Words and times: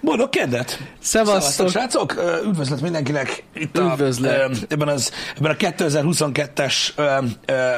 Boldog 0.00 0.28
kedvet! 0.30 0.78
Szevasztok! 1.00 1.70
srácok! 1.70 2.14
Üdvözlet 2.46 2.80
mindenkinek 2.80 3.42
itt 3.54 3.78
Üdvözlet. 3.78 4.50
A, 4.50 4.50
ebben, 4.68 4.88
az, 4.88 5.12
ebben 5.38 5.50
a 5.50 5.54
2022-es 5.54 6.74
ö, 6.96 7.02
ö, 7.46 7.74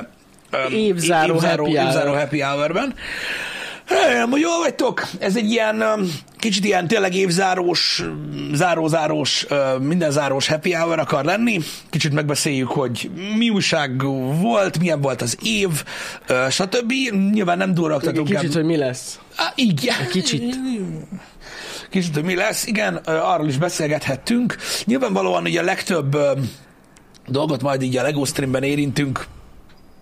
ö, 0.51 0.69
Évzáró 0.71 1.35
happy 1.39 1.57
hour. 1.57 1.69
évzáró 1.69 2.13
happy 2.13 2.41
hour-ben. 2.41 2.95
Remélem, 3.87 4.31
hogy 4.31 4.41
jól 4.41 4.59
vagytok. 4.59 5.07
Ez 5.19 5.37
egy 5.37 5.51
ilyen 5.51 5.85
kicsit 6.39 6.65
ilyen 6.65 6.89
tényleg 6.89 7.15
évzárós, 7.15 8.05
zárózárós, 8.53 9.47
minden 9.81 10.11
zárós 10.11 10.49
happy 10.49 10.73
hour 10.73 10.99
akar 10.99 11.25
lenni. 11.25 11.61
Kicsit 11.91 12.13
megbeszéljük, 12.13 12.69
hogy 12.69 13.11
mi 13.37 13.51
újság 13.51 14.03
volt, 14.41 14.79
milyen 14.79 15.01
volt 15.01 15.23
az 15.23 15.39
év, 15.43 15.69
stb. 16.51 16.93
Nyilván 17.33 17.59
nem 17.59 17.75
durraktatunk. 17.75 18.29
kicsit, 18.29 18.55
hogy 18.55 18.65
mi 18.65 18.77
lesz. 18.77 19.19
Á, 19.37 19.53
igen. 19.55 20.09
Kicsit. 20.11 20.57
Kicsit, 21.91 22.15
hogy 22.15 22.25
mi 22.25 22.35
lesz. 22.35 22.67
Igen, 22.67 22.95
arról 23.05 23.49
is 23.49 23.59
beszélgethettünk. 23.59 24.57
Nyilvánvalóan 24.85 25.43
ugye 25.43 25.61
a 25.61 25.65
legtöbb 25.65 26.17
dolgot 27.27 27.63
majd 27.63 27.83
így 27.83 27.97
a 27.97 28.03
LEGO 28.03 28.25
streamben 28.25 28.63
érintünk, 28.63 29.27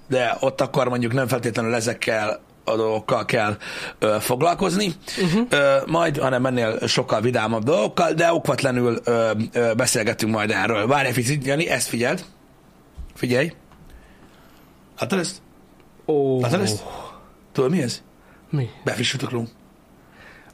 de 0.08 0.36
ott 0.41 0.60
akkor 0.60 0.88
mondjuk 0.88 1.12
nem 1.12 1.28
feltétlenül 1.28 1.74
ezekkel 1.74 2.41
a 2.64 2.77
dolgokkal 2.77 3.24
kell 3.24 3.56
ö, 3.98 4.16
foglalkozni, 4.20 4.95
uh-huh. 5.22 5.46
ö, 5.50 5.77
majd, 5.86 6.19
hanem 6.19 6.46
ennél 6.46 6.86
sokkal 6.86 7.20
vidámabb 7.20 7.62
dolgokkal, 7.62 8.12
de 8.12 8.33
okvatlenül 8.33 9.00
ö, 9.05 9.30
ö, 9.52 9.72
beszélgetünk 9.77 10.33
majd 10.33 10.50
erről. 10.50 10.86
Várj 10.86 11.08
egy 11.08 11.14
picit, 11.14 11.44
Jani, 11.46 11.69
ezt 11.69 11.88
figyeld. 11.88 12.24
Figyelj. 13.14 13.52
Látod 14.98 15.19
ezt? 15.19 15.42
Ó, 16.06 16.41
Látod 16.41 16.60
ezt? 16.60 16.84
Tudod 17.52 17.70
mi 17.70 17.83
ez? 17.83 18.02
Mi? 18.52 18.69
Befrissült 18.84 19.23
a 19.23 19.27
klón. 19.27 19.48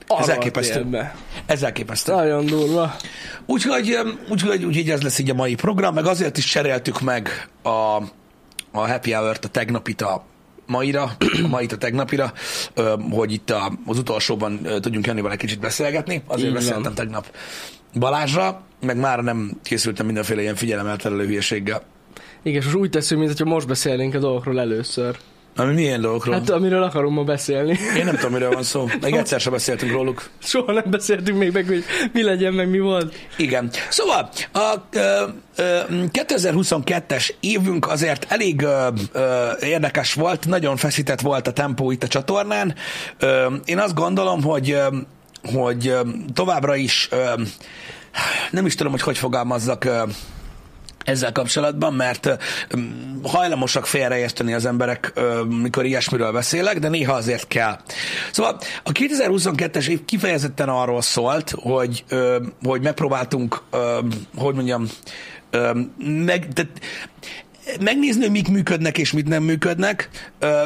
Arra 0.07 0.33
elképesztő. 0.33 1.11
Ez 1.47 1.62
elképesztő. 1.62 2.12
Nagyon 2.12 2.46
durva. 2.46 2.96
Úgyhogy, 3.46 3.96
úgyhogy, 4.30 4.65
úgyhogy 4.65 4.90
ez 4.90 5.02
lesz 5.02 5.18
így 5.18 5.30
a 5.30 5.35
mai 5.35 5.55
program, 5.55 5.95
meg 5.95 6.07
azért 6.07 6.37
is 6.37 6.45
cseréltük 6.45 7.01
meg 7.01 7.49
a, 7.63 7.68
a 8.71 8.88
Happy 8.88 9.13
Hour-t, 9.13 9.45
a 9.45 9.49
tegnapit 9.49 10.02
a 10.02 10.24
maira, 10.66 11.02
a 11.45 11.49
mait 11.49 11.73
a 11.73 11.77
tegnapira, 11.77 12.32
hogy 13.10 13.32
itt 13.32 13.51
a, 13.51 13.73
az 13.87 13.99
utolsóban 13.99 14.60
tudjunk 14.80 15.07
Janival 15.07 15.33
egy 15.33 15.38
kicsit 15.38 15.60
beszélgetni. 15.60 16.23
Azért 16.27 16.52
beszéltem 16.52 16.95
tegnap 16.95 17.37
Balázsra, 17.95 18.62
meg 18.80 18.96
már 18.96 19.18
nem 19.18 19.59
készültem 19.62 20.07
mindenféle 20.07 20.40
ilyen 20.40 20.55
figyelemelterelő 20.55 21.27
hülyeséggel. 21.27 21.83
Igen, 22.43 22.59
és 22.59 22.65
most 22.65 22.77
úgy 22.77 22.90
teszünk, 22.90 23.21
mintha 23.21 23.45
most 23.45 23.66
beszélnénk 23.66 24.15
a 24.15 24.18
dolgokról 24.18 24.60
először. 24.60 25.18
Ami 25.59 25.74
milyen 25.74 26.01
dolgokról? 26.01 26.34
Hát 26.34 26.51
amiről 26.51 26.82
akarunk 26.82 27.14
ma 27.14 27.23
beszélni. 27.23 27.78
Én 27.96 28.04
nem 28.04 28.14
tudom, 28.14 28.32
miről 28.32 28.51
van 28.51 28.62
szó. 28.62 28.88
Még 29.01 29.14
egyszer 29.14 29.40
sem 29.40 29.52
beszéltünk 29.52 29.92
róluk. 29.92 30.28
Soha 30.42 30.73
nem 30.73 30.84
beszéltünk 30.87 31.38
még 31.38 31.52
meg, 31.52 31.66
hogy 31.66 31.84
mi 32.12 32.23
legyen, 32.23 32.52
meg 32.52 32.70
mi 32.70 32.78
volt. 32.78 33.15
Igen. 33.37 33.70
Szóval 33.88 34.28
a 34.52 34.74
ö, 34.92 35.23
ö, 35.56 35.80
2022-es 36.12 37.30
évünk 37.40 37.88
azért 37.88 38.26
elég 38.28 38.62
ö, 38.62 38.88
ö, 39.12 39.46
érdekes 39.60 40.15
volt, 40.15 40.46
nagyon 40.46 40.76
feszített 40.76 41.20
volt 41.20 41.46
a 41.46 41.52
tempó 41.52 41.90
itt 41.90 42.02
a 42.02 42.09
csatornán. 42.09 42.74
Ö, 43.18 43.46
én 43.65 43.78
azt 43.78 43.95
gondolom, 43.95 44.43
hogy 44.43 44.70
ö, 44.70 44.87
hogy 45.52 45.88
ö, 45.88 46.00
továbbra 46.34 46.76
is 46.76 47.09
ö, 47.10 47.32
nem 48.50 48.66
is 48.66 48.74
tudom, 48.74 48.93
hogy 48.93 49.02
hogy 49.02 49.18
fogalmazzak 49.18 49.84
ö, 49.84 50.02
ezzel 51.09 51.32
kapcsolatban, 51.32 51.95
mert 51.95 52.37
hajlamosak 53.23 53.87
félreérteni 53.87 54.54
az 54.54 54.66
emberek, 54.66 55.12
mikor 55.62 55.84
ilyesmiről 55.84 56.32
beszélek, 56.32 56.78
de 56.78 56.88
néha 56.88 57.12
azért 57.12 57.48
kell. 57.48 57.78
Szóval 58.32 58.60
a 58.82 58.92
2022-es 58.92 59.88
év 59.88 60.04
kifejezetten 60.04 60.68
arról 60.68 61.02
szólt, 61.02 61.54
hogy, 61.56 62.04
hogy 62.62 62.82
megpróbáltunk, 62.82 63.62
hogy 64.37 64.54
mondjam, 64.54 64.87
meg, 65.98 66.49
de, 66.49 66.69
megnézni, 67.81 68.22
hogy 68.22 68.31
mik 68.31 68.49
működnek 68.49 68.99
és 68.99 69.12
mit 69.12 69.28
nem 69.28 69.43
működnek, 69.43 70.09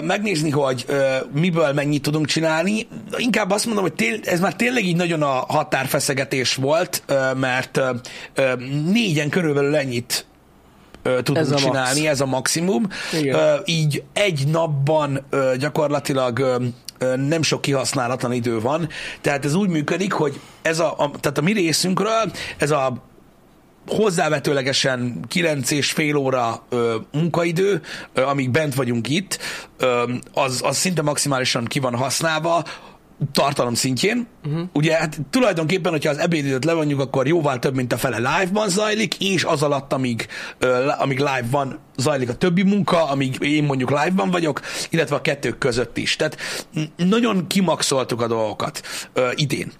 megnézni, 0.02 0.50
hogy 0.50 0.86
miből 1.32 1.72
mennyit 1.72 2.02
tudunk 2.02 2.26
csinálni. 2.26 2.86
Inkább 3.16 3.50
azt 3.50 3.64
mondom, 3.66 3.84
hogy 3.84 3.92
tél, 3.92 4.18
ez 4.24 4.40
már 4.40 4.56
tényleg 4.56 4.84
így 4.84 4.96
nagyon 4.96 5.22
a 5.22 5.44
határfeszegetés 5.48 6.54
volt, 6.54 7.02
mert 7.36 7.80
négyen 8.92 9.28
körülbelül 9.28 9.76
ennyit 9.76 10.26
ö, 11.02 11.22
tudunk 11.22 11.46
Ez 11.46 11.50
a 11.50 11.52
max. 11.52 11.64
csinálni, 11.64 12.08
ez 12.08 12.20
a 12.20 12.26
maximum. 12.26 12.86
Igen. 13.12 13.38
Ö, 13.38 13.54
így 13.64 14.02
egy 14.12 14.46
napban 14.46 15.24
ö, 15.30 15.52
gyakorlatilag 15.58 16.38
ö, 16.38 17.16
nem 17.16 17.42
sok 17.42 17.60
kihasználatlan 17.60 18.32
idő 18.32 18.60
van. 18.60 18.88
Tehát 19.20 19.44
ez 19.44 19.54
úgy 19.54 19.68
működik, 19.68 20.12
hogy 20.12 20.40
ez 20.62 20.78
a, 20.78 20.94
a, 20.98 21.10
tehát 21.20 21.38
a 21.38 21.42
mi 21.42 21.52
részünkről 21.52 22.32
ez 22.56 22.70
a 22.70 22.92
hozzávetőlegesen 23.86 25.24
9 25.28 25.70
és 25.70 25.92
fél 25.92 26.16
óra 26.16 26.62
ö, 26.68 26.96
munkaidő, 27.12 27.80
ö, 28.12 28.22
amíg 28.22 28.50
bent 28.50 28.74
vagyunk 28.74 29.08
itt, 29.08 29.38
ö, 29.78 30.02
az, 30.34 30.60
az 30.64 30.76
szinte 30.76 31.02
maximálisan 31.02 31.64
ki 31.64 31.78
van 31.78 31.94
használva, 31.94 32.64
tartalom 33.32 33.74
szintjén. 33.74 34.26
Uh-huh. 34.44 34.68
Ugye 34.72 34.94
hát 34.94 35.20
tulajdonképpen, 35.30 35.92
hogyha 35.92 36.10
az 36.10 36.18
ebédidőt 36.18 36.64
levonjuk, 36.64 37.00
akkor 37.00 37.26
jóval 37.26 37.58
több, 37.58 37.74
mint 37.74 37.92
a 37.92 37.96
fele 37.96 38.16
live-ban 38.16 38.68
zajlik, 38.68 39.20
és 39.20 39.44
az 39.44 39.62
alatt, 39.62 39.92
amíg, 39.92 40.26
ö, 40.58 40.88
amíg 40.98 41.18
live 41.18 41.46
van, 41.50 41.78
zajlik 41.96 42.28
a 42.28 42.34
többi 42.34 42.62
munka, 42.62 43.08
amíg 43.08 43.36
én 43.40 43.64
mondjuk 43.64 43.90
live-ban 43.90 44.30
vagyok, 44.30 44.60
illetve 44.90 45.16
a 45.16 45.20
kettők 45.20 45.58
között 45.58 45.96
is. 45.96 46.16
Tehát 46.16 46.36
nagyon 46.96 47.46
kimaxoltuk 47.46 48.20
a 48.20 48.26
dolgokat 48.26 48.82
ö, 49.12 49.30
idén. 49.34 49.72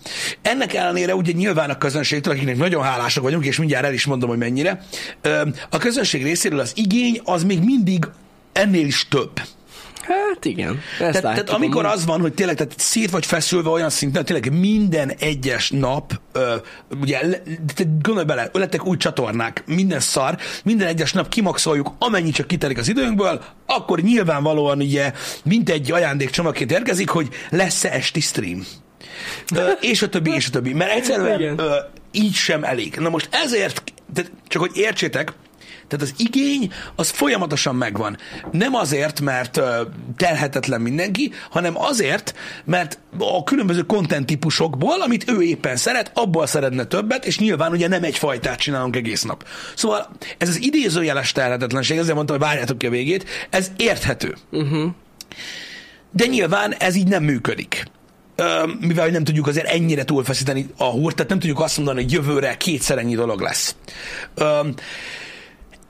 Ennek 0.42 0.74
ellenére 0.74 1.14
ugye 1.14 1.32
nyilván 1.32 1.70
a 1.70 1.78
közönségtől, 1.78 2.34
akiknek 2.34 2.56
nagyon 2.56 2.82
hálásak 2.82 3.22
vagyunk, 3.22 3.44
és 3.44 3.58
mindjárt 3.58 3.84
el 3.84 3.92
is 3.92 4.06
mondom, 4.06 4.28
hogy 4.28 4.38
mennyire, 4.38 4.84
ö, 5.20 5.42
a 5.70 5.78
közönség 5.78 6.22
részéről 6.22 6.60
az 6.60 6.72
igény 6.74 7.20
az 7.24 7.44
még 7.44 7.64
mindig 7.64 8.08
ennél 8.52 8.86
is 8.86 9.08
több. 9.08 9.40
Hát 10.02 10.44
igen. 10.44 10.80
Ezt 11.00 11.20
Tehát, 11.20 11.20
tehát 11.20 11.50
amikor 11.50 11.84
az 11.84 12.06
van, 12.06 12.20
hogy 12.20 12.32
tényleg 12.32 12.56
tehát 12.56 12.74
szét 12.78 13.10
vagy 13.10 13.26
feszülve 13.26 13.68
olyan 13.68 13.90
szinten, 13.90 14.24
tényleg 14.24 14.58
minden 14.58 15.12
egyes 15.18 15.70
nap, 15.70 16.20
ö, 16.32 16.54
ugye, 17.00 17.20
te 17.74 17.84
gondolj 18.02 18.26
bele, 18.26 18.50
lettek 18.52 18.86
új 18.86 18.96
csatornák, 18.96 19.62
minden 19.66 20.00
szar, 20.00 20.38
minden 20.64 20.88
egyes 20.88 21.12
nap 21.12 21.28
kimaxoljuk, 21.28 21.92
amennyit 21.98 22.34
csak 22.34 22.46
kitelik 22.46 22.78
az 22.78 22.88
időnkből, 22.88 23.42
akkor 23.66 24.00
nyilvánvalóan 24.00 24.78
ugye, 24.78 25.12
mint 25.44 25.70
egy 25.70 25.92
ajándékcsomagként 25.92 26.72
érkezik, 26.72 27.08
hogy 27.08 27.28
lesz-e 27.50 27.90
esti 27.92 28.20
stream. 28.20 28.66
Ö, 29.54 29.70
és 29.80 30.02
a 30.02 30.08
többi, 30.08 30.30
és 30.30 30.46
a 30.46 30.50
többi. 30.50 30.72
Mert 30.72 30.90
egyszerűen 30.90 31.58
ö, 31.58 31.76
így 32.12 32.34
sem 32.34 32.64
elég. 32.64 32.96
Na 32.96 33.08
most 33.08 33.28
ezért, 33.30 33.82
tehát 34.14 34.32
csak 34.48 34.60
hogy 34.60 34.70
értsétek, 34.74 35.32
tehát 35.92 36.12
az 36.12 36.14
igény 36.16 36.72
az 36.96 37.10
folyamatosan 37.10 37.74
megvan. 37.74 38.16
Nem 38.50 38.74
azért, 38.74 39.20
mert 39.20 39.60
terhetetlen 40.16 40.80
mindenki, 40.80 41.32
hanem 41.50 41.78
azért, 41.78 42.34
mert 42.64 42.98
a 43.18 43.44
különböző 43.44 43.82
content 43.82 44.26
típusokból, 44.26 45.00
amit 45.00 45.30
ő 45.30 45.42
éppen 45.42 45.76
szeret, 45.76 46.10
abból 46.14 46.46
szeretne 46.46 46.84
többet, 46.84 47.26
és 47.26 47.38
nyilván 47.38 47.72
ugye 47.72 47.88
nem 47.88 48.02
egy 48.02 48.18
fajtát 48.18 48.58
csinálunk 48.58 48.96
egész 48.96 49.22
nap. 49.22 49.46
Szóval 49.74 50.10
ez 50.38 50.48
az 50.48 50.62
idézőjeles 50.62 51.32
terhetetlenség, 51.32 51.98
ezért 51.98 52.14
mondtam, 52.14 52.36
hogy 52.36 52.46
várjátok 52.46 52.78
ki 52.78 52.86
a 52.86 52.90
végét, 52.90 53.28
ez 53.50 53.70
érthető. 53.76 54.36
Uh-huh. 54.50 54.90
De 56.10 56.26
nyilván 56.26 56.74
ez 56.74 56.94
így 56.94 57.08
nem 57.08 57.22
működik. 57.22 57.84
Mivel 58.80 59.08
nem 59.08 59.24
tudjuk 59.24 59.46
azért 59.46 59.66
ennyire 59.66 60.04
túlfeszíteni 60.04 60.66
a 60.76 60.84
húrt, 60.84 61.14
tehát 61.14 61.30
nem 61.30 61.38
tudjuk 61.38 61.60
azt 61.60 61.76
mondani, 61.76 62.02
hogy 62.02 62.12
jövőre 62.12 62.56
kétszer 62.56 62.98
ennyi 62.98 63.14
dolog 63.14 63.40
lesz. 63.40 63.76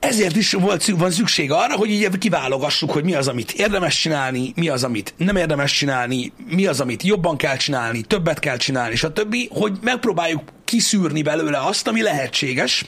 Ezért 0.03 0.35
is 0.35 0.53
volt, 0.53 0.85
van 0.85 1.11
szükség 1.11 1.51
arra, 1.51 1.75
hogy 1.75 1.89
így 1.89 2.17
kiválogassuk, 2.17 2.91
hogy 2.91 3.03
mi 3.03 3.13
az, 3.13 3.27
amit 3.27 3.51
érdemes 3.51 3.99
csinálni, 3.99 4.53
mi 4.55 4.69
az, 4.69 4.83
amit 4.83 5.13
nem 5.17 5.35
érdemes 5.35 5.71
csinálni, 5.71 6.31
mi 6.47 6.65
az, 6.65 6.79
amit 6.79 7.03
jobban 7.03 7.37
kell 7.37 7.57
csinálni, 7.57 8.01
többet 8.01 8.39
kell 8.39 8.57
csinálni, 8.57 8.95
stb., 8.95 9.35
hogy 9.49 9.71
megpróbáljuk 9.81 10.41
kiszűrni 10.65 11.21
belőle 11.21 11.57
azt, 11.65 11.87
ami 11.87 12.01
lehetséges. 12.01 12.85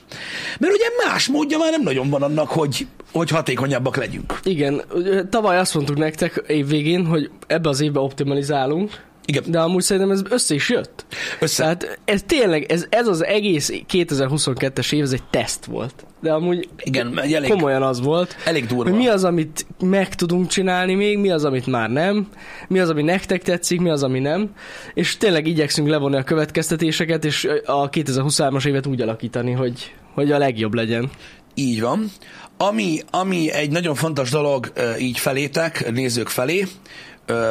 Mert 0.60 0.74
ugye 0.74 0.86
más 1.06 1.28
módja 1.28 1.58
már 1.58 1.72
nem 1.72 1.82
nagyon 1.82 2.10
van 2.10 2.22
annak, 2.22 2.50
hogy, 2.50 2.88
hogy 3.12 3.30
hatékonyabbak 3.30 3.96
legyünk. 3.96 4.40
Igen, 4.44 4.82
tavaly 5.30 5.58
azt 5.58 5.74
mondtuk 5.74 5.98
nektek 5.98 6.44
év 6.48 6.68
végén, 6.68 7.06
hogy 7.06 7.30
ebbe 7.48 7.70
az 7.70 7.82
évbe 7.82 8.00
optimalizálunk, 8.00 9.04
Igen. 9.26 9.44
de 9.48 9.60
amúgy 9.60 9.82
szerintem 9.82 10.12
ez 10.12 10.22
össze 10.30 10.54
is 10.54 10.70
jött. 10.70 11.06
Össze. 11.40 11.64
Tehát 11.64 12.00
ez 12.06 12.22
tényleg, 12.26 12.72
ez, 12.72 12.86
ez 12.90 13.08
az 13.08 13.24
egész 13.26 13.72
2022-es 13.94 14.94
év, 14.94 15.04
ez 15.04 15.12
egy 15.12 15.24
teszt 15.24 15.66
volt. 15.66 16.06
De 16.22 16.34
amúgy 16.34 16.70
Igen, 16.84 17.20
elég, 17.20 17.50
komolyan 17.50 17.82
az 17.84 18.02
volt, 18.02 18.36
elég 18.46 18.66
durva. 18.66 18.90
hogy 18.90 19.00
mi 19.00 19.08
az, 19.08 19.24
amit 19.24 19.66
meg 19.80 20.16
tudunk 20.16 20.48
csinálni 20.48 20.94
még, 20.94 21.18
mi 21.18 21.30
az, 21.32 21.46
amit 21.46 21.66
már 21.66 21.90
nem, 21.90 22.28
mi 22.68 22.80
az, 22.80 22.90
ami 22.90 23.02
nektek 23.02 23.42
tetszik, 23.42 23.82
mi 23.82 23.90
az, 23.90 24.04
ami 24.04 24.20
nem, 24.20 24.50
és 24.94 25.18
tényleg 25.18 25.48
igyekszünk 25.48 25.88
levonni 25.88 26.16
a 26.16 26.24
következtetéseket, 26.24 27.26
és 27.26 27.48
a 27.66 27.90
2023-as 27.90 28.68
évet 28.68 28.86
úgy 28.86 29.02
alakítani, 29.02 29.52
hogy, 29.52 29.94
hogy 30.14 30.32
a 30.32 30.38
legjobb 30.38 30.74
legyen. 30.74 31.10
Így 31.54 31.82
van. 31.82 32.12
Ami, 32.58 33.00
ami 33.12 33.52
egy 33.52 33.72
nagyon 33.72 33.96
fontos 33.96 34.30
dolog 34.30 34.72
így 35.00 35.20
felétek, 35.20 35.92
nézők 35.92 36.28
felé, 36.28 36.68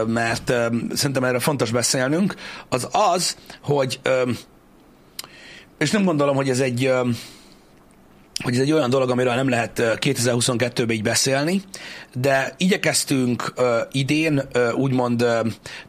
mert 0.07 0.53
szerintem 0.93 1.25
erről 1.25 1.41
fontos 1.41 1.71
beszélnünk, 1.71 2.35
az 2.69 2.89
az, 2.93 3.37
hogy 3.63 4.01
és 5.79 5.91
nem 5.91 6.05
gondolom, 6.05 6.37
hogy 6.37 6.49
ez 6.49 6.61
egy 6.61 6.93
hogy 8.43 8.55
ez 8.55 8.61
egy 8.61 8.73
olyan 8.73 8.91
dolog, 8.91 9.11
amiről 9.11 9.35
nem 9.35 9.49
lehet 9.49 9.79
ö, 9.79 9.93
2022-ben 10.01 10.91
így 10.91 11.03
beszélni, 11.03 11.63
de 12.15 12.55
igyekeztünk 12.57 13.53
ö, 13.57 13.81
idén 13.93 14.43
úgymond 14.75 15.27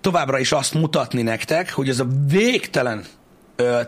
továbbra 0.02 0.40
is 0.40 0.52
azt 0.52 0.74
mutatni 0.74 1.22
nektek, 1.22 1.74
hogy 1.74 1.90
ez 1.90 2.00
a 2.00 2.08
végtelen 2.28 3.04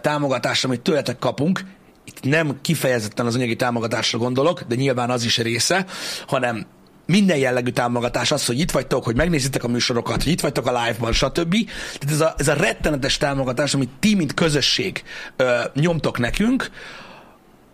támogatás, 0.01 0.63
amit 0.63 0.81
tőletek 0.81 1.19
kapunk, 1.19 1.63
itt 2.05 2.23
nem 2.23 2.57
kifejezetten 2.61 3.25
az 3.25 3.35
anyagi 3.35 3.55
támogatásra 3.55 4.17
gondolok, 4.17 4.61
de 4.61 4.75
nyilván 4.75 5.09
az 5.09 5.23
is 5.23 5.37
része, 5.37 5.85
hanem 6.27 6.65
minden 7.07 7.37
jellegű 7.37 7.71
támogatás 7.71 8.31
az, 8.31 8.45
hogy 8.45 8.59
itt 8.59 8.71
vagytok, 8.71 9.03
hogy 9.03 9.15
megnézitek 9.15 9.63
a 9.63 9.67
műsorokat, 9.67 10.23
hogy 10.23 10.31
itt 10.31 10.41
vagytok 10.41 10.65
a 10.67 10.83
live-ban, 10.83 11.13
stb. 11.13 11.55
Tehát 11.99 12.15
ez 12.15 12.19
a, 12.19 12.33
ez 12.37 12.47
a 12.47 12.53
rettenetes 12.53 13.17
támogatás, 13.17 13.73
amit 13.73 13.89
ti, 13.99 14.15
mint 14.15 14.33
közösség 14.33 15.03
ö, 15.35 15.59
nyomtok 15.73 16.17
nekünk, 16.17 16.69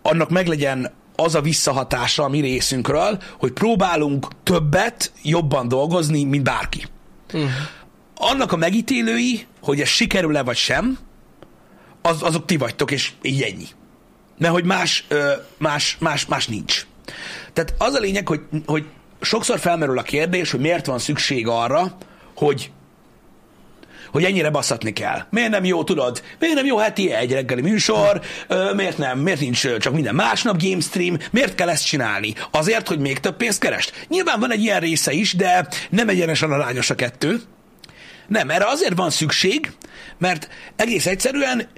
annak 0.02 0.30
meglegyen 0.30 0.92
az 1.16 1.34
a 1.34 1.40
visszahatása 1.40 2.24
a 2.24 2.28
mi 2.28 2.40
részünkről, 2.40 3.22
hogy 3.38 3.52
próbálunk 3.52 4.28
többet, 4.42 5.12
jobban 5.22 5.68
dolgozni, 5.68 6.24
mint 6.24 6.44
bárki. 6.44 6.86
Uh-huh. 7.32 7.50
Annak 8.16 8.52
a 8.52 8.56
megítélői, 8.56 9.46
hogy 9.62 9.80
ez 9.80 9.88
sikerül-e 9.88 10.42
vagy 10.42 10.56
sem, 10.56 10.98
az, 12.02 12.22
azok 12.22 12.44
ti 12.44 12.56
vagytok, 12.56 12.90
és 12.90 13.12
így 13.22 13.42
ennyi. 13.42 13.66
Mert 14.38 14.52
hogy 14.52 14.64
más, 14.64 15.04
ö, 15.08 15.32
más, 15.58 15.96
más, 16.00 16.26
más 16.26 16.46
nincs. 16.46 16.86
Tehát 17.52 17.74
az 17.78 17.94
a 17.94 17.98
lényeg, 17.98 18.28
hogy, 18.28 18.40
hogy 18.66 18.86
sokszor 19.24 19.58
felmerül 19.58 19.98
a 19.98 20.02
kérdés, 20.02 20.50
hogy 20.50 20.60
miért 20.60 20.86
van 20.86 20.98
szükség 20.98 21.48
arra, 21.48 21.96
hogy 22.36 22.70
hogy 24.10 24.24
ennyire 24.24 24.50
basszatni 24.50 24.92
kell. 24.92 25.22
Miért 25.30 25.50
nem 25.50 25.64
jó, 25.64 25.84
tudod? 25.84 26.22
Miért 26.38 26.54
nem 26.54 26.64
jó 26.64 26.76
heti 26.76 27.12
egy 27.12 27.32
reggeli 27.32 27.60
műsor? 27.60 28.20
Miért 28.74 28.98
nem? 28.98 29.18
Miért 29.18 29.40
nincs 29.40 29.76
csak 29.76 29.92
minden 29.92 30.14
másnap 30.14 30.62
game 30.62 30.80
stream? 30.80 31.16
Miért 31.30 31.54
kell 31.54 31.68
ezt 31.68 31.86
csinálni? 31.86 32.34
Azért, 32.50 32.88
hogy 32.88 32.98
még 32.98 33.18
több 33.18 33.36
pénzt 33.36 33.60
kerest? 33.60 34.06
Nyilván 34.08 34.40
van 34.40 34.52
egy 34.52 34.62
ilyen 34.62 34.80
része 34.80 35.12
is, 35.12 35.34
de 35.34 35.68
nem 35.90 36.08
egyenesen 36.08 36.52
arányos 36.52 36.90
a 36.90 36.94
kettő. 36.94 37.40
Nem, 38.26 38.50
erre 38.50 38.66
azért 38.66 38.96
van 38.96 39.10
szükség, 39.10 39.72
mert 40.18 40.48
egész 40.76 41.06
egyszerűen 41.06 41.68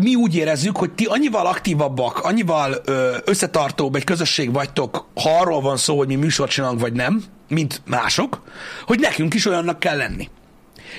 mi 0.00 0.14
úgy 0.14 0.36
érezzük, 0.36 0.76
hogy 0.76 0.90
ti 0.90 1.04
annyival 1.04 1.46
aktívabbak, 1.46 2.18
annyival 2.18 2.82
ö, 2.84 3.16
összetartóbb 3.24 3.94
egy 3.94 4.04
közösség 4.04 4.52
vagytok, 4.52 5.06
ha 5.22 5.38
arról 5.40 5.60
van 5.60 5.76
szó, 5.76 5.96
hogy 5.96 6.06
mi 6.06 6.14
műsort 6.14 6.50
csinálunk, 6.50 6.80
vagy 6.80 6.92
nem, 6.92 7.24
mint 7.48 7.82
mások, 7.86 8.42
hogy 8.86 9.00
nekünk 9.00 9.34
is 9.34 9.46
olyannak 9.46 9.78
kell 9.78 9.96
lenni. 9.96 10.28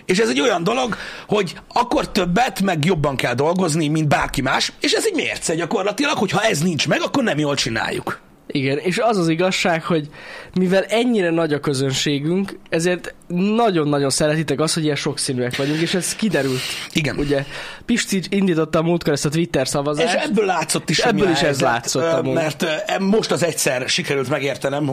És 0.05 0.17
ez 0.17 0.29
egy 0.29 0.41
olyan 0.41 0.63
dolog, 0.63 0.95
hogy 1.27 1.55
akkor 1.67 2.11
többet, 2.11 2.61
meg 2.61 2.85
jobban 2.85 3.15
kell 3.15 3.33
dolgozni, 3.33 3.87
mint 3.87 4.07
bárki 4.07 4.41
más, 4.41 4.71
és 4.79 4.91
ez 4.91 5.05
egy 5.05 5.15
mérce 5.15 5.55
gyakorlatilag, 5.55 6.17
hogy 6.17 6.31
ha 6.31 6.41
ez 6.41 6.59
nincs 6.59 6.87
meg, 6.87 7.01
akkor 7.01 7.23
nem 7.23 7.37
jól 7.37 7.55
csináljuk. 7.55 8.19
Igen, 8.55 8.77
és 8.77 8.97
az 8.97 9.17
az 9.17 9.27
igazság, 9.27 9.83
hogy 9.83 10.07
mivel 10.53 10.83
ennyire 10.83 11.29
nagy 11.29 11.53
a 11.53 11.59
közönségünk, 11.59 12.57
ezért 12.69 13.13
nagyon-nagyon 13.27 14.09
szeretitek 14.09 14.59
azt, 14.59 14.73
hogy 14.73 14.83
ilyen 14.83 14.95
sokszínűek 14.95 15.55
vagyunk, 15.55 15.79
és 15.79 15.93
ez 15.93 16.15
kiderült. 16.15 16.59
Igen. 16.93 17.17
Ugye 17.17 17.45
Pisti 17.85 18.21
indította 18.29 18.79
a 18.79 18.81
múltkor 18.81 19.13
ezt 19.13 19.25
a 19.25 19.29
Twitter 19.29 19.67
szavazást. 19.67 20.15
És 20.15 20.21
ebből 20.21 20.45
látszott 20.45 20.89
is, 20.89 20.99
ebből 20.99 21.29
is 21.29 21.41
ez 21.41 21.61
látszott 21.61 22.11
amúgy. 22.11 22.33
Mert 22.33 22.65
most 22.99 23.31
az 23.31 23.43
egyszer 23.43 23.89
sikerült 23.89 24.29
megértenem, 24.29 24.91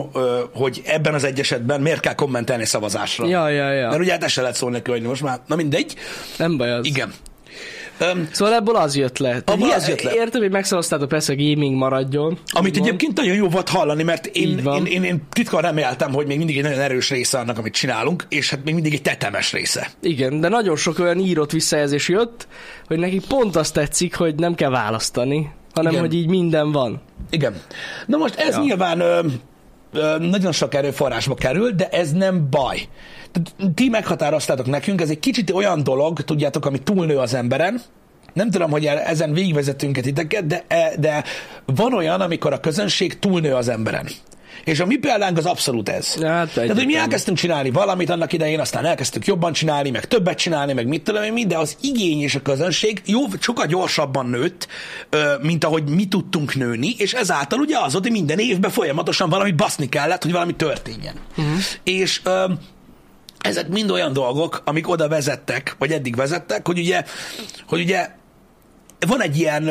hogy 0.53 0.81
ebben 0.85 1.13
az 1.13 1.23
egy 1.23 1.39
esetben 1.39 1.81
miért 1.81 1.99
kell 1.99 2.15
kommentelni 2.15 2.65
szavazásra. 2.65 3.27
Ja, 3.27 3.49
ja, 3.49 3.71
ja. 3.71 3.89
Mert 3.89 4.01
ugye 4.01 4.11
hát 4.11 4.23
ezt 4.23 4.33
se 4.33 4.41
lehet 4.41 4.55
szólni 4.55 4.75
neki, 4.75 4.91
hogy 4.91 5.01
most 5.01 5.21
már, 5.21 5.39
na 5.47 5.55
mindegy. 5.55 5.95
Nem 6.37 6.57
baj 6.57 6.71
az. 6.71 6.85
Igen. 6.85 7.13
Öm, 8.01 8.29
Szóval 8.31 8.53
ebből 8.53 8.75
az 8.75 8.95
jött 8.95 9.17
le. 9.17 9.41
Abból 9.45 9.71
az 9.71 9.87
jött 9.87 10.01
le. 10.01 10.13
Értem, 10.13 10.41
hogy 10.41 10.51
megszavaztátok 10.51 11.07
persze, 11.07 11.33
hogy 11.33 11.53
gaming 11.53 11.75
maradjon. 11.75 12.37
Amit 12.51 12.77
egyébként 12.77 13.17
nagyon 13.17 13.35
jó 13.35 13.49
volt 13.49 13.69
hallani, 13.69 14.03
mert 14.03 14.25
én, 14.25 14.57
én, 14.57 14.85
én, 14.85 15.03
én 15.03 15.21
titkon 15.29 15.61
reméltem, 15.61 16.13
hogy 16.13 16.27
még 16.27 16.37
mindig 16.37 16.57
egy 16.57 16.63
nagyon 16.63 16.79
erős 16.79 17.09
része 17.09 17.39
annak, 17.39 17.57
amit 17.57 17.73
csinálunk, 17.73 18.25
és 18.29 18.49
hát 18.49 18.63
még 18.63 18.73
mindig 18.73 18.93
egy 18.93 19.01
tetemes 19.01 19.51
része. 19.51 19.87
Igen, 20.01 20.39
de 20.39 20.47
nagyon 20.47 20.75
sok 20.75 20.99
olyan 20.99 21.19
írott 21.19 21.51
visszajelzés 21.51 22.09
jött, 22.09 22.47
hogy 22.87 22.97
neki 22.97 23.21
pont 23.27 23.55
azt 23.55 23.73
tetszik, 23.73 24.15
hogy 24.15 24.35
nem 24.35 24.55
kell 24.55 24.69
választani, 24.69 25.51
hanem 25.73 25.91
Igen. 25.91 26.03
hogy 26.03 26.13
így 26.13 26.27
minden 26.27 26.71
van. 26.71 27.01
Igen. 27.29 27.53
Na 28.05 28.17
most 28.17 28.35
ez 28.35 28.55
ja. 28.55 28.61
nyilván 28.61 28.99
ö, 28.99 29.19
ö, 29.93 30.17
nagyon 30.19 30.51
sok 30.51 30.73
erőforrásba 30.73 31.35
kerül, 31.35 31.71
de 31.71 31.87
ez 31.87 32.11
nem 32.11 32.47
baj. 32.49 32.87
Ti 33.75 33.89
meghatároztátok 33.89 34.65
nekünk, 34.65 35.01
ez 35.01 35.09
egy 35.09 35.19
kicsit 35.19 35.51
olyan 35.51 35.83
dolog, 35.83 36.21
tudjátok, 36.21 36.65
ami 36.65 36.79
túlnő 36.79 37.17
az 37.17 37.33
emberen, 37.33 37.81
nem 38.33 38.49
tudom, 38.49 38.71
hogy 38.71 38.85
ezen 38.85 39.33
végigvezetünk 39.33 39.99
titeket, 39.99 40.47
de, 40.47 40.63
e- 40.67 40.95
de 40.99 41.23
van 41.65 41.93
olyan, 41.93 42.21
amikor 42.21 42.53
a 42.53 42.59
közönség 42.59 43.19
túlnő 43.19 43.53
az 43.53 43.67
emberen. 43.67 44.07
És 44.63 44.79
a 44.79 44.85
mi 44.85 44.95
példánk 44.95 45.37
az 45.37 45.45
abszolút 45.45 45.89
ez. 45.89 46.13
Hát, 46.13 46.53
Tehát, 46.53 46.71
hogy 46.71 46.85
mi 46.85 46.95
elkezdtünk 46.95 47.37
csinálni 47.37 47.69
valamit 47.69 48.09
annak 48.09 48.33
idején, 48.33 48.59
aztán 48.59 48.85
elkezdtük 48.85 49.25
jobban 49.25 49.53
csinálni, 49.53 49.89
meg 49.89 50.05
többet 50.05 50.37
csinálni, 50.37 50.73
meg 50.73 50.87
mit 50.87 51.03
tudom 51.03 51.23
én, 51.23 51.33
mi, 51.33 51.45
de 51.45 51.57
az 51.57 51.77
igény 51.81 52.21
és 52.21 52.35
a 52.35 52.41
közönség 52.41 53.01
jó, 53.05 53.19
sokkal 53.39 53.65
gyorsabban 53.65 54.25
nőtt, 54.25 54.67
mint 55.41 55.63
ahogy 55.63 55.89
mi 55.89 56.07
tudtunk 56.07 56.55
nőni, 56.55 56.95
és 56.97 57.13
ezáltal 57.13 57.59
ugye 57.59 57.77
az 57.77 57.93
hogy 57.93 58.11
minden 58.11 58.39
évben 58.39 58.71
folyamatosan 58.71 59.29
valamit 59.29 59.55
baszni 59.55 59.89
kellett, 59.89 60.23
hogy 60.23 60.31
valami 60.31 60.55
történjen. 60.55 61.15
Uh-huh. 61.37 61.57
És 61.83 62.21
ezek 63.41 63.67
mind 63.67 63.91
olyan 63.91 64.13
dolgok, 64.13 64.61
amik 64.65 64.89
oda 64.89 65.07
vezettek, 65.07 65.75
vagy 65.77 65.91
eddig 65.91 66.15
vezettek, 66.15 66.67
hogy 66.67 66.79
ugye, 66.79 67.03
hogy 67.67 67.81
ugye 67.81 68.09
van 69.07 69.21
egy 69.21 69.37
ilyen, 69.37 69.63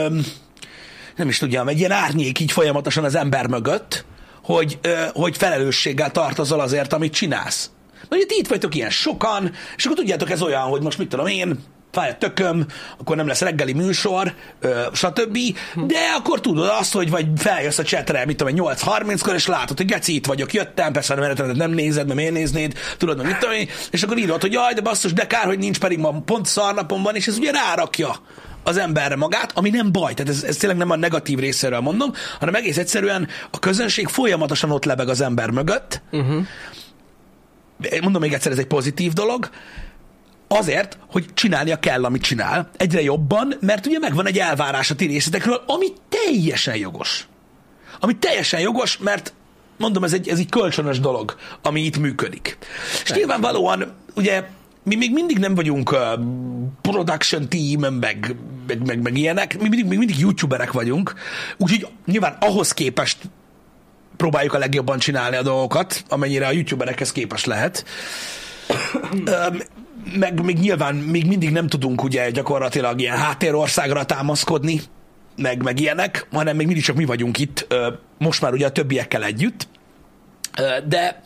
nem 1.16 1.28
is 1.28 1.38
tudjam, 1.38 1.68
egy 1.68 1.78
ilyen 1.78 1.90
árnyék 1.90 2.40
így 2.40 2.52
folyamatosan 2.52 3.04
az 3.04 3.14
ember 3.14 3.46
mögött, 3.46 4.04
hogy, 4.42 4.78
hogy 5.12 5.36
felelősséggel 5.36 6.10
tartozol 6.10 6.60
azért, 6.60 6.92
amit 6.92 7.12
csinálsz. 7.12 7.70
Ti 8.08 8.36
itt 8.38 8.48
vagytok 8.48 8.74
ilyen 8.74 8.90
sokan, 8.90 9.52
és 9.76 9.84
akkor 9.84 9.96
tudjátok, 9.96 10.30
ez 10.30 10.42
olyan, 10.42 10.62
hogy 10.62 10.82
most 10.82 10.98
mit 10.98 11.08
tudom 11.08 11.26
én, 11.26 11.58
fáj 11.90 12.10
a 12.10 12.16
tököm, 12.16 12.66
akkor 12.98 13.16
nem 13.16 13.26
lesz 13.26 13.40
reggeli 13.40 13.72
műsor, 13.72 14.34
ö, 14.60 14.82
stb. 14.92 15.38
De 15.74 15.98
akkor 16.16 16.40
tudod 16.40 16.68
azt, 16.78 16.92
hogy 16.92 17.10
vagy 17.10 17.26
feljössz 17.36 17.78
a 17.78 17.82
csetre, 17.82 18.24
mit 18.26 18.36
tudom 18.36 18.54
én, 18.54 18.62
8.30-kor, 18.62 19.34
és 19.34 19.46
látod, 19.46 19.76
hogy 19.76 19.86
geci, 19.86 20.14
itt 20.14 20.26
vagyok, 20.26 20.52
jöttem, 20.52 20.92
persze 20.92 21.14
a 21.14 21.16
menetrendet 21.16 21.56
nem 21.56 21.70
nézed, 21.70 22.04
mert 22.04 22.18
miért 22.18 22.32
néznéd, 22.32 22.74
tudod, 22.96 23.16
mert 23.16 23.28
mit 23.28 23.38
tudom 23.38 23.54
én, 23.54 23.68
és 23.90 24.02
akkor 24.02 24.18
írod, 24.18 24.40
hogy 24.40 24.52
jaj, 24.52 24.74
de 24.74 24.80
basszus, 24.80 25.12
de 25.12 25.26
kár, 25.26 25.44
hogy 25.44 25.58
nincs, 25.58 25.78
pedig 25.78 25.98
ma 25.98 26.20
pont 26.24 26.46
szarnapom 26.46 27.02
van, 27.02 27.14
és 27.14 27.26
ez 27.26 27.36
ugye 27.36 27.50
rárakja 27.50 28.16
az 28.62 28.76
emberre 28.76 29.16
magát, 29.16 29.52
ami 29.54 29.70
nem 29.70 29.92
baj, 29.92 30.14
tehát 30.14 30.32
ez, 30.32 30.42
ez 30.42 30.56
tényleg 30.56 30.78
nem 30.78 30.90
a 30.90 30.96
negatív 30.96 31.38
részéről 31.38 31.80
mondom, 31.80 32.12
hanem 32.38 32.54
egész 32.54 32.76
egyszerűen 32.76 33.28
a 33.50 33.58
közönség 33.58 34.08
folyamatosan 34.08 34.70
ott 34.70 34.84
lebeg 34.84 35.08
az 35.08 35.20
ember 35.20 35.50
mögött. 35.50 36.02
Uh-huh. 36.12 36.46
Mondom 38.02 38.20
még 38.20 38.32
egyszer, 38.32 38.52
ez 38.52 38.58
egy 38.58 38.66
pozitív 38.66 39.12
dolog, 39.12 39.50
azért, 40.52 40.98
hogy 41.10 41.26
csinálnia 41.34 41.78
kell, 41.78 42.04
amit 42.04 42.22
csinál, 42.22 42.70
egyre 42.76 43.02
jobban, 43.02 43.54
mert 43.60 43.86
ugye 43.86 43.98
megvan 43.98 44.26
egy 44.26 44.38
elvárás 44.38 44.90
a 44.90 44.94
ti 44.94 45.06
részletekről, 45.06 45.62
ami 45.66 45.86
teljesen 46.08 46.76
jogos. 46.76 47.28
Ami 48.00 48.16
teljesen 48.16 48.60
jogos, 48.60 48.98
mert 48.98 49.32
mondom, 49.76 50.04
ez 50.04 50.12
egy, 50.12 50.28
ez 50.28 50.38
egy 50.38 50.48
kölcsönös 50.48 51.00
dolog, 51.00 51.36
ami 51.62 51.80
itt 51.80 51.98
működik. 51.98 52.58
És 53.04 53.12
nyilvánvalóan, 53.12 53.92
ugye, 54.14 54.44
mi 54.82 54.94
még 54.94 55.12
mindig 55.12 55.38
nem 55.38 55.54
vagyunk 55.54 55.92
uh, 55.92 55.98
production 56.82 57.48
team, 57.48 57.94
meg, 57.94 58.36
meg, 58.66 58.86
meg, 58.86 59.02
meg 59.02 59.16
ilyenek, 59.16 59.58
mi 59.60 59.68
mindig, 59.68 59.86
még 59.86 59.98
mindig 59.98 60.18
youtuberek 60.18 60.72
vagyunk, 60.72 61.14
úgyhogy 61.56 61.86
nyilván 62.06 62.36
ahhoz 62.40 62.72
képest 62.72 63.18
próbáljuk 64.16 64.54
a 64.54 64.58
legjobban 64.58 64.98
csinálni 64.98 65.36
a 65.36 65.42
dolgokat, 65.42 66.04
amennyire 66.08 66.46
a 66.46 66.50
youtuberekhez 66.52 67.12
képes 67.12 67.44
lehet. 67.44 67.84
Öm, 69.24 69.62
meg 70.18 70.44
még 70.44 70.58
nyilván 70.58 70.94
még 70.94 71.26
mindig 71.26 71.50
nem 71.50 71.66
tudunk 71.66 72.02
ugye 72.02 72.30
gyakorlatilag 72.30 73.00
ilyen 73.00 73.16
háttérországra 73.16 74.04
támaszkodni, 74.04 74.80
meg, 75.36 75.62
meg 75.62 75.80
ilyenek, 75.80 76.26
hanem 76.32 76.56
még 76.56 76.66
mindig 76.66 76.84
csak 76.84 76.96
mi 76.96 77.04
vagyunk 77.04 77.38
itt, 77.38 77.66
most 78.18 78.40
már 78.40 78.52
ugye 78.52 78.66
a 78.66 78.72
többiekkel 78.72 79.24
együtt. 79.24 79.68
De 80.88 81.20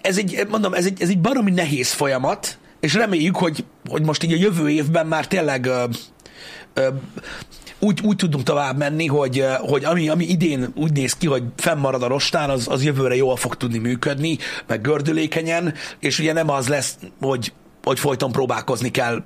ez 0.00 0.18
egy, 0.18 0.46
mondom, 0.48 0.74
ez 0.74 0.84
egy, 0.84 1.02
ez 1.02 1.08
egy 1.08 1.20
baromi 1.20 1.50
nehéz 1.50 1.92
folyamat, 1.92 2.58
és 2.80 2.94
reméljük, 2.94 3.36
hogy, 3.36 3.64
hogy 3.88 4.02
most 4.02 4.22
így 4.22 4.32
a 4.32 4.36
jövő 4.36 4.70
évben 4.70 5.06
már 5.06 5.26
tényleg 5.26 5.70
úgy, 7.78 8.00
úgy 8.02 8.16
tudunk 8.16 8.44
tovább 8.44 8.76
menni, 8.78 9.06
hogy, 9.06 9.38
ö, 9.38 9.52
hogy 9.58 9.84
ami, 9.84 10.08
ami 10.08 10.24
idén 10.24 10.68
úgy 10.74 10.92
néz 10.92 11.12
ki, 11.16 11.26
hogy 11.26 11.42
fennmarad 11.56 12.02
a 12.02 12.06
rostán, 12.06 12.50
az, 12.50 12.68
az 12.68 12.84
jövőre 12.84 13.16
jól 13.16 13.36
fog 13.36 13.56
tudni 13.56 13.78
működni, 13.78 14.38
meg 14.66 14.80
gördülékenyen, 14.80 15.74
és 16.00 16.18
ugye 16.18 16.32
nem 16.32 16.50
az 16.50 16.68
lesz, 16.68 16.96
hogy, 17.20 17.52
hogy 17.84 17.98
folyton 17.98 18.32
próbálkozni 18.32 18.90
kell, 18.90 19.22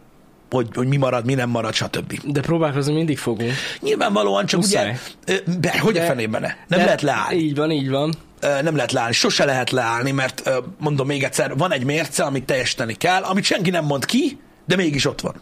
hogy, 0.50 0.68
hogy 0.74 0.88
mi 0.88 0.96
marad, 0.96 1.24
mi 1.24 1.34
nem 1.34 1.50
marad, 1.50 1.74
stb. 1.74 2.20
De 2.24 2.40
próbálkozni 2.40 2.92
mindig 2.94 3.18
fogunk. 3.18 3.52
Nyilvánvalóan 3.80 4.46
csak 4.46 4.60
Muszáj. 4.60 4.88
ugye, 5.24 5.40
ö, 5.46 5.50
de 5.60 5.78
hogy 5.78 5.96
a 5.96 6.00
De- 6.00 6.06
fenében 6.06 6.40
ne? 6.40 6.46
Nem 6.46 6.78
De- 6.78 6.84
lehet 6.84 7.02
leállni. 7.02 7.36
Így 7.36 7.56
van, 7.56 7.70
így 7.70 7.88
van. 7.90 8.14
ö, 8.40 8.62
nem 8.62 8.74
lehet 8.74 8.92
leállni, 8.92 9.12
sose 9.14 9.44
lehet 9.44 9.70
leállni, 9.70 10.10
mert 10.10 10.50
mondom 10.78 11.06
még 11.06 11.22
egyszer, 11.22 11.56
van 11.56 11.72
egy 11.72 11.84
mérce, 11.84 12.22
amit 12.24 12.44
teljesíteni 12.44 12.94
kell, 12.94 13.22
amit 13.22 13.44
senki 13.44 13.70
nem 13.70 13.84
mond 13.84 14.04
ki, 14.04 14.38
de 14.66 14.76
mégis 14.76 15.04
ott 15.06 15.20
van. 15.20 15.34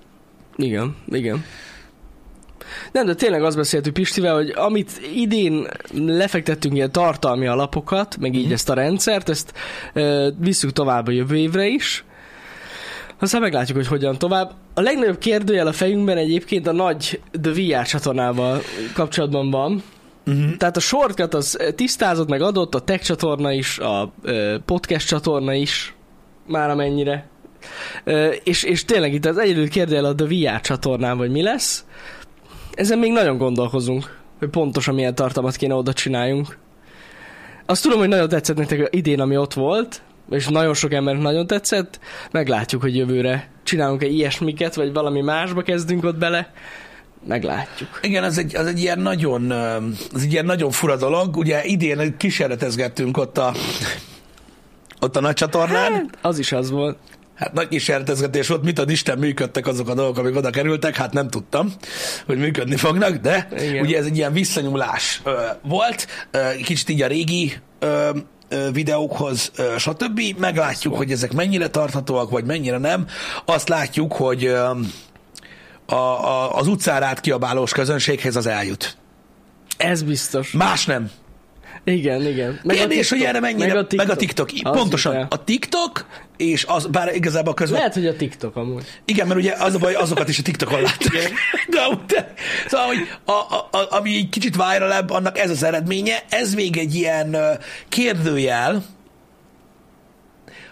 Igen, 0.57 0.97
igen. 1.11 1.45
Nem, 2.93 3.07
de 3.07 3.15
tényleg 3.15 3.43
azt 3.43 3.57
beszéltük 3.57 3.93
Pistivel, 3.93 4.35
hogy 4.35 4.53
amit 4.57 4.91
idén 5.15 5.67
lefektettünk 5.95 6.75
ilyen 6.75 6.93
tartalmi 6.93 7.47
alapokat, 7.47 8.17
meg 8.21 8.35
így 8.35 8.45
Mhm. 8.45 8.53
ezt 8.53 8.69
a 8.71 8.75
rendszert, 8.75 9.29
ezt 9.29 9.53
ö, 9.93 10.29
visszük 10.39 10.73
tovább 10.73 11.07
a 11.07 11.11
jövő 11.11 11.37
évre 11.37 11.67
is. 11.67 12.05
Aztán 13.21 13.41
meglátjuk, 13.41 13.77
hogy 13.77 13.87
hogyan 13.87 14.19
tovább. 14.19 14.53
A 14.75 14.81
legnagyobb 14.81 15.19
kérdőjel 15.19 15.67
a 15.67 15.73
fejünkben 15.73 16.17
egyébként 16.17 16.67
a 16.67 16.73
nagy 16.73 17.21
The 17.43 17.53
VR 17.53 17.87
csatornával 17.87 18.61
kapcsolatban 18.95 19.51
van. 19.51 19.83
Uh-huh. 20.27 20.57
Tehát 20.57 20.77
a 20.77 20.81
shortcut 20.81 21.35
az 21.35 21.59
tisztázott, 21.75 22.29
meg 22.29 22.43
adott, 22.43 22.75
a 22.75 22.81
tech 22.81 23.03
csatorna 23.05 23.53
is, 23.53 23.79
a 23.79 24.13
ö, 24.23 24.57
podcast 24.65 25.07
csatorna 25.07 25.53
is, 25.55 25.95
már 26.47 26.71
amennyire. 26.71 27.29
Ö, 28.05 28.29
és, 28.45 28.63
és 28.63 28.85
tényleg 28.85 29.13
itt 29.15 29.25
az 29.27 29.39
egyedül 29.39 29.69
kérdőjel 29.69 30.05
a 30.05 30.15
The 30.15 30.27
VR 30.27 30.61
csatornán, 30.61 31.17
vagy 31.17 31.31
mi 31.31 31.43
lesz. 31.43 31.85
Ezen 32.79 32.99
még 32.99 33.13
nagyon 33.13 33.39
gondolkozunk, 33.39 34.17
hogy 34.39 34.49
pontosan 34.49 34.95
milyen 34.95 35.15
tartalmat 35.15 35.57
kéne 35.57 35.75
oda 35.75 35.93
csináljunk. 35.93 36.59
Azt 37.67 37.83
tudom, 37.83 37.99
hogy 37.99 38.09
nagyon 38.09 38.29
tetszett 38.29 38.57
nektek 38.57 38.89
idén, 38.91 39.21
ami 39.21 39.37
ott 39.37 39.55
volt, 39.55 40.03
és 40.31 40.49
nagyon 40.49 40.75
sok 40.75 40.93
embernek 40.93 41.23
nagyon 41.23 41.47
tetszett. 41.47 42.01
Meglátjuk, 42.31 42.83
hogy 42.83 42.97
jövőre 42.97 43.51
csinálunk-e 43.63 44.07
ilyesmiket, 44.07 44.75
vagy 44.75 44.93
valami 44.93 45.21
másba 45.21 45.63
kezdünk 45.63 46.05
ott 46.05 46.17
bele. 46.17 46.53
Meglátjuk. 47.27 47.99
Igen, 48.03 48.25
az 48.25 48.39
egy, 48.39 48.57
az 48.57 48.67
egy 48.67 48.81
ilyen 48.81 48.99
nagyon, 48.99 49.51
az 50.13 50.23
egy 50.23 50.33
ilyen 50.33 50.45
nagyon 50.45 50.71
fura 50.71 50.97
dolog. 50.97 51.37
Ugye 51.37 51.65
idén 51.65 52.17
kísérletezgettünk 52.17 53.17
ott 53.17 53.39
a, 53.39 53.55
ott 55.01 55.17
a 55.17 55.21
nagy 55.21 55.35
csatornán. 55.35 55.93
Hát, 55.93 56.19
az 56.23 56.39
is 56.39 56.53
az 56.53 56.71
volt. 56.71 56.97
Hát 57.39 57.53
nagy 57.53 57.69
kísérletezgetés 57.69 58.49
volt, 58.49 58.63
mit 58.63 58.79
ad 58.79 58.91
Isten 58.91 59.19
működtek 59.19 59.67
azok 59.67 59.89
a 59.89 59.95
dolgok, 59.95 60.19
amik 60.19 60.37
oda 60.37 60.51
kerültek, 60.51 60.97
hát 60.97 61.13
nem 61.13 61.29
tudtam, 61.29 61.73
hogy 62.27 62.39
működni 62.39 62.77
fognak, 62.77 63.17
de 63.17 63.49
Igen. 63.57 63.85
Ugye 63.85 63.99
ez 63.99 64.05
egy 64.05 64.17
ilyen 64.17 64.33
visszanyúlás 64.33 65.21
ö, 65.25 65.41
volt, 65.63 66.07
ö, 66.31 66.39
kicsit 66.65 66.89
így 66.89 67.03
a 67.03 67.07
régi 67.07 67.53
ö, 67.79 68.11
videókhoz, 68.73 69.53
stb. 69.79 70.21
Meglátjuk, 70.39 70.97
hogy 70.97 71.11
ezek 71.11 71.33
mennyire 71.33 71.69
tarthatóak, 71.69 72.31
vagy 72.31 72.45
mennyire 72.45 72.79
nem. 72.79 73.07
Azt 73.45 73.69
látjuk, 73.69 74.13
hogy 74.13 74.47
a, 74.47 75.95
a, 75.95 76.57
az 76.57 76.67
utcára 76.67 77.07
át 77.07 77.21
kiabálós 77.21 77.73
közönséghez 77.73 78.37
az 78.37 78.47
eljut. 78.47 78.97
Ez 79.77 80.03
biztos. 80.03 80.51
Más 80.51 80.85
nem. 80.85 81.11
Igen, 81.93 82.27
igen. 82.27 82.61
Meg 82.63 82.77
Kérdés, 82.77 82.99
TikTok. 82.99 83.19
hogy 83.19 83.27
erre 83.29 83.41
mennyire, 83.41 83.67
Meg 83.67 83.77
a 83.77 83.87
TikTok. 83.87 84.07
meg 84.07 84.17
a 84.17 84.19
TikTok. 84.19 84.49
Az 84.63 84.79
Pontosan, 84.79 85.27
a 85.31 85.45
TikTok, 85.45 86.07
és 86.37 86.65
az, 86.69 86.87
bár 86.87 87.15
igazából 87.15 87.55
közben 87.55 87.79
Lehet, 87.79 87.95
hogy 87.95 88.07
a 88.07 88.17
TikTok 88.17 88.57
amúgy. 88.57 88.85
Igen, 89.05 89.27
mert 89.27 89.41
ugye 89.41 89.53
az 89.59 89.75
a 89.75 89.79
baj, 89.79 89.95
azokat 89.95 90.29
is 90.29 90.39
a 90.39 90.43
TikTokon 90.43 90.81
láttuk. 90.81 91.13
De, 91.71 91.81
de, 92.07 92.33
szóval, 92.67 92.87
hogy 92.87 92.99
a, 93.25 93.33
a, 93.33 93.69
a, 93.79 93.97
ami 93.97 94.17
egy 94.17 94.29
kicsit 94.29 94.57
viralebb, 94.57 95.11
annak 95.11 95.39
ez 95.39 95.51
az 95.51 95.63
eredménye, 95.63 96.25
ez 96.29 96.55
még 96.55 96.77
egy 96.77 96.95
ilyen 96.95 97.37
kérdőjel, 97.89 98.85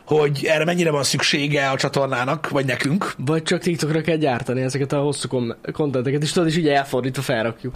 hogy 0.07 0.45
erre 0.45 0.65
mennyire 0.65 0.91
van 0.91 1.03
szüksége 1.03 1.71
a 1.71 1.77
csatornának, 1.77 2.49
vagy 2.49 2.67
nekünk. 2.67 3.15
Vagy 3.19 3.43
csak 3.43 3.61
TikTokra 3.61 4.01
kell 4.01 4.17
gyártani 4.17 4.61
ezeket 4.61 4.93
a 4.93 4.99
hosszú 5.01 5.29
kontenteket, 5.73 6.23
és 6.23 6.33
tudod, 6.33 6.49
és 6.49 6.57
így 6.57 6.69
elfordítva 6.69 7.23
felrakjuk. 7.23 7.75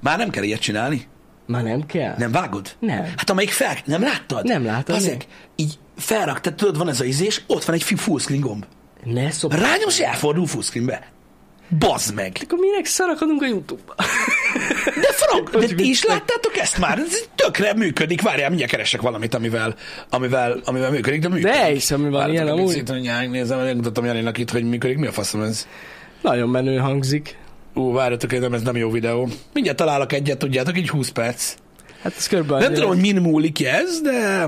Már 0.00 0.18
nem 0.18 0.30
kell 0.30 0.42
ilyet 0.42 0.60
csinálni. 0.60 1.06
Már 1.46 1.62
nem 1.62 1.86
kell? 1.86 2.14
Nem 2.18 2.32
vágod? 2.32 2.76
Nem. 2.78 3.04
Hát 3.16 3.30
amelyik 3.30 3.50
fel... 3.50 3.76
Nem 3.84 4.02
láttad? 4.02 4.44
Nem 4.44 4.64
láttam, 4.64 4.96
Azért, 4.96 5.28
így 5.56 5.78
felrak, 5.96 6.40
tehát 6.40 6.58
tudod, 6.58 6.78
van 6.78 6.88
ez 6.88 7.00
a 7.00 7.04
izés, 7.04 7.42
ott 7.46 7.64
van 7.64 7.74
egy 7.74 7.82
full 7.82 8.18
screen 8.18 8.40
gomb. 8.40 8.64
Ne 9.04 9.30
szop. 9.30 9.54
Rányomsz, 9.54 10.00
elfordul 10.00 10.46
full 10.46 10.62
screenbe. 10.62 11.10
Bazd 11.78 12.14
meg! 12.14 12.36
Akkor 12.42 12.58
minek 12.58 12.84
szarakadunk 12.84 13.42
a 13.42 13.46
Youtube-ba? 13.46 13.94
De 14.84 15.12
frank, 15.12 15.50
de 15.50 15.74
ti 15.74 15.88
is 15.88 16.04
láttátok 16.04 16.56
ezt 16.56 16.78
már? 16.78 16.98
Ez 16.98 17.18
tökre 17.34 17.74
működik. 17.74 18.22
Várjál, 18.22 18.48
mindjárt 18.48 18.72
keresek 18.72 19.00
valamit, 19.00 19.34
amivel, 19.34 19.74
amivel, 20.10 20.60
amivel 20.64 20.90
működik, 20.90 21.20
de 21.20 21.28
működik. 21.28 21.52
De 21.52 21.64
hiszem, 21.64 22.02
hogy 22.02 22.10
van 22.10 22.30
ilyen 22.30 22.48
amúgy. 22.48 22.66
picit, 22.66 22.88
hogy 22.88 23.02
megnézem, 23.04 23.58
megmutatom 23.58 24.04
Janinak 24.04 24.38
itt, 24.38 24.50
hogy 24.50 24.64
működik. 24.64 24.96
Mi 24.96 25.06
a 25.06 25.12
faszom 25.12 25.42
ez? 25.42 25.66
Nagyon 26.22 26.48
menő 26.48 26.76
hangzik. 26.78 27.36
Ú, 27.74 27.92
várjatok, 27.92 28.40
nem, 28.40 28.52
ez 28.54 28.62
nem 28.62 28.76
jó 28.76 28.90
videó. 28.90 29.28
Mindjárt 29.52 29.78
találok 29.78 30.12
egyet, 30.12 30.38
tudjátok, 30.38 30.78
így 30.78 30.88
20 30.88 31.08
perc. 31.08 31.54
Hát 32.02 32.14
ez 32.16 32.26
körülbelül 32.28 32.62
Nem 32.64 32.72
tudom, 32.74 32.88
hogy 32.88 33.00
min 33.00 33.16
múlik 33.16 33.64
ez, 33.64 34.00
de 34.00 34.46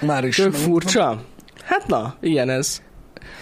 már 0.00 0.24
is. 0.24 0.36
Tök 0.36 0.52
furcsa. 0.52 1.22
Hát 1.64 1.86
na, 1.86 2.16
ilyen 2.20 2.48
ez. 2.50 2.82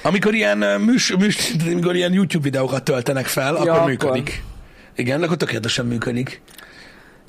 Amikor 0.02 0.34
ilyen, 0.34 0.58
műs, 0.80 1.14
műs, 1.18 1.52
amikor 1.66 1.96
ilyen 1.96 2.12
YouTube 2.12 2.44
videókat 2.44 2.82
töltenek 2.82 3.26
fel, 3.26 3.52
Ja, 3.52 3.58
akkor 3.60 3.68
akkor. 3.68 3.88
működik. 3.88 4.42
Igen, 4.96 5.22
akkor 5.22 5.37
tökéletesen 5.37 5.87
működik. 5.87 6.40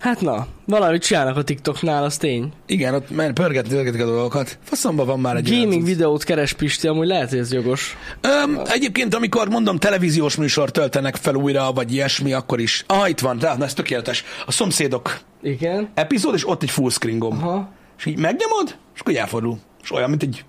Hát 0.02 0.22
na, 0.22 0.48
valamit 0.66 1.04
csinálnak 1.04 1.38
a 1.38 1.44
TikToknál, 1.44 2.04
az 2.04 2.18
tény. 2.18 2.52
Igen, 2.66 2.94
ott 2.94 3.10
men, 3.10 3.34
pörgetni, 3.34 3.70
pörgetik 3.76 4.02
a 4.02 4.06
dolgokat. 4.06 4.58
Faszomban 4.64 5.06
van 5.06 5.20
már 5.20 5.36
egy 5.36 5.50
Gaming 5.50 5.70
olyan- 5.72 5.84
videót 5.84 6.24
keres 6.24 6.54
Pisti, 6.54 6.88
amúgy 6.88 7.08
lehet, 7.08 7.30
hogy 7.30 7.38
ez 7.40 7.54
jogos. 7.54 7.98
Öm, 8.22 8.60
egyébként, 8.66 9.14
amikor 9.16 9.50
mondom, 9.50 9.78
televíziós 9.78 10.36
műsor 10.36 10.72
töltenek 10.72 11.16
fel 11.16 11.36
újra, 11.36 11.72
vagy 11.72 11.94
ilyesmi, 11.94 12.34
akkor 12.34 12.60
is. 12.60 12.84
Ah, 12.88 13.10
itt 13.10 13.20
van, 13.20 13.38
de, 13.38 13.56
na, 13.58 13.66
ez 13.66 13.74
tökéletes. 13.74 14.24
A 14.46 14.52
szomszédok 14.52 15.20
Igen. 15.42 15.90
epizód, 15.94 16.34
és 16.34 16.48
ott 16.48 16.64
egy 16.64 16.70
full 16.72 16.90
screen 16.90 17.20
gomb. 17.20 17.44
Aha. 17.44 17.70
És 17.98 18.06
így 18.06 18.18
megnyomod, 18.20 18.76
és 18.94 19.00
akkor 19.00 19.12
így 19.14 19.20
elfordul. 19.20 19.58
És 19.84 19.92
olyan, 19.92 20.10
mint 20.10 20.24
egy... 20.24 20.44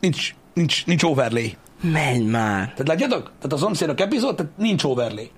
Nincs, 0.00 0.34
nincs, 0.54 0.86
nincs 0.86 1.02
overlay. 1.02 1.56
Menj 1.80 2.24
már. 2.24 2.62
Tehát 2.62 2.88
látjátok? 2.88 3.22
Tehát 3.22 3.52
a 3.52 3.56
szomszédok 3.56 4.00
epizód, 4.00 4.36
tehát 4.36 4.52
nincs 4.56 4.84
overlay. 4.84 5.30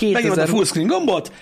Megnyomod 0.00 0.38
a 0.38 0.40
2000... 0.42 0.48
full 0.48 0.64
screen 0.64 0.86
gombot, 0.86 1.32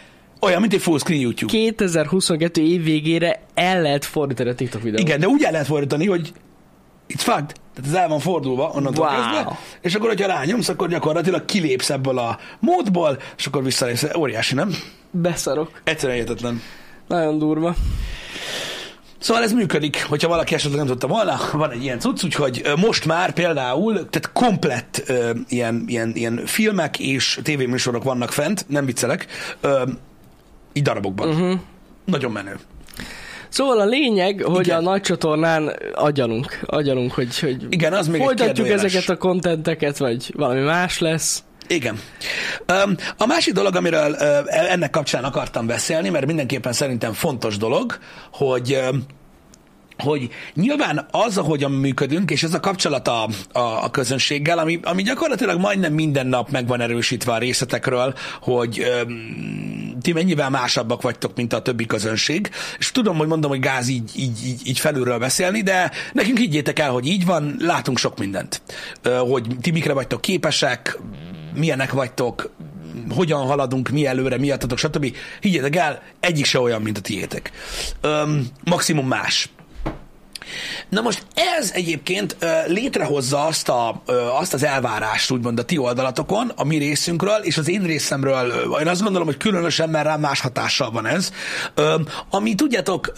olyan, 0.41 0.61
mint 0.61 0.73
egy 0.73 0.81
full 0.81 0.99
screen 0.99 1.21
YouTube. 1.21 1.53
2022 1.53 2.61
év 2.63 2.83
végére 2.85 3.41
el 3.55 3.83
lehet 3.83 4.05
fordítani 4.05 4.49
a 4.51 4.55
TikTok 4.55 4.83
videót. 4.83 5.01
Igen, 5.01 5.21
de 5.21 5.27
úgy 5.27 5.43
el 5.43 5.51
lehet 5.53 5.67
fordítani, 5.67 6.07
hogy 6.07 6.33
it's 7.09 7.21
fucked. 7.21 7.53
Tehát 7.75 7.91
ez 7.91 7.93
el 7.95 8.09
van 8.09 8.19
fordulva 8.19 8.71
onnantól 8.75 9.07
Wow. 9.07 9.15
kezdve, 9.15 9.59
és 9.81 9.95
akkor, 9.95 10.09
hogyha 10.09 10.27
rányomsz, 10.27 10.69
akkor 10.69 10.89
gyakorlatilag 10.89 11.45
kilépsz 11.45 11.91
ebből 11.91 12.19
a 12.19 12.39
módból, 12.59 13.19
és 13.37 13.47
akkor 13.47 13.63
visszalépsz. 13.65 14.07
Óriási, 14.19 14.55
nem? 14.55 14.75
Beszarok. 15.11 15.81
Egyszerűen 15.85 16.19
értetlen. 16.19 16.63
Nagyon 17.09 17.39
durva. 17.39 17.75
Szóval 19.19 19.43
ez 19.43 19.53
működik, 19.53 20.05
hogyha 20.09 20.29
valaki 20.29 20.55
esetleg 20.55 20.79
nem 20.79 20.89
tudta 20.89 21.07
volna, 21.07 21.37
van 21.53 21.71
egy 21.71 21.83
ilyen 21.83 21.99
cucc, 21.99 22.25
úgyhogy 22.25 22.63
most 22.77 23.05
már 23.05 23.33
például, 23.33 23.93
tehát 23.95 24.31
komplett 24.33 25.03
ö, 25.07 25.31
ilyen, 25.49 25.85
ilyen, 25.87 26.13
ilyen 26.15 26.41
filmek 26.45 26.99
és 26.99 27.41
tévéműsorok 27.43 28.03
vannak 28.05 28.33
fent, 28.33 28.65
nem 28.69 28.85
viccelek, 28.85 29.27
ö, 29.61 29.83
így 30.77 30.83
darabokban. 30.83 31.29
Uh-huh. 31.29 31.61
Nagyon 32.05 32.33
menő. 32.33 32.57
Szóval 33.49 33.81
a 33.81 33.85
lényeg, 33.85 34.43
hogy 34.43 34.67
Igen. 34.67 34.79
a 34.79 34.81
nagy 34.81 35.01
csatornán 35.01 35.77
agyalunk. 35.95 36.61
Agyalunk, 36.67 37.13
hogy, 37.13 37.39
hogy 37.39 37.67
Igen, 37.69 37.93
az 37.93 38.09
még 38.09 38.21
folytatjuk 38.21 38.69
ezeket 38.69 39.09
a 39.09 39.17
kontenteket, 39.17 39.99
vagy 39.99 40.33
valami 40.35 40.61
más 40.61 40.99
lesz. 40.99 41.45
Igen. 41.69 42.01
A 43.17 43.27
másik 43.27 43.55
dolog, 43.55 43.77
amiről 43.77 44.17
ö, 44.19 44.39
ennek 44.47 44.91
kapcsán 44.91 45.25
akartam 45.25 45.67
beszélni, 45.67 46.09
mert 46.09 46.27
mindenképpen 46.27 46.73
szerintem 46.73 47.13
fontos 47.13 47.57
dolog, 47.57 47.99
hogy 48.33 48.81
hogy 49.99 50.29
nyilván 50.55 51.07
az, 51.11 51.39
ahogyan 51.39 51.71
működünk, 51.71 52.31
és 52.31 52.43
ez 52.43 52.55
a 52.55 52.61
kapcsolat 52.61 53.09
a, 53.09 53.29
a, 53.53 53.91
közönséggel, 53.91 54.59
ami, 54.59 54.81
ami 54.83 55.03
gyakorlatilag 55.03 55.61
majdnem 55.61 55.93
minden 55.93 56.27
nap 56.27 56.51
meg 56.51 56.67
van 56.67 56.81
erősítve 56.81 57.33
a 57.33 57.39
részletekről, 57.39 58.15
hogy 58.41 58.81
öm, 58.81 59.97
ti 60.03 60.13
mennyivel 60.13 60.51
másabbak 60.51 61.03
vagytok, 61.03 61.37
mint 61.37 61.53
a 61.53 61.63
többi 61.63 61.87
közönség. 61.87 62.51
És 62.79 62.93
tudom, 62.93 63.17
hogy 63.17 63.27
mondom, 63.27 63.51
hogy 63.51 63.61
gáz 63.61 63.89
így, 63.89 64.11
így, 64.17 64.47
így, 64.47 64.61
így 64.65 64.79
felülről 64.79 65.19
beszélni, 65.19 65.63
de 65.63 65.91
nekünk 66.13 66.39
higgyétek 66.39 66.79
el, 66.79 66.91
hogy 66.91 67.07
így 67.07 67.27
van, 67.27 67.57
látunk 67.59 67.99
sok 67.99 68.19
mindent. 68.19 68.63
Ö, 69.03 69.17
hogy 69.17 69.47
ti 69.61 69.71
mikre 69.71 69.93
vagytok 69.93 70.21
képesek, 70.21 70.99
milyenek 71.55 71.93
vagytok, 71.93 72.51
hogyan 73.15 73.47
haladunk, 73.47 73.89
mi 73.89 74.07
előre, 74.07 74.39
mi 74.39 74.51
adtatok, 74.51 74.79
stb. 74.79 75.17
Higgyétek 75.41 75.77
el, 75.77 76.03
egyik 76.21 76.45
se 76.45 76.61
olyan, 76.61 76.83
mint 76.83 76.99
a 76.99 77.01
tiétek. 77.01 77.51
Öm, 78.01 78.47
maximum 78.65 79.07
más. 79.07 79.51
Na 80.89 81.01
most 81.01 81.27
ez 81.57 81.71
egyébként 81.75 82.37
létrehozza 82.67 83.45
azt, 83.45 83.69
a, 83.69 84.03
azt 84.39 84.55
az 84.55 84.63
elvárást, 84.63 85.31
úgymond 85.31 85.59
a 85.59 85.65
ti 85.65 85.79
oldalatokon, 85.79 86.53
a 86.57 86.65
mi 86.65 86.77
részünkről, 86.77 87.41
és 87.43 87.59
az 87.59 87.69
én 87.69 87.83
részemről, 87.83 88.51
én 88.81 88.89
azt 88.89 89.03
gondolom, 89.03 89.27
hogy 89.27 89.37
különösen, 89.37 89.91
mert 89.91 90.05
rám 90.07 90.21
más 90.21 90.41
hatással 90.41 90.91
van 90.91 91.07
ez, 91.07 91.33
ami 92.31 92.55
tudjátok, 92.55 93.13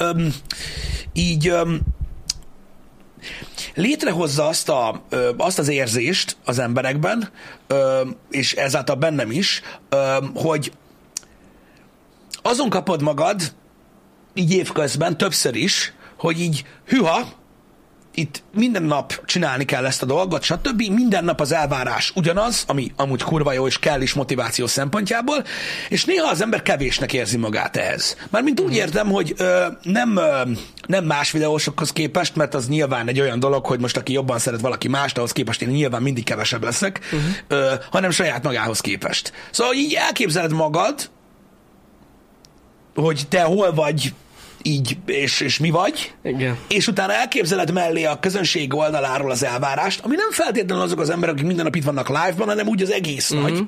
így 1.12 1.52
létrehozza 3.74 4.46
azt, 4.46 4.68
a, 4.68 5.02
ö, 5.08 5.30
azt 5.36 5.58
az 5.58 5.68
érzést 5.68 6.36
az 6.44 6.58
emberekben, 6.58 7.28
ö, 7.66 8.02
és 8.30 8.52
ezáltal 8.52 8.96
bennem 8.96 9.30
is, 9.30 9.62
ö, 9.88 10.16
hogy 10.34 10.72
azon 12.42 12.68
kapod 12.68 13.02
magad, 13.02 13.52
így 14.34 14.52
évközben 14.52 15.16
többször 15.16 15.54
is, 15.54 15.92
hogy 16.18 16.40
így 16.40 16.64
hüha, 16.86 17.26
itt 18.18 18.42
minden 18.54 18.82
nap 18.82 19.24
csinálni 19.26 19.64
kell 19.64 19.86
ezt 19.86 20.02
a 20.02 20.06
dolgot, 20.06 20.42
stb. 20.42 20.82
Minden 20.90 21.24
nap 21.24 21.40
az 21.40 21.52
elvárás 21.52 22.12
ugyanaz, 22.14 22.64
ami 22.66 22.92
amúgy 22.96 23.22
kurva 23.22 23.52
jó 23.52 23.66
és 23.66 23.78
kell 23.78 24.00
is 24.00 24.12
motiváció 24.12 24.66
szempontjából, 24.66 25.44
és 25.88 26.04
néha 26.04 26.30
az 26.30 26.40
ember 26.40 26.62
kevésnek 26.62 27.12
érzi 27.12 27.36
magát 27.36 27.76
ehhez. 27.76 28.16
Mármint 28.30 28.60
úgy 28.60 28.74
értem, 28.74 29.08
hogy 29.08 29.34
ö, 29.36 29.66
nem, 29.82 30.16
ö, 30.16 30.42
nem 30.86 31.04
más 31.04 31.30
videósokhoz 31.30 31.92
képest, 31.92 32.36
mert 32.36 32.54
az 32.54 32.68
nyilván 32.68 33.08
egy 33.08 33.20
olyan 33.20 33.40
dolog, 33.40 33.66
hogy 33.66 33.80
most 33.80 33.96
aki 33.96 34.12
jobban 34.12 34.38
szeret 34.38 34.60
valaki 34.60 34.88
mást, 34.88 35.16
ahhoz 35.18 35.32
képest 35.32 35.62
én 35.62 35.68
nyilván 35.68 36.02
mindig 36.02 36.24
kevesebb 36.24 36.64
leszek, 36.64 37.00
uh-huh. 37.04 37.20
ö, 37.48 37.74
hanem 37.90 38.10
saját 38.10 38.42
magához 38.42 38.80
képest. 38.80 39.32
Szóval 39.50 39.74
így 39.74 39.94
elképzeled 39.94 40.52
magad, 40.52 41.10
hogy 42.94 43.22
te 43.28 43.42
hol 43.42 43.74
vagy 43.74 44.12
így, 44.62 44.96
és, 45.06 45.40
és 45.40 45.58
mi 45.58 45.70
vagy, 45.70 46.14
Igen. 46.22 46.58
és 46.68 46.86
utána 46.86 47.12
elképzeled 47.12 47.72
mellé 47.72 48.04
a 48.04 48.20
közönség 48.20 48.74
oldaláról 48.74 49.30
az 49.30 49.44
elvárást, 49.44 50.00
ami 50.04 50.14
nem 50.14 50.30
feltétlenül 50.30 50.84
azok 50.84 51.00
az 51.00 51.10
emberek, 51.10 51.34
akik 51.34 51.46
minden 51.46 51.64
nap 51.64 51.76
itt 51.76 51.84
vannak 51.84 52.08
live-ban, 52.08 52.46
hanem 52.46 52.66
úgy 52.66 52.82
az 52.82 52.90
egész 52.90 53.30
uh-huh. 53.30 53.48
nagy. 53.50 53.64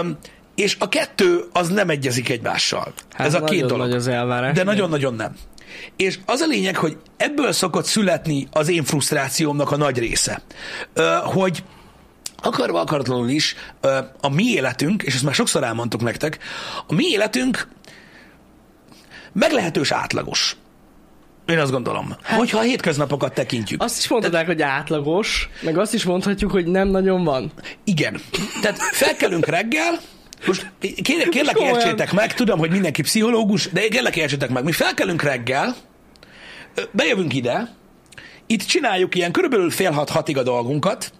Um, 0.00 0.18
és 0.54 0.76
a 0.78 0.88
kettő 0.88 1.44
az 1.52 1.68
nem 1.68 1.88
egyezik 1.88 2.28
egymással. 2.28 2.92
Hát 3.12 3.26
Ez 3.26 3.34
a 3.34 3.44
két 3.44 3.60
dolog. 3.60 3.78
nagy 3.78 3.92
az 3.92 4.06
elvárás. 4.06 4.54
De 4.54 4.62
nagyon-nagyon 4.62 5.14
nem. 5.14 5.36
És 5.96 6.18
az 6.26 6.40
a 6.40 6.46
lényeg, 6.46 6.76
hogy 6.76 6.96
ebből 7.16 7.52
szokott 7.52 7.84
születni 7.84 8.48
az 8.52 8.68
én 8.68 8.84
frusztrációmnak 8.84 9.70
a 9.70 9.76
nagy 9.76 9.98
része. 9.98 10.42
Ö, 10.92 11.16
hogy 11.22 11.62
akarva 12.42 12.80
akaratlanul 12.80 13.28
is 13.28 13.54
ö, 13.80 13.98
a 14.20 14.28
mi 14.28 14.44
életünk, 14.44 15.02
és 15.02 15.14
ezt 15.14 15.24
már 15.24 15.34
sokszor 15.34 15.64
elmondtuk 15.64 16.02
nektek, 16.02 16.38
a 16.86 16.94
mi 16.94 17.04
életünk 17.04 17.68
meglehetős 19.32 19.90
átlagos. 19.90 20.56
Én 21.46 21.58
azt 21.58 21.70
gondolom. 21.70 22.16
Hát, 22.22 22.38
hogyha 22.38 22.58
a 22.58 22.62
hétköznapokat 22.62 23.34
tekintjük. 23.34 23.82
Azt 23.82 23.98
is 23.98 24.08
mondhatják, 24.08 24.46
hogy 24.46 24.62
átlagos, 24.62 25.48
meg 25.62 25.78
azt 25.78 25.94
is 25.94 26.04
mondhatjuk, 26.04 26.50
hogy 26.50 26.66
nem 26.66 26.88
nagyon 26.88 27.24
van. 27.24 27.52
Igen. 27.84 28.20
Tehát 28.62 28.78
felkelünk 28.78 29.46
reggel, 29.46 30.00
most 30.46 30.70
kérlek, 31.02 31.28
kérlek 31.28 31.54
komolyan. 31.54 31.78
értsétek 31.78 32.12
meg, 32.12 32.34
tudom, 32.34 32.58
hogy 32.58 32.70
mindenki 32.70 33.02
pszichológus, 33.02 33.68
de 33.68 33.88
kérlek 33.88 34.16
értsétek 34.16 34.50
meg, 34.50 34.64
mi 34.64 34.72
felkelünk 34.72 35.22
reggel, 35.22 35.76
bejövünk 36.90 37.34
ide, 37.34 37.74
itt 38.46 38.62
csináljuk 38.62 39.14
ilyen 39.14 39.32
körülbelül 39.32 39.70
fél 39.70 39.90
hat 39.90 40.10
hatig 40.10 40.36
a 40.36 40.42
dolgunkat, 40.42 41.12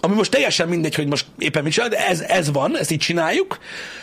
ami 0.00 0.14
most 0.14 0.30
teljesen 0.30 0.68
mindegy, 0.68 0.94
hogy 0.94 1.06
most 1.06 1.26
éppen 1.38 1.62
mit 1.62 1.72
csinál, 1.72 1.88
de 1.88 2.06
ez, 2.06 2.20
ez 2.20 2.52
van, 2.52 2.78
ezt 2.78 2.90
így 2.90 2.98
csináljuk, 2.98 3.58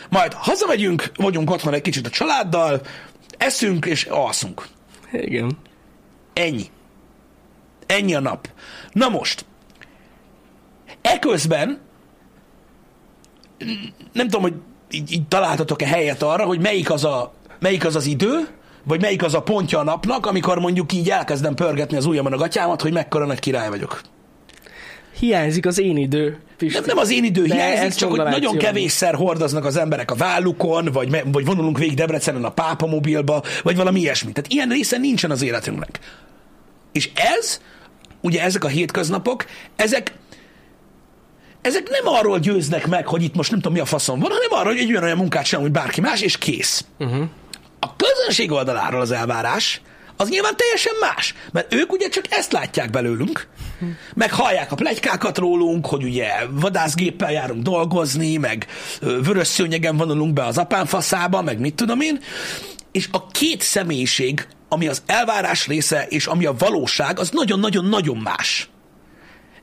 majd 0.08 0.32
hazamegyünk, 0.32 1.10
vagyunk 1.16 1.50
otthon 1.50 1.74
egy 1.74 1.82
kicsit 1.82 2.06
a 2.06 2.10
családdal, 2.10 2.80
eszünk 3.38 3.86
és 3.86 4.04
alszunk. 4.04 4.66
Igen. 5.12 5.58
Ennyi. 6.32 6.64
Ennyi 7.86 8.14
a 8.14 8.20
nap. 8.20 8.48
Na 8.92 9.08
most, 9.08 9.44
eközben 11.00 11.80
nem 14.12 14.28
tudom, 14.28 14.42
hogy 14.42 14.54
így, 14.90 15.12
így 15.12 15.28
találtatok-e 15.28 15.86
helyet 15.86 16.22
arra, 16.22 16.44
hogy 16.44 16.60
melyik 16.60 16.90
az, 16.90 17.04
a, 17.04 17.34
melyik 17.58 17.84
az 17.84 17.96
az 17.96 18.06
idő, 18.06 18.48
vagy 18.84 19.00
melyik 19.00 19.22
az 19.22 19.34
a 19.34 19.42
pontja 19.42 19.78
a 19.78 19.82
napnak, 19.82 20.26
amikor 20.26 20.58
mondjuk 20.58 20.92
így 20.92 21.10
elkezdem 21.10 21.54
pörgetni 21.54 21.96
az 21.96 22.06
ujjamon 22.06 22.32
a 22.32 22.36
gatyámat, 22.36 22.82
hogy 22.82 22.92
mekkora 22.92 23.26
nagy 23.26 23.38
király 23.38 23.68
vagyok. 23.68 24.00
Hiányzik 25.18 25.66
az 25.66 25.78
én 25.78 25.96
idő. 25.96 26.38
Pisti. 26.56 26.78
Nem, 26.78 26.84
nem 26.86 26.96
az 26.96 27.10
én 27.10 27.24
idő 27.24 27.46
De 27.46 27.54
hiányzik, 27.54 27.98
csak 27.98 28.10
hogy 28.10 28.18
nagyon 28.18 28.58
kevésszer 28.58 29.14
hordoznak 29.14 29.64
az 29.64 29.76
emberek 29.76 30.10
a 30.10 30.14
vállukon, 30.14 30.88
vagy, 30.92 31.22
vagy 31.32 31.44
vonulunk 31.44 31.78
végig 31.78 31.96
Debrecenen 31.96 32.44
a 32.44 32.50
pápamobilba, 32.50 33.42
vagy 33.62 33.76
valami 33.76 34.00
ilyesmi. 34.00 34.32
Tehát 34.32 34.52
ilyen 34.52 34.68
része 34.68 34.98
nincsen 34.98 35.30
az 35.30 35.42
életünknek. 35.42 35.98
És 36.92 37.10
ez, 37.14 37.60
ugye 38.20 38.42
ezek 38.42 38.64
a 38.64 38.68
hétköznapok, 38.68 39.44
ezek 39.76 40.12
ezek 41.62 41.88
nem 41.88 42.14
arról 42.14 42.38
győznek 42.38 42.86
meg, 42.86 43.06
hogy 43.06 43.22
itt 43.22 43.34
most 43.34 43.50
nem 43.50 43.60
tudom 43.60 43.76
mi 43.76 43.82
a 43.82 43.84
faszom 43.84 44.20
van, 44.20 44.30
hanem 44.30 44.48
arról, 44.50 44.72
hogy 44.72 44.82
egy 44.82 44.96
olyan 44.96 45.16
munkát 45.16 45.44
sem, 45.44 45.60
hogy 45.60 45.70
bárki 45.70 46.00
más, 46.00 46.20
és 46.20 46.38
kész. 46.38 46.84
Uh-huh. 46.98 47.24
A 47.80 47.96
közönség 47.96 48.50
oldaláról 48.50 49.00
az 49.00 49.10
elvárás, 49.10 49.80
az 50.16 50.28
nyilván 50.28 50.56
teljesen 50.56 50.92
más, 51.00 51.34
mert 51.52 51.74
ők 51.74 51.92
ugye 51.92 52.08
csak 52.08 52.24
ezt 52.28 52.52
látják 52.52 52.90
belőlünk, 52.90 53.48
meg 54.14 54.32
hallják 54.32 54.72
a 54.72 54.74
plegykákat 54.74 55.38
rólunk, 55.38 55.86
hogy 55.86 56.04
ugye 56.04 56.28
vadászgéppel 56.50 57.32
járunk 57.32 57.62
dolgozni, 57.62 58.36
meg 58.36 58.66
vörös 59.00 59.46
szőnyegen 59.46 59.96
vonulunk 59.96 60.32
be 60.32 60.44
az 60.44 60.58
apám 60.58 60.86
faszába, 60.86 61.42
meg 61.42 61.58
mit 61.58 61.74
tudom 61.74 62.00
én, 62.00 62.20
és 62.92 63.08
a 63.12 63.26
két 63.26 63.62
személyiség, 63.62 64.46
ami 64.68 64.88
az 64.88 65.02
elvárás 65.06 65.66
része, 65.66 66.06
és 66.08 66.26
ami 66.26 66.44
a 66.44 66.54
valóság, 66.58 67.18
az 67.18 67.30
nagyon-nagyon-nagyon 67.30 68.16
más. 68.16 68.68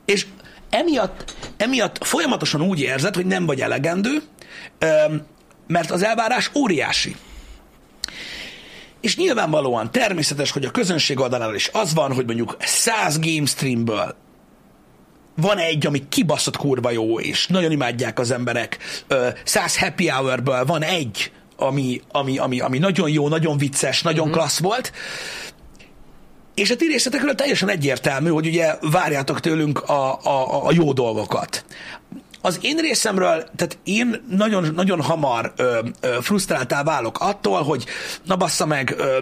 És 0.04 0.26
emiatt, 0.70 1.34
emiatt 1.56 2.04
folyamatosan 2.04 2.62
úgy 2.62 2.80
érzed, 2.80 3.14
hogy 3.14 3.26
nem 3.26 3.46
vagy 3.46 3.60
elegendő, 3.60 4.22
mert 5.66 5.90
az 5.90 6.02
elvárás 6.02 6.50
óriási. 6.54 7.16
És 9.06 9.16
nyilvánvalóan 9.16 9.90
természetes, 9.90 10.50
hogy 10.50 10.64
a 10.64 10.70
közönség 10.70 11.20
oldaláról 11.20 11.54
is 11.54 11.70
az 11.72 11.94
van, 11.94 12.12
hogy 12.12 12.26
mondjuk 12.26 12.56
100 12.60 13.18
game 13.18 13.46
streamből 13.46 14.14
van 15.36 15.58
egy, 15.58 15.86
ami 15.86 16.08
kibaszott 16.08 16.56
kurva 16.56 16.90
jó, 16.90 17.20
és 17.20 17.46
nagyon 17.46 17.70
imádják 17.70 18.18
az 18.18 18.30
emberek. 18.30 18.78
Ö, 19.06 19.28
100 19.44 19.78
happy 19.78 20.08
hourből 20.08 20.64
van 20.64 20.82
egy, 20.82 21.32
ami, 21.56 22.00
ami, 22.10 22.38
ami, 22.38 22.60
ami 22.60 22.78
nagyon 22.78 23.10
jó, 23.10 23.28
nagyon 23.28 23.58
vicces, 23.58 24.02
nagyon 24.02 24.30
klassz 24.30 24.58
volt. 24.58 24.92
És 26.54 26.70
a 26.70 26.76
ti 26.76 26.86
részletekről 26.86 27.34
teljesen 27.34 27.68
egyértelmű, 27.68 28.28
hogy 28.28 28.46
ugye 28.46 28.74
várjátok 28.80 29.40
tőlünk 29.40 29.82
a, 29.82 30.20
a, 30.22 30.66
a 30.66 30.72
jó 30.72 30.92
dolgokat. 30.92 31.64
Az 32.40 32.58
én 32.62 32.76
részemről, 32.76 33.48
tehát 33.56 33.78
én 33.84 34.22
nagyon, 34.30 34.72
nagyon 34.74 35.00
hamar 35.00 35.52
ö, 35.56 35.78
ö, 36.00 36.16
frusztráltá 36.20 36.82
válok 36.82 37.18
attól, 37.20 37.62
hogy 37.62 37.84
na 38.24 38.36
bassza 38.36 38.66
meg, 38.66 38.94
ö, 38.98 39.18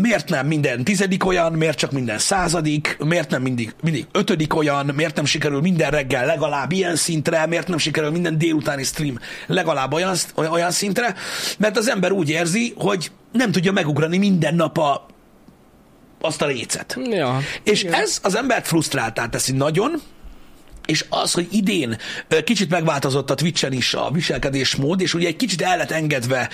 miért 0.00 0.28
nem 0.28 0.46
minden 0.46 0.84
tizedik 0.84 1.24
olyan, 1.24 1.52
miért 1.52 1.78
csak 1.78 1.92
minden 1.92 2.18
századik, 2.18 2.96
miért 3.04 3.30
nem 3.30 3.42
mindig, 3.42 3.74
mindig 3.82 4.06
ötödik 4.12 4.54
olyan, 4.54 4.86
miért 4.94 5.16
nem 5.16 5.24
sikerül 5.24 5.60
minden 5.60 5.90
reggel 5.90 6.26
legalább 6.26 6.72
ilyen 6.72 6.96
szintre, 6.96 7.46
miért 7.46 7.68
nem 7.68 7.78
sikerül 7.78 8.10
minden 8.10 8.38
délutáni 8.38 8.82
stream 8.82 9.18
legalább 9.46 9.92
olyan, 9.92 10.16
olyan 10.36 10.70
szintre, 10.70 11.14
mert 11.58 11.76
az 11.76 11.88
ember 11.88 12.12
úgy 12.12 12.30
érzi, 12.30 12.74
hogy 12.76 13.10
nem 13.32 13.52
tudja 13.52 13.72
megugrani 13.72 14.18
minden 14.18 14.54
nap 14.54 14.78
a, 14.78 15.06
azt 16.20 16.42
a 16.42 16.46
lécet. 16.46 16.98
Ja. 17.10 17.40
És 17.62 17.82
igen. 17.82 17.94
ez 17.94 18.18
az 18.22 18.36
embert 18.36 18.66
frusztráltá 18.66 19.26
teszi 19.26 19.52
nagyon, 19.52 20.02
és 20.86 21.04
az, 21.08 21.32
hogy 21.32 21.48
idén 21.50 21.98
kicsit 22.44 22.70
megváltozott 22.70 23.30
a 23.30 23.34
Twitch-en 23.34 23.72
is 23.72 23.94
a 23.94 24.10
viselkedésmód, 24.10 25.00
és 25.00 25.14
ugye 25.14 25.26
egy 25.26 25.36
kicsit 25.36 25.62
el 25.62 25.76
lett 25.76 25.90
engedve 25.90 26.48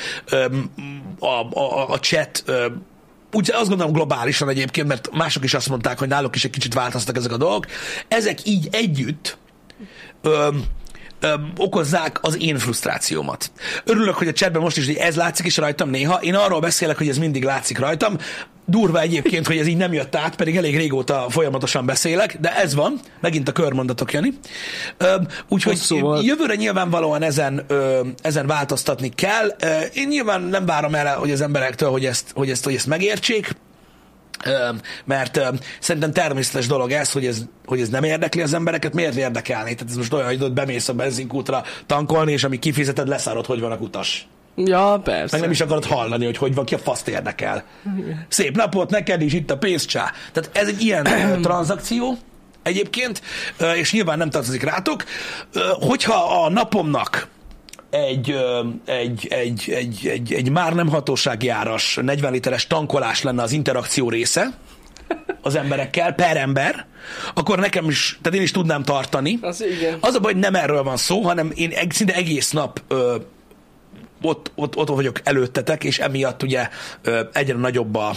a, 1.18 1.58
a, 1.58 1.88
a 1.88 1.98
chat 1.98 2.44
úgy 3.32 3.50
azt 3.52 3.68
gondolom 3.68 3.92
globálisan 3.92 4.48
egyébként, 4.48 4.86
mert 4.86 5.10
mások 5.12 5.44
is 5.44 5.54
azt 5.54 5.68
mondták, 5.68 5.98
hogy 5.98 6.08
náluk 6.08 6.34
is 6.34 6.44
egy 6.44 6.50
kicsit 6.50 6.74
változtak 6.74 7.16
ezek 7.16 7.32
a 7.32 7.36
dolgok. 7.36 7.66
Ezek 8.08 8.46
így 8.46 8.68
együtt 8.70 9.38
öm, 11.20 11.52
okozzák 11.56 12.18
az 12.22 12.36
én 12.42 12.58
frusztrációmat. 12.58 13.50
Örülök, 13.84 14.14
hogy 14.14 14.28
a 14.28 14.32
chatben 14.32 14.62
most 14.62 14.76
is 14.76 14.86
hogy 14.86 14.96
ez 14.96 15.16
látszik 15.16 15.46
is 15.46 15.56
rajtam 15.56 15.90
néha. 15.90 16.20
Én 16.22 16.34
arról 16.34 16.60
beszélek, 16.60 16.96
hogy 16.96 17.08
ez 17.08 17.18
mindig 17.18 17.44
látszik 17.44 17.78
rajtam. 17.78 18.16
Durva 18.66 19.00
egyébként, 19.00 19.46
hogy 19.46 19.56
ez 19.56 19.66
így 19.66 19.76
nem 19.76 19.92
jött 19.92 20.14
át, 20.14 20.36
pedig 20.36 20.56
elég 20.56 20.76
régóta 20.76 21.26
folyamatosan 21.28 21.86
beszélek, 21.86 22.36
de 22.40 22.56
ez 22.56 22.74
van. 22.74 23.00
Megint 23.20 23.48
a 23.48 23.52
körmondatok, 23.52 24.12
Jani. 24.12 24.32
Öm, 24.96 25.26
Úgyhogy 25.48 25.78
volt. 25.88 26.24
jövőre 26.24 26.54
nyilvánvalóan 26.54 27.22
ezen, 27.22 27.64
ö, 27.68 28.00
ezen 28.22 28.46
változtatni 28.46 29.08
kell. 29.08 29.54
Ö, 29.60 29.66
Én 29.94 30.08
nyilván 30.08 30.42
nem 30.42 30.66
várom 30.66 30.94
el, 30.94 31.16
hogy 31.16 31.30
az 31.30 31.40
emberektől, 31.40 31.90
hogy 31.90 32.04
ezt, 32.04 32.30
hogy 32.34 32.50
ezt, 32.50 32.64
hogy 32.64 32.74
ezt 32.74 32.86
megértsék, 32.86 33.50
mert 35.04 35.40
szerintem 35.80 36.12
természetes 36.12 36.66
dolog 36.66 36.90
ez, 36.90 37.12
hogy 37.12 37.26
ez, 37.26 37.44
hogy 37.64 37.80
ez 37.80 37.88
nem 37.88 38.04
érdekli 38.04 38.42
az 38.42 38.54
embereket, 38.54 38.94
miért 38.94 39.14
érdekelni? 39.14 39.74
Tehát 39.74 39.90
ez 39.90 39.96
most 39.96 40.12
olyan, 40.12 40.26
hogy 40.26 40.52
bemész 40.52 40.88
a 40.88 40.94
benzinkútra 40.94 41.62
tankolni, 41.86 42.32
és 42.32 42.44
ami 42.44 42.58
kifizeted, 42.58 43.08
leszárod, 43.08 43.46
hogy 43.46 43.60
van 43.60 43.72
a 43.72 43.78
kutas. 43.78 44.28
Ja, 44.56 45.00
persze. 45.04 45.28
Meg 45.32 45.40
nem 45.40 45.50
is 45.50 45.60
akarod 45.60 45.84
hallani, 45.84 46.24
hogy 46.24 46.36
hogy 46.36 46.54
van, 46.54 46.64
ki 46.64 46.74
a 46.74 46.78
faszt 46.78 47.08
érdekel. 47.08 47.64
Szép 48.28 48.56
napot 48.56 48.90
neked 48.90 49.22
is, 49.22 49.32
itt 49.32 49.50
a 49.50 49.58
pénzcsá. 49.58 50.12
Tehát 50.32 50.50
ez 50.52 50.68
egy 50.68 50.80
ilyen 50.80 51.06
tranzakció 51.42 52.18
egyébként, 52.62 53.22
és 53.74 53.92
nyilván 53.92 54.18
nem 54.18 54.30
tartozik 54.30 54.62
rátok. 54.62 55.04
Hogyha 55.80 56.44
a 56.44 56.50
napomnak 56.50 57.28
egy, 57.90 58.36
egy, 58.84 59.26
egy, 59.30 59.70
egy, 59.70 60.06
egy, 60.06 60.32
egy 60.32 60.50
már 60.50 60.74
nem 60.74 60.88
hatósági 60.88 61.48
áras 61.48 61.98
40 62.02 62.32
literes 62.32 62.66
tankolás 62.66 63.22
lenne 63.22 63.42
az 63.42 63.52
interakció 63.52 64.08
része 64.08 64.52
az 65.42 65.54
emberekkel, 65.54 66.12
per 66.12 66.36
ember, 66.36 66.86
akkor 67.34 67.58
nekem 67.58 67.88
is, 67.88 68.18
tehát 68.22 68.38
én 68.38 68.44
is 68.44 68.50
tudnám 68.50 68.82
tartani. 68.82 69.38
Az 69.40 69.64
igen. 69.64 69.98
Az 70.00 70.14
a 70.14 70.18
baj, 70.20 70.32
hogy 70.32 70.40
nem 70.40 70.54
erről 70.54 70.82
van 70.82 70.96
szó, 70.96 71.20
hanem 71.20 71.52
én 71.54 71.70
eg- 71.70 71.92
szinte 71.92 72.14
egész 72.14 72.50
nap 72.50 72.82
ö, 72.88 73.16
ott, 74.22 74.52
ott, 74.54 74.76
ott 74.76 74.88
vagyok 74.88 75.20
előttetek, 75.24 75.84
és 75.84 75.98
emiatt 75.98 76.42
ugye 76.42 76.68
ö, 77.02 77.20
egyre 77.32 77.56
nagyobb 77.56 77.94
a, 77.94 78.12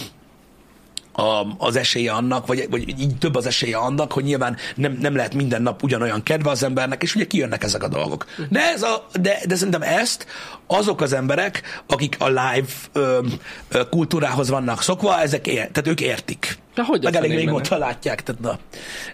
a, 1.16 1.46
az 1.58 1.76
esélye 1.76 2.12
annak, 2.12 2.46
vagy, 2.46 2.66
vagy 2.70 3.00
így 3.00 3.18
több 3.18 3.34
az 3.34 3.46
esélye 3.46 3.76
annak, 3.76 4.12
hogy 4.12 4.24
nyilván 4.24 4.56
nem, 4.76 4.98
nem 5.00 5.16
lehet 5.16 5.34
minden 5.34 5.62
nap 5.62 5.82
ugyanolyan 5.82 6.22
kedve 6.22 6.50
az 6.50 6.62
embernek, 6.62 7.02
és 7.02 7.14
ugye 7.14 7.26
kijönnek 7.26 7.62
ezek 7.62 7.82
a 7.82 7.88
dolgok. 7.88 8.26
De, 8.48 8.60
ez 8.60 8.82
a, 8.82 9.06
de, 9.20 9.40
de 9.46 9.54
szerintem 9.54 9.82
ezt 9.82 10.26
azok 10.66 11.00
az 11.00 11.12
emberek, 11.12 11.82
akik 11.86 12.16
a 12.18 12.28
live 12.28 12.68
ö, 12.92 13.20
ö, 13.68 13.88
kultúrához 13.88 14.48
vannak 14.48 14.82
szokva, 14.82 15.20
ezek 15.20 15.46
ér, 15.46 15.54
tehát 15.54 15.86
ők 15.86 16.00
értik. 16.00 16.58
De 16.74 16.82
hogy 16.82 17.02
Meg 17.02 17.14
elég 17.14 17.34
régóta 17.34 17.78
látják, 17.78 18.22
tehát 18.22 18.40
na, 18.40 18.58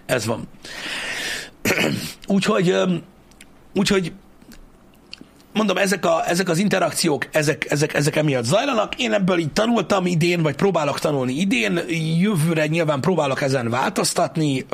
ez 0.05 0.25
van. 0.25 0.47
úgyhogy, 2.27 2.69
ö, 2.69 2.93
úgyhogy 3.73 4.11
mondom, 5.53 5.77
ezek, 5.77 6.05
a, 6.05 6.23
ezek 6.27 6.49
az 6.49 6.57
interakciók, 6.57 7.27
ezek, 7.31 7.71
ezek, 7.71 7.93
ezek 7.93 8.15
emiatt 8.15 8.43
zajlanak. 8.43 8.95
Én 8.95 9.13
ebből 9.13 9.37
így 9.37 9.53
tanultam 9.53 10.05
idén, 10.05 10.41
vagy 10.41 10.55
próbálok 10.55 10.99
tanulni 10.99 11.33
idén. 11.33 11.79
Jövőre 12.19 12.67
nyilván 12.67 13.01
próbálok 13.01 13.41
ezen 13.41 13.69
változtatni. 13.69 14.65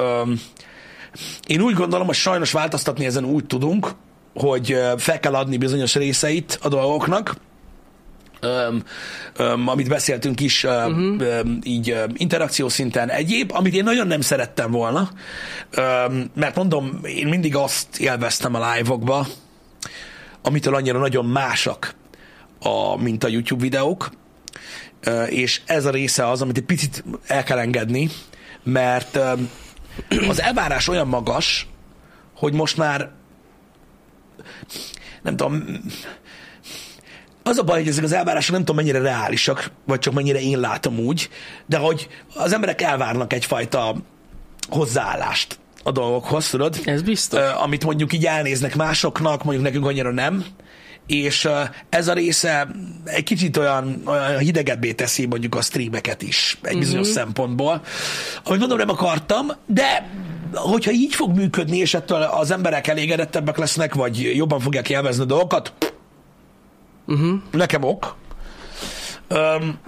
Én 1.47 1.61
úgy 1.61 1.73
gondolom, 1.73 2.05
hogy 2.05 2.15
sajnos 2.15 2.51
változtatni 2.51 3.05
ezen 3.05 3.25
úgy 3.25 3.45
tudunk, 3.45 3.91
hogy 4.33 4.77
fel 4.97 5.19
kell 5.19 5.33
adni 5.33 5.57
bizonyos 5.57 5.95
részeit 5.95 6.59
a 6.61 6.67
dolgoknak, 6.67 7.35
öm, 8.39 8.83
öm, 9.35 9.67
amit 9.67 9.87
beszéltünk 9.87 10.39
is, 10.39 10.63
öm, 10.63 10.91
uh-huh. 10.91 11.37
öm, 11.37 11.59
így 11.63 11.89
öm, 11.89 12.11
interakció 12.13 12.69
szinten 12.69 13.09
egyéb, 13.09 13.51
amit 13.53 13.73
én 13.73 13.83
nagyon 13.83 14.07
nem 14.07 14.21
szerettem 14.21 14.71
volna, 14.71 15.09
öm, 15.71 16.29
mert 16.33 16.55
mondom, 16.55 16.99
én 17.03 17.27
mindig 17.27 17.55
azt 17.55 17.99
élveztem 17.99 18.55
a 18.55 18.73
live-okba, 18.73 19.27
amitől 20.47 20.75
annyira 20.75 20.99
nagyon 20.99 21.25
másak, 21.25 21.95
a, 22.60 23.01
mint 23.01 23.23
a 23.23 23.27
YouTube 23.27 23.62
videók, 23.62 24.12
és 25.29 25.62
ez 25.65 25.86
a 25.86 25.89
része 25.89 26.29
az, 26.29 26.41
amit 26.41 26.57
egy 26.57 26.63
picit 26.63 27.03
el 27.25 27.43
kell 27.43 27.57
engedni, 27.57 28.10
mert 28.63 29.19
az 30.29 30.41
elvárás 30.41 30.88
olyan 30.88 31.07
magas, 31.07 31.67
hogy 32.36 32.53
most 32.53 32.77
már 32.77 33.12
nem 35.21 35.36
tudom, 35.36 35.63
az 37.43 37.57
a 37.57 37.63
baj, 37.63 37.79
hogy 37.79 37.88
ezek 37.88 38.03
az 38.03 38.12
elvárások 38.12 38.51
nem 38.51 38.60
tudom 38.60 38.75
mennyire 38.75 38.99
reálisak, 38.99 39.71
vagy 39.86 39.99
csak 39.99 40.13
mennyire 40.13 40.39
én 40.39 40.60
látom 40.60 40.99
úgy, 40.99 41.29
de 41.65 41.77
hogy 41.77 42.07
az 42.36 42.53
emberek 42.53 42.81
elvárnak 42.81 43.33
egyfajta 43.33 43.95
hozzáállást 44.69 45.60
a 45.88 45.91
dolgokhoz, 45.91 46.50
tudod? 46.50 46.76
Ez 46.86 47.02
biztos. 47.02 47.39
Ö, 47.39 47.43
amit 47.62 47.86
mondjuk 47.86 48.13
így 48.13 48.26
elnéznek 48.26 48.76
másoknak, 48.76 49.43
mondjuk 49.43 49.65
nekünk 49.65 49.86
annyira 49.86 50.12
nem, 50.12 50.45
és 51.08 51.45
ö, 51.45 51.62
ez 51.89 52.08
a 52.08 52.13
része 52.13 52.67
egy 53.04 53.23
kicsit 53.23 53.58
olyan, 53.58 54.02
olyan 54.06 54.38
hidegebbé 54.38 54.93
teszi 54.93 55.26
mondjuk 55.26 55.56
a 55.56 55.62
streameket 55.62 56.21
is 56.21 56.58
egy 56.62 56.78
bizonyos 56.78 57.08
uh-huh. 57.08 57.23
szempontból. 57.23 57.82
Amit 58.43 58.60
mondom, 58.60 58.78
nem 58.78 58.89
akartam, 58.89 59.47
de 59.65 60.10
hogyha 60.54 60.91
így 60.91 61.15
fog 61.15 61.36
működni, 61.36 61.78
és 61.78 61.93
ettől 61.93 62.21
az 62.21 62.52
emberek 62.52 62.88
elégedettebbek 62.88 63.58
lesznek, 63.58 63.93
vagy 63.93 64.36
jobban 64.36 64.60
fogják 64.60 64.89
élvezni 64.89 65.23
a 65.23 65.26
dolgokat, 65.26 65.73
Uh-huh. 67.08 67.39
nekem 67.52 67.84
ok. 67.84 68.15
Öm, 69.28 69.80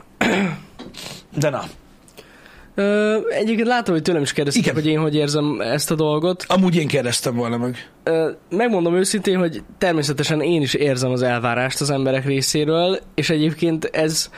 de 1.42 1.50
na, 1.50 1.64
Ö, 2.80 3.18
egyébként 3.30 3.68
látom, 3.68 3.94
hogy 3.94 4.04
tőlem 4.04 4.22
is 4.22 4.34
kérdezték, 4.34 4.63
Igen. 4.63 4.76
hogy 4.76 4.88
én 4.88 5.00
hogy 5.00 5.15
érzem 5.15 5.62
ezt 5.62 5.92
a 5.92 5.96
dolgot. 5.96 6.46
amúgy 6.48 6.76
én 6.76 6.88
kérdeztem 6.88 7.36
volna 7.36 7.58
meg. 7.58 7.89
Ö, 8.04 8.30
megmondom 8.50 8.96
őszintén, 8.96 9.38
hogy 9.38 9.63
természetesen 9.78 10.42
én 10.42 10.62
is 10.62 10.74
érzem 10.74 11.12
az 11.12 11.22
elvárást 11.22 11.82
az 11.82 11.89
emberek 11.89 12.26
részéről, 12.26 13.00
és 13.15 13.30
egyébként 13.30 13.86
ez 13.86 14.30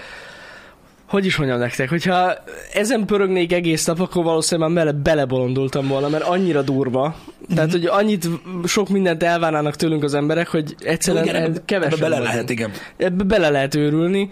hogy 1.11 1.25
is 1.25 1.35
mondjam 1.37 1.59
nektek, 1.59 1.89
hogyha 1.89 2.33
ezen 2.73 3.05
pörögnék 3.05 3.53
egész 3.53 3.85
nap, 3.85 3.99
akkor 3.99 4.23
valószínűleg 4.23 4.71
már 4.71 4.85
bele, 4.85 4.97
belebolondultam 4.97 5.87
volna, 5.87 6.09
mert 6.09 6.23
annyira 6.23 6.61
durva. 6.61 7.15
Tehát, 7.55 7.71
hogy 7.71 7.85
annyit 7.85 8.27
sok 8.65 8.89
mindent 8.89 9.23
elvárnának 9.23 9.75
tőlünk 9.75 10.03
az 10.03 10.13
emberek, 10.13 10.47
hogy 10.47 10.75
egyszerűen 10.79 11.23
Igen, 11.23 11.35
ebbe, 11.35 11.61
kevesebb 11.65 11.93
ebbe 11.93 12.01
bele 12.01 12.15
vagyunk. 12.15 12.33
lehet, 12.33 12.49
igen. 12.49 12.71
Ebbe 12.97 13.23
bele 13.23 13.49
lehet 13.49 13.75
őrülni. 13.75 14.29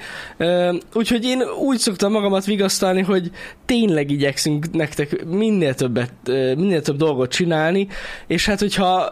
Úgyhogy 0.94 1.26
én 1.26 1.42
úgy 1.42 1.78
szoktam 1.78 2.12
magamat 2.12 2.46
vigasztalni, 2.46 3.02
hogy 3.02 3.32
tényleg 3.66 4.12
igyekszünk 4.12 4.72
nektek 4.72 5.26
minél 5.26 5.74
többet, 5.74 6.12
minél 6.56 6.82
több 6.82 6.98
dolgot 6.98 7.32
csinálni, 7.32 7.88
és 8.28 8.46
hát 8.46 8.60
hogyha 8.60 9.10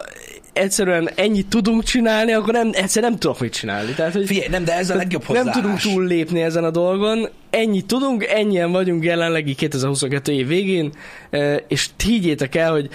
egyszerűen 0.58 1.10
ennyit 1.16 1.48
tudunk 1.48 1.84
csinálni, 1.84 2.32
akkor 2.32 2.54
nem, 2.54 2.70
egyszerűen 2.74 3.12
nem 3.12 3.20
tudok 3.20 3.40
mit 3.40 3.54
csinálni. 3.54 3.92
Tehát, 3.94 4.14
hogy 4.14 4.26
Figyelj, 4.26 4.48
nem, 4.50 4.64
de 4.64 4.74
ez 4.78 4.90
a 4.90 4.96
legjobb 4.96 5.24
hozzáállás. 5.24 5.54
nem 5.54 5.64
tudunk 5.64 5.82
túllépni 5.82 6.42
ezen 6.42 6.64
a 6.64 6.72
dolgon. 6.72 7.30
Ennyit 7.50 7.86
tudunk, 7.86 8.24
ennyien 8.26 8.72
vagyunk 8.72 9.04
jelenlegi 9.04 9.56
2022 9.56 10.32
év 10.32 10.48
végén, 10.48 10.92
ö, 11.30 11.56
és 11.68 11.90
higgyétek 12.04 12.56
el, 12.56 12.72
hogy 12.72 12.90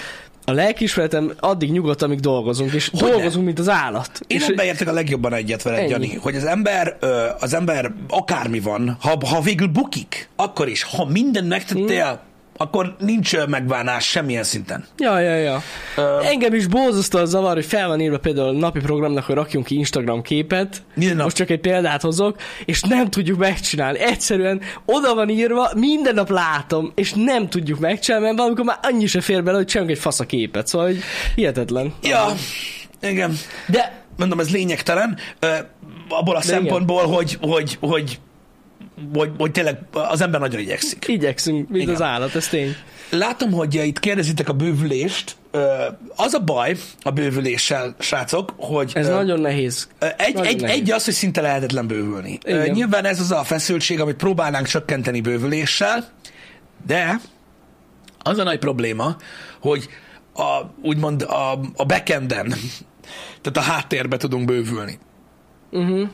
a 0.45 0.53
lelkismeretem 0.53 1.33
addig 1.41 1.71
nyugodt, 1.73 2.03
amíg 2.03 2.21
dolgozunk, 2.21 2.73
és 2.73 2.89
Hogyne? 2.93 3.11
dolgozunk, 3.11 3.45
mint 3.45 3.59
az 3.59 3.69
állat. 3.69 4.21
Én 4.27 4.37
és 4.39 4.47
ebben 4.47 4.67
értek 4.67 4.89
a 4.89 4.93
legjobban 4.93 5.35
egyet 5.35 5.63
veled, 5.63 5.79
Ennyi. 5.81 5.91
Jani, 5.91 6.15
hogy 6.15 6.37
az 6.37 6.45
ember, 6.45 6.97
az 7.41 7.55
ember 7.55 7.93
akármi 8.09 8.61
van, 8.61 8.97
ha, 9.01 9.19
ha 9.27 9.41
végül 9.41 9.67
bukik, 9.67 10.29
akkor 10.37 10.69
is, 10.69 10.83
ha 10.83 11.05
mindent 11.05 11.49
megtettél, 11.49 12.05
Hmm. 12.05 12.31
Akkor 12.63 12.97
nincs 12.99 13.47
megvánás 13.47 14.05
semmilyen 14.05 14.43
szinten. 14.43 14.85
Ja, 14.99 15.19
ja, 15.19 15.35
ja. 15.37 15.63
Ö, 15.97 16.21
Engem 16.23 16.55
is 16.55 16.67
borzasztóan 16.67 17.27
zavar, 17.27 17.55
hogy 17.55 17.65
fel 17.65 17.89
van 17.89 18.01
írva 18.01 18.19
például 18.19 18.49
a 18.49 18.53
napi 18.53 18.81
programnak, 18.81 19.25
hogy 19.25 19.35
rakjunk 19.35 19.67
ki 19.67 19.75
Instagram 19.75 20.23
képet. 20.23 20.83
Minden 20.95 21.17
nap. 21.17 21.25
Most 21.25 21.37
csak 21.37 21.51
egy 21.51 21.61
példát 21.61 22.03
hozok, 22.03 22.37
és 22.65 22.83
nem 22.83 23.11
tudjuk 23.11 23.39
megcsinálni. 23.39 23.99
Egyszerűen 23.99 24.61
oda 24.85 25.15
van 25.15 25.29
írva, 25.29 25.71
minden 25.75 26.15
nap 26.15 26.31
látom, 26.31 26.93
és 26.95 27.13
nem 27.13 27.49
tudjuk 27.49 27.79
megcsinálni, 27.79 28.27
mert 28.27 28.39
valamikor 28.39 28.65
már 28.65 28.79
annyi 28.83 29.07
se 29.07 29.21
fér 29.21 29.43
bele, 29.43 29.57
hogy 29.57 29.67
csinálunk 29.67 29.95
egy 29.97 30.03
fasz 30.03 30.21
a 30.21 30.25
képet. 30.25 30.67
Szóval, 30.67 30.87
hogy 30.87 30.99
hihetetlen. 31.35 31.95
Ja, 32.03 32.27
igen. 33.01 33.37
De 33.67 34.03
mondom, 34.17 34.41
ez 34.41 34.51
lényegtelen, 34.51 35.19
abból 36.09 36.37
a 36.37 36.41
igen. 36.45 36.57
szempontból, 36.57 37.07
hogy, 37.07 37.39
hogy, 37.41 37.77
hogy, 37.81 38.19
hogy, 39.15 39.31
hogy 39.39 39.51
tényleg 39.51 39.79
az 39.93 40.21
ember 40.21 40.41
nagyon 40.41 40.61
igyekszik. 40.61 41.09
Igyekszünk, 41.09 41.69
mint 41.69 41.83
Igen. 41.83 41.95
az 41.95 42.03
állat, 42.03 42.35
ez 42.35 42.49
tény. 42.49 42.75
Látom, 43.11 43.53
hogy 43.53 43.75
itt 43.75 43.99
kérdezitek 43.99 44.49
a 44.49 44.53
bővülést. 44.53 45.37
Az 46.17 46.35
a 46.35 46.39
baj 46.39 46.77
a 47.03 47.11
bővüléssel, 47.11 47.95
srácok, 47.99 48.55
hogy 48.57 48.93
Ez 48.95 49.09
ö, 49.09 49.13
nagyon 49.13 49.41
nehéz. 49.41 49.89
Egy, 49.99 50.35
Nagyon 50.35 50.53
egy, 50.53 50.61
nehéz. 50.61 50.81
egy 50.81 50.91
az, 50.91 51.05
hogy 51.05 51.15
szinte 51.15 51.41
lehetetlen 51.41 51.87
bővülni. 51.87 52.39
Igen. 52.45 52.71
Nyilván 52.71 53.05
ez 53.05 53.21
az 53.21 53.31
a 53.31 53.43
feszültség, 53.43 54.01
amit 54.01 54.17
próbálnánk 54.17 54.67
csökkenteni 54.67 55.21
bővüléssel, 55.21 56.09
de 56.87 57.21
az 58.23 58.39
a 58.39 58.43
nagy 58.43 58.59
probléma, 58.59 59.17
hogy 59.61 59.89
a, 60.35 60.61
úgymond 60.83 61.23
a, 61.23 61.53
a 61.77 61.85
backenden, 61.85 62.55
tehát 63.41 63.69
a 63.69 63.73
háttérbe 63.73 64.17
tudunk 64.17 64.45
bővülni. 64.45 64.99
Uh-huh. 65.71 66.09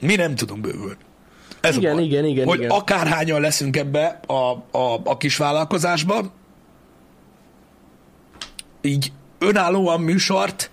Mi 0.00 0.14
nem 0.14 0.34
tudunk 0.34 0.60
bővülni. 0.60 0.96
Ez 1.62 1.76
Igen, 1.76 1.92
a 1.92 1.94
baj. 1.94 2.04
igen, 2.04 2.24
igen, 2.24 2.46
Hogy 2.46 2.58
igen. 2.58 2.70
akárhányan 2.70 3.40
leszünk 3.40 3.76
ebbe 3.76 4.20
a, 4.26 4.32
a, 4.78 5.00
a 5.04 5.16
kis 5.16 5.36
vállalkozásba, 5.36 6.32
így 8.80 9.12
önállóan 9.38 10.00
műsort 10.00 10.70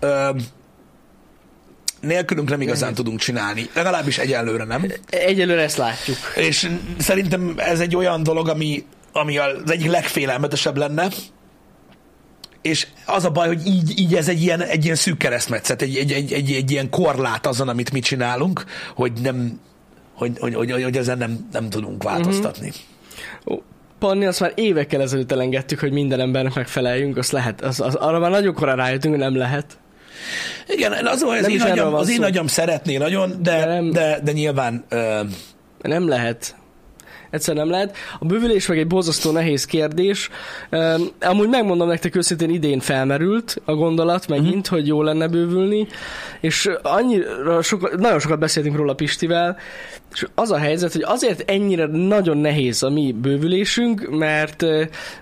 ö, 0.00 0.30
nélkülünk 2.00 2.48
nem 2.48 2.60
igazán 2.60 2.94
tudunk 2.94 3.18
csinálni. 3.18 3.68
Legalábbis 3.74 4.18
egyelőre 4.18 4.64
nem. 4.64 4.92
Egyelőre 5.10 5.62
ezt 5.62 5.76
látjuk. 5.76 6.16
És 6.36 6.70
szerintem 6.98 7.54
ez 7.56 7.80
egy 7.80 7.96
olyan 7.96 8.22
dolog, 8.22 8.48
ami, 8.48 8.84
ami 9.12 9.38
az 9.38 9.70
egyik 9.70 9.90
legfélelmetesebb 9.90 10.76
lenne, 10.76 11.08
és 12.62 12.86
az 13.06 13.24
a 13.24 13.30
baj, 13.30 13.46
hogy 13.46 13.66
így, 13.66 13.98
így 13.98 14.14
ez 14.14 14.28
egy 14.28 14.42
ilyen, 14.42 14.62
egy 14.62 14.84
ilyen 14.84 14.96
szűk 14.96 15.16
keresztmetszet, 15.16 15.82
egy, 15.82 15.96
egy, 15.96 16.12
egy, 16.12 16.32
egy, 16.32 16.52
egy 16.52 16.70
ilyen 16.70 16.90
korlát 16.90 17.46
azon, 17.46 17.68
amit 17.68 17.92
mi 17.92 18.00
csinálunk, 18.00 18.64
hogy 18.94 19.12
nem, 19.22 19.60
hogy, 20.20 20.38
hogy, 20.38 20.54
hogy, 20.70 20.82
hogy 20.82 20.96
ezen 20.96 21.18
nem, 21.18 21.48
nem 21.52 21.70
tudunk 21.70 22.02
változtatni. 22.02 22.72
Ó, 23.46 23.62
Panni, 23.98 24.26
azt 24.26 24.40
már 24.40 24.52
évekkel 24.54 25.00
ezelőtt 25.00 25.32
elengedtük, 25.32 25.80
hogy 25.80 25.92
minden 25.92 26.20
embernek 26.20 26.54
megfeleljünk, 26.54 27.16
azt 27.16 27.32
lehet. 27.32 27.60
Az, 27.60 27.80
az, 27.80 27.94
arra 27.94 28.18
már 28.18 28.30
nagyon 28.30 28.54
korán 28.54 28.76
rájöttünk, 28.76 29.14
hogy 29.14 29.22
nem 29.22 29.36
lehet. 29.36 29.78
Igen, 30.66 30.92
az, 31.06 31.22
az, 31.22 31.40
Nem 31.40 31.50
én 31.50 31.60
agyam, 31.60 31.94
az 31.94 32.10
én 32.10 32.22
agyam 32.22 32.46
szeretné 32.46 32.96
nagyon, 32.96 33.30
de, 33.42 33.58
De 33.58 33.66
nem- 33.66 33.90
de, 33.90 34.20
de 34.24 34.32
nyilván 34.32 34.84
ö, 34.88 35.20
Nem 35.82 36.08
lehet. 36.08 36.54
Egyszer 37.30 37.54
nem 37.54 37.70
lehet. 37.70 37.96
A 38.18 38.24
bővülés 38.24 38.66
meg 38.66 38.78
egy 38.78 38.86
borzasztó 38.86 39.30
nehéz 39.30 39.64
kérdés. 39.64 40.28
Um, 40.70 41.08
amúgy 41.20 41.48
megmondom 41.48 41.88
nektek 41.88 42.16
őszintén, 42.16 42.50
idén 42.50 42.80
felmerült 42.80 43.60
a 43.64 43.74
gondolat 43.74 44.28
megint, 44.28 44.66
hogy 44.66 44.86
jó 44.86 45.02
lenne 45.02 45.28
bővülni, 45.28 45.86
és 46.40 46.70
annyira 46.82 47.62
sokat, 47.62 47.96
nagyon 47.96 48.20
sokat 48.20 48.38
beszéltünk 48.38 48.76
róla 48.76 48.94
Pistivel, 48.94 49.56
és 50.12 50.26
az 50.34 50.50
a 50.50 50.58
helyzet, 50.58 50.92
hogy 50.92 51.02
azért 51.04 51.50
ennyire 51.50 51.86
nagyon 51.86 52.36
nehéz 52.36 52.82
a 52.82 52.90
mi 52.90 53.12
bővülésünk, 53.12 54.08
mert 54.10 54.64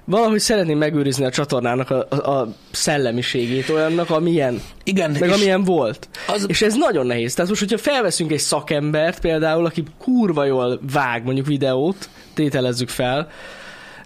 valahogy 0.05 0.39
szeretném 0.39 0.79
megőrizni 0.79 1.25
a 1.25 1.31
csatornának 1.31 1.91
a, 1.91 2.31
a, 2.31 2.55
szellemiségét 2.71 3.69
olyannak, 3.69 4.11
amilyen 4.11 4.61
igen, 4.85 5.17
meg 5.21 5.31
amilyen 5.31 5.65
volt. 5.65 6.09
Az... 6.27 6.45
És 6.49 6.63
ez 6.63 6.75
nagyon 6.75 7.07
nehéz. 7.07 7.35
Tehát 7.35 7.51
most, 7.51 7.63
hogyha 7.63 7.79
felveszünk 7.79 8.33
egy 8.33 8.39
szakembert 8.39 9.21
például, 9.21 9.65
aki 9.65 9.83
kurva 9.99 10.45
jól 10.45 10.81
vág 10.93 11.25
mondjuk 11.25 11.47
videót, 11.47 12.09
tételezzük 12.35 12.89
fel, 12.89 13.31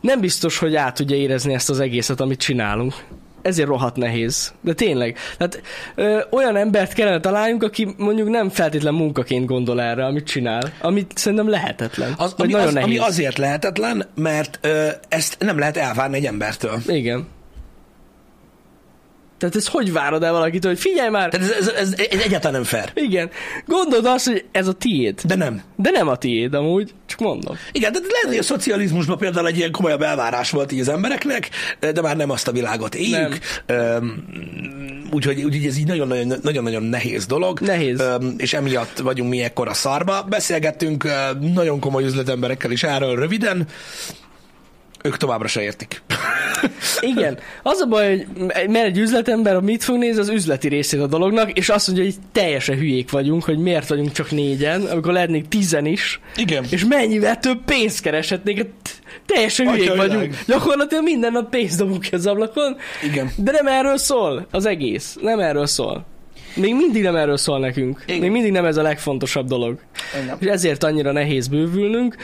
nem 0.01 0.21
biztos, 0.21 0.59
hogy 0.59 0.77
át 0.77 0.95
tudja 0.95 1.17
érezni 1.17 1.55
ezt 1.55 1.71
az 1.71 1.81
egészet, 1.81 2.21
amit 2.21 2.39
csinálunk. 2.39 2.95
Ezért 3.43 3.69
rohadt 3.69 3.97
nehéz. 3.97 4.53
De 4.61 4.73
tényleg. 4.73 5.17
Tehát 5.39 5.63
ö, 5.95 6.21
olyan 6.31 6.57
embert 6.57 6.93
kellene 6.93 7.21
találjunk, 7.21 7.63
aki 7.63 7.95
mondjuk 7.97 8.29
nem 8.29 8.49
feltétlen 8.49 8.95
munkaként 8.95 9.47
gondol 9.47 9.81
erre, 9.83 10.05
amit 10.05 10.27
csinál. 10.27 10.73
Amit 10.81 11.13
szerintem 11.15 11.49
lehetetlen. 11.49 12.15
Az, 12.17 12.35
ami, 12.37 12.53
nagyon 12.53 12.67
az, 12.67 12.73
nehéz. 12.73 12.89
ami 12.89 12.99
azért 12.99 13.39
lehetetlen, 13.39 14.07
mert 14.15 14.59
ö, 14.63 14.89
ezt 15.09 15.37
nem 15.39 15.59
lehet 15.59 15.77
elvárni 15.77 16.17
egy 16.17 16.27
embertől. 16.27 16.81
Igen. 16.87 17.27
Tehát 19.43 19.57
ez 19.57 19.67
hogy 19.67 19.93
várod 19.93 20.23
el 20.23 20.33
valakitől, 20.33 20.71
hogy 20.71 20.81
figyelj 20.81 21.09
már, 21.11 21.29
Tehát 21.29 21.51
ez, 21.51 21.57
ez, 21.57 21.69
ez, 21.69 21.95
ez 22.11 22.21
egyáltalán 22.21 22.53
nem 22.53 22.65
fair. 22.65 22.91
igen, 22.95 23.31
gondold 23.67 24.07
azt, 24.07 24.27
hogy 24.27 24.45
ez 24.53 24.67
a 24.67 24.73
tiéd. 24.73 25.21
De 25.25 25.35
nem. 25.35 25.63
De 25.77 25.91
nem 25.91 26.09
a 26.09 26.17
tiéd 26.17 26.55
amúgy, 26.55 26.93
csak 27.07 27.19
mondom. 27.19 27.57
Igen, 27.73 27.93
de 27.93 27.99
lehet, 27.99 28.27
hogy 28.27 28.37
a 28.37 28.43
szocializmusban 28.43 29.19
például 29.19 29.47
egy 29.47 29.57
ilyen 29.57 29.71
komolyabb 29.71 30.03
elvárás 30.03 30.51
volt 30.51 30.73
így 30.73 30.81
az 30.81 30.89
embereknek, 30.89 31.49
de 31.81 32.01
már 32.01 32.17
nem 32.17 32.31
azt 32.31 32.49
a 32.49 32.53
világot 32.53 32.95
éljük. 32.95 33.39
Úgyhogy, 35.11 35.43
úgyhogy 35.43 35.67
ez 35.67 35.79
így 35.79 35.87
nagyon-nagyon, 35.87 36.83
nehéz 36.83 37.27
dolog. 37.27 37.61
Nehéz. 37.61 38.01
Öm, 38.01 38.35
És 38.37 38.53
emiatt 38.53 38.99
vagyunk 38.99 39.31
mi 39.31 39.41
ekkora 39.43 39.75
szarba. 39.75 40.23
Beszélgettünk 40.23 41.05
ö, 41.05 41.11
nagyon 41.55 41.81
komoly 41.81 42.05
üzletemberekkel 42.05 42.71
is 42.71 42.83
erről 42.83 43.15
röviden. 43.15 43.67
Ők 45.03 45.17
továbbra 45.17 45.49
se 45.49 45.63
értik. 45.63 46.03
Igen. 47.01 47.39
Az 47.63 47.81
a 47.81 47.87
baj, 47.87 48.09
hogy 48.09 48.69
mert 48.69 48.87
egy 48.87 48.99
üzletember 48.99 49.61
mit 49.61 49.85
fog 49.85 49.97
nézni, 49.97 50.21
az 50.21 50.29
üzleti 50.29 50.69
részét 50.69 51.01
a 51.01 51.07
dolognak, 51.07 51.53
és 51.53 51.69
azt 51.69 51.87
mondja, 51.87 52.05
hogy 52.05 52.15
teljesen 52.33 52.77
hülyék 52.77 53.11
vagyunk, 53.11 53.45
hogy 53.45 53.59
miért 53.59 53.89
vagyunk 53.89 54.13
csak 54.13 54.31
négyen, 54.31 54.83
amikor 54.83 55.13
lehetnénk 55.13 55.49
tizen 55.49 55.87
is, 55.87 56.21
Igen. 56.37 56.65
és 56.71 56.85
mennyivel 56.85 57.39
több 57.39 57.65
pénzt 57.65 58.01
kereshetnénk. 58.01 58.59
Hát 58.59 59.01
Teljesen 59.27 59.67
hülyék 59.71 59.91
Atyavilág. 59.91 60.09
vagyunk. 60.19 60.37
Gyakorlatilag 60.47 61.05
minden 61.05 61.33
nap 61.33 61.51
pénzt 61.51 61.79
dobunk 61.79 62.01
ki 62.01 62.15
az 62.15 62.27
ablakon. 62.27 62.77
Igen. 63.05 63.31
De 63.37 63.51
nem 63.53 63.67
erről 63.67 63.97
szól 63.97 64.47
az 64.51 64.67
egész. 64.67 65.17
Nem 65.21 65.39
erről 65.41 65.67
szól. 65.67 66.07
Még 66.55 66.75
mindig 66.75 67.03
nem 67.03 67.17
erről 67.17 67.37
szól 67.37 67.59
nekünk. 67.59 68.03
Igen. 68.07 68.21
Még 68.21 68.31
mindig 68.31 68.53
nem 68.53 68.65
ez 68.65 68.77
a 68.77 68.83
legfontosabb 68.83 69.47
dolog. 69.47 69.79
Igen. 70.23 70.37
És 70.41 70.47
ezért 70.47 70.85
annyira 70.85 71.13
nehéz 71.13 71.49
bővülnünk. 71.49 72.17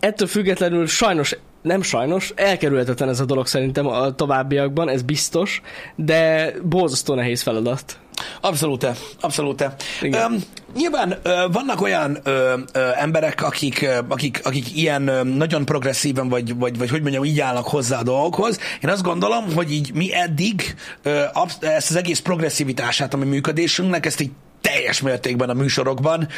Ettől 0.00 0.28
függetlenül 0.28 0.86
sajnos, 0.86 1.36
nem 1.62 1.82
sajnos, 1.82 2.32
elkerülhetetlen 2.36 3.08
ez 3.08 3.20
a 3.20 3.24
dolog 3.24 3.46
szerintem 3.46 3.86
a 3.86 4.14
továbbiakban, 4.14 4.88
ez 4.88 5.02
biztos, 5.02 5.60
de 5.96 6.52
borzasztó 6.62 7.14
nehéz 7.14 7.42
feladat. 7.42 7.98
Abszolút, 8.40 8.86
abszolút. 9.20 9.62
Um, 10.02 10.36
nyilván 10.76 11.18
ö, 11.22 11.46
vannak 11.52 11.80
olyan 11.80 12.18
ö, 12.22 12.54
ö, 12.72 12.88
emberek, 12.94 13.42
akik, 13.42 13.82
ö, 13.82 13.98
akik, 14.08 14.40
akik 14.44 14.76
ilyen 14.76 15.08
ö, 15.08 15.22
nagyon 15.22 15.64
progresszíven, 15.64 16.28
vagy, 16.28 16.56
vagy, 16.56 16.78
vagy 16.78 16.90
hogy 16.90 17.02
mondjam, 17.02 17.24
így 17.24 17.40
állnak 17.40 17.68
hozzá 17.68 17.98
a 17.98 18.02
dolgokhoz. 18.02 18.58
Én 18.82 18.90
azt 18.90 19.02
gondolom, 19.02 19.54
hogy 19.54 19.72
így 19.72 19.94
mi 19.94 20.14
eddig 20.14 20.74
ö, 21.02 21.22
absz- 21.32 21.64
ezt 21.64 21.90
az 21.90 21.96
egész 21.96 22.20
progresszivitását 22.20 23.14
a 23.14 23.16
mi 23.16 23.24
működésünknek, 23.24 24.06
ezt 24.06 24.20
így 24.20 24.30
teljes 24.60 25.00
mértékben 25.00 25.48
a 25.48 25.54
műsorokban, 25.54 26.28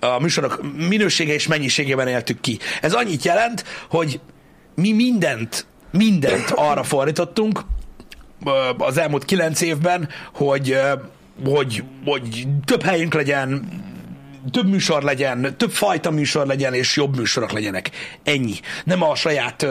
a 0.00 0.18
műsorok 0.20 0.60
minősége 0.88 1.32
és 1.32 1.46
mennyiségében 1.46 2.08
éltük 2.08 2.40
ki. 2.40 2.58
Ez 2.80 2.92
annyit 2.92 3.24
jelent, 3.24 3.64
hogy 3.90 4.20
mi 4.74 4.92
mindent, 4.92 5.66
mindent 5.90 6.50
arra 6.54 6.82
fordítottunk, 6.82 7.60
az 8.78 8.98
elmúlt 8.98 9.24
kilenc 9.24 9.60
évben, 9.60 10.08
hogy, 10.34 10.78
hogy, 11.44 11.82
hogy 12.04 12.46
több 12.64 12.82
helyünk 12.82 13.14
legyen, 13.14 13.68
több 14.50 14.68
műsor 14.68 15.02
legyen, 15.02 15.54
több 15.56 15.70
fajta 15.70 16.10
műsor 16.10 16.46
legyen, 16.46 16.74
és 16.74 16.96
jobb 16.96 17.16
műsorok 17.16 17.52
legyenek. 17.52 17.90
Ennyi. 18.24 18.54
Nem 18.84 19.02
a 19.02 19.14
saját 19.14 19.66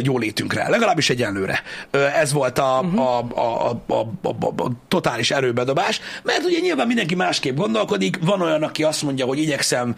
jólétünkre, 0.00 0.68
legalábbis 0.68 1.10
egyenlőre. 1.10 1.62
Ez 1.90 2.32
volt 2.32 2.58
a, 2.58 2.80
uh-huh. 2.84 3.00
a, 3.00 3.18
a, 3.34 3.70
a, 3.86 3.94
a, 4.22 4.28
a, 4.28 4.62
a 4.62 4.70
totális 4.88 5.30
erőbedobás, 5.30 6.00
mert 6.22 6.44
ugye 6.44 6.58
nyilván 6.58 6.86
mindenki 6.86 7.14
másképp 7.14 7.56
gondolkodik, 7.56 8.18
van 8.20 8.40
olyan, 8.40 8.62
aki 8.62 8.82
azt 8.82 9.02
mondja, 9.02 9.26
hogy 9.26 9.38
igyekszem 9.38 9.94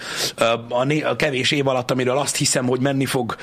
a, 0.69 0.85
né- 0.85 1.05
a 1.05 1.17
kevés 1.17 1.51
év 1.51 1.67
alatt, 1.67 1.91
amiről 1.91 2.19
azt 2.19 2.37
hiszem, 2.37 2.67
hogy 2.67 2.81
menni 2.81 3.07
fog, 3.07 3.37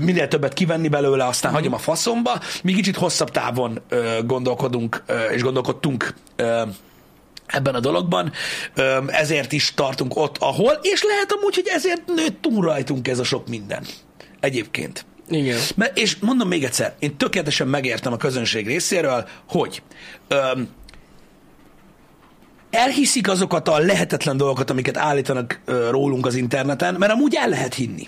minél 0.00 0.28
többet 0.28 0.52
kivenni 0.52 0.88
belőle, 0.88 1.26
aztán 1.26 1.52
hagyom 1.52 1.72
a 1.72 1.78
faszomba. 1.78 2.40
Mi 2.62 2.72
kicsit 2.72 2.96
hosszabb 2.96 3.30
távon 3.30 3.80
gondolkodunk, 4.24 5.02
és 5.34 5.42
gondolkodtunk 5.42 6.14
ebben 7.46 7.74
a 7.74 7.80
dologban, 7.80 8.32
ezért 9.06 9.52
is 9.52 9.74
tartunk 9.74 10.16
ott, 10.16 10.36
ahol, 10.38 10.78
és 10.82 11.02
lehet 11.02 11.32
amúgy, 11.32 11.54
hogy 11.54 11.68
ezért 11.74 12.02
nőtt 12.06 12.42
túl 12.42 12.64
rajtunk 12.64 13.08
ez 13.08 13.18
a 13.18 13.24
sok 13.24 13.48
minden. 13.48 13.84
Egyébként. 14.40 15.04
Igen. 15.30 15.58
Mert, 15.76 15.98
és 15.98 16.16
mondom 16.20 16.48
még 16.48 16.64
egyszer, 16.64 16.94
én 16.98 17.16
tökéletesen 17.16 17.68
megértem 17.68 18.12
a 18.12 18.16
közönség 18.16 18.66
részéről, 18.66 19.28
hogy 19.48 19.82
öm, 20.28 20.68
elhiszik 22.70 23.28
azokat 23.28 23.68
a 23.68 23.78
lehetetlen 23.78 24.36
dolgokat, 24.36 24.70
amiket 24.70 24.96
állítanak 24.96 25.60
ö, 25.64 25.90
rólunk 25.90 26.26
az 26.26 26.34
interneten, 26.34 26.94
mert 26.94 27.12
amúgy 27.12 27.34
el 27.34 27.48
lehet 27.48 27.74
hinni. 27.74 28.06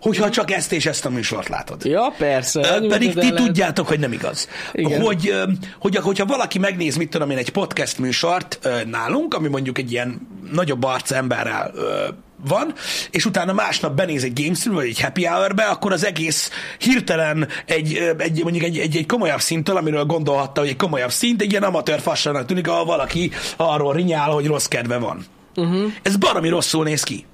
Hogyha 0.00 0.30
csak 0.30 0.50
ezt 0.50 0.72
és 0.72 0.86
ezt 0.86 1.04
a 1.04 1.10
műsort 1.10 1.48
látod. 1.48 1.84
Ja, 1.84 2.14
persze. 2.18 2.78
Ö, 2.82 2.86
Pedig 2.88 3.08
ti 3.12 3.16
lehet- 3.16 3.34
tudjátok, 3.34 3.88
hogy 3.88 3.98
nem 3.98 4.12
igaz. 4.12 4.48
Igen. 4.72 5.00
Hogy, 5.00 5.28
ö, 5.28 5.42
hogy, 5.78 5.96
hogyha 5.96 6.26
valaki 6.26 6.58
megnéz, 6.58 6.96
mit 6.96 7.10
tudom 7.10 7.30
én, 7.30 7.36
egy 7.38 7.50
podcast 7.50 7.98
műsort 7.98 8.58
ö, 8.62 8.84
nálunk, 8.84 9.34
ami 9.34 9.48
mondjuk 9.48 9.78
egy 9.78 9.92
ilyen 9.92 10.28
nagyobb 10.52 10.84
arc 10.84 11.10
emberrel 11.10 11.70
ö, 11.74 12.08
van, 12.44 12.74
és 13.10 13.24
utána 13.24 13.52
másnap 13.52 13.94
benéz 13.94 14.24
egy 14.24 14.42
Gamestream, 14.42 14.76
vagy 14.76 14.86
egy 14.86 15.00
Happy 15.00 15.24
Hour-be, 15.24 15.64
akkor 15.64 15.92
az 15.92 16.04
egész 16.04 16.50
hirtelen 16.78 17.48
egy, 17.66 18.14
egy 18.18 18.42
mondjuk 18.42 18.64
egy, 18.64 18.78
egy, 18.78 18.96
egy 18.96 19.06
komolyabb 19.06 19.40
szinttől, 19.40 19.76
amiről 19.76 20.04
gondolhatta, 20.04 20.60
hogy 20.60 20.68
egy 20.68 20.76
komolyabb 20.76 21.10
szint, 21.10 21.42
egy 21.42 21.50
ilyen 21.50 21.62
amatőr 21.62 22.00
fassának 22.00 22.46
tűnik, 22.46 22.68
ahol 22.68 22.84
valaki 22.84 23.30
arról 23.56 23.92
rinyál, 23.92 24.30
hogy 24.30 24.46
rossz 24.46 24.66
kedve 24.66 24.96
van. 24.96 25.24
Uh-huh. 25.56 25.92
Ez 26.02 26.16
baromi 26.16 26.48
rosszul 26.48 26.84
néz 26.84 27.02
ki. 27.02 27.26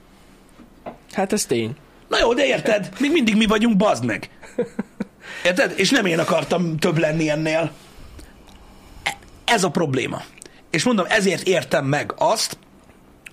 Hát 1.13 1.33
ez 1.33 1.45
tény. 1.47 1.77
Na 2.09 2.19
jó, 2.19 2.35
de 2.35 2.47
érted? 2.47 2.89
Még 3.01 3.13
mindig 3.13 3.37
mi 3.37 3.47
vagyunk, 3.47 3.77
bazd 3.77 4.05
meg. 4.05 4.31
Érted? 5.45 5.73
És 5.77 5.91
nem 5.91 6.07
én 6.07 6.19
akartam 6.19 6.77
több 6.77 6.99
lenni 6.99 7.29
ennél. 7.31 7.73
E- 9.03 9.17
Ez 9.45 9.65
a 9.65 9.71
probléma. 9.71 10.23
És 10.71 10.85
mondom, 10.85 11.07
ezért 11.09 11.47
értem 11.47 11.85
meg 11.85 12.13
azt, 12.17 12.59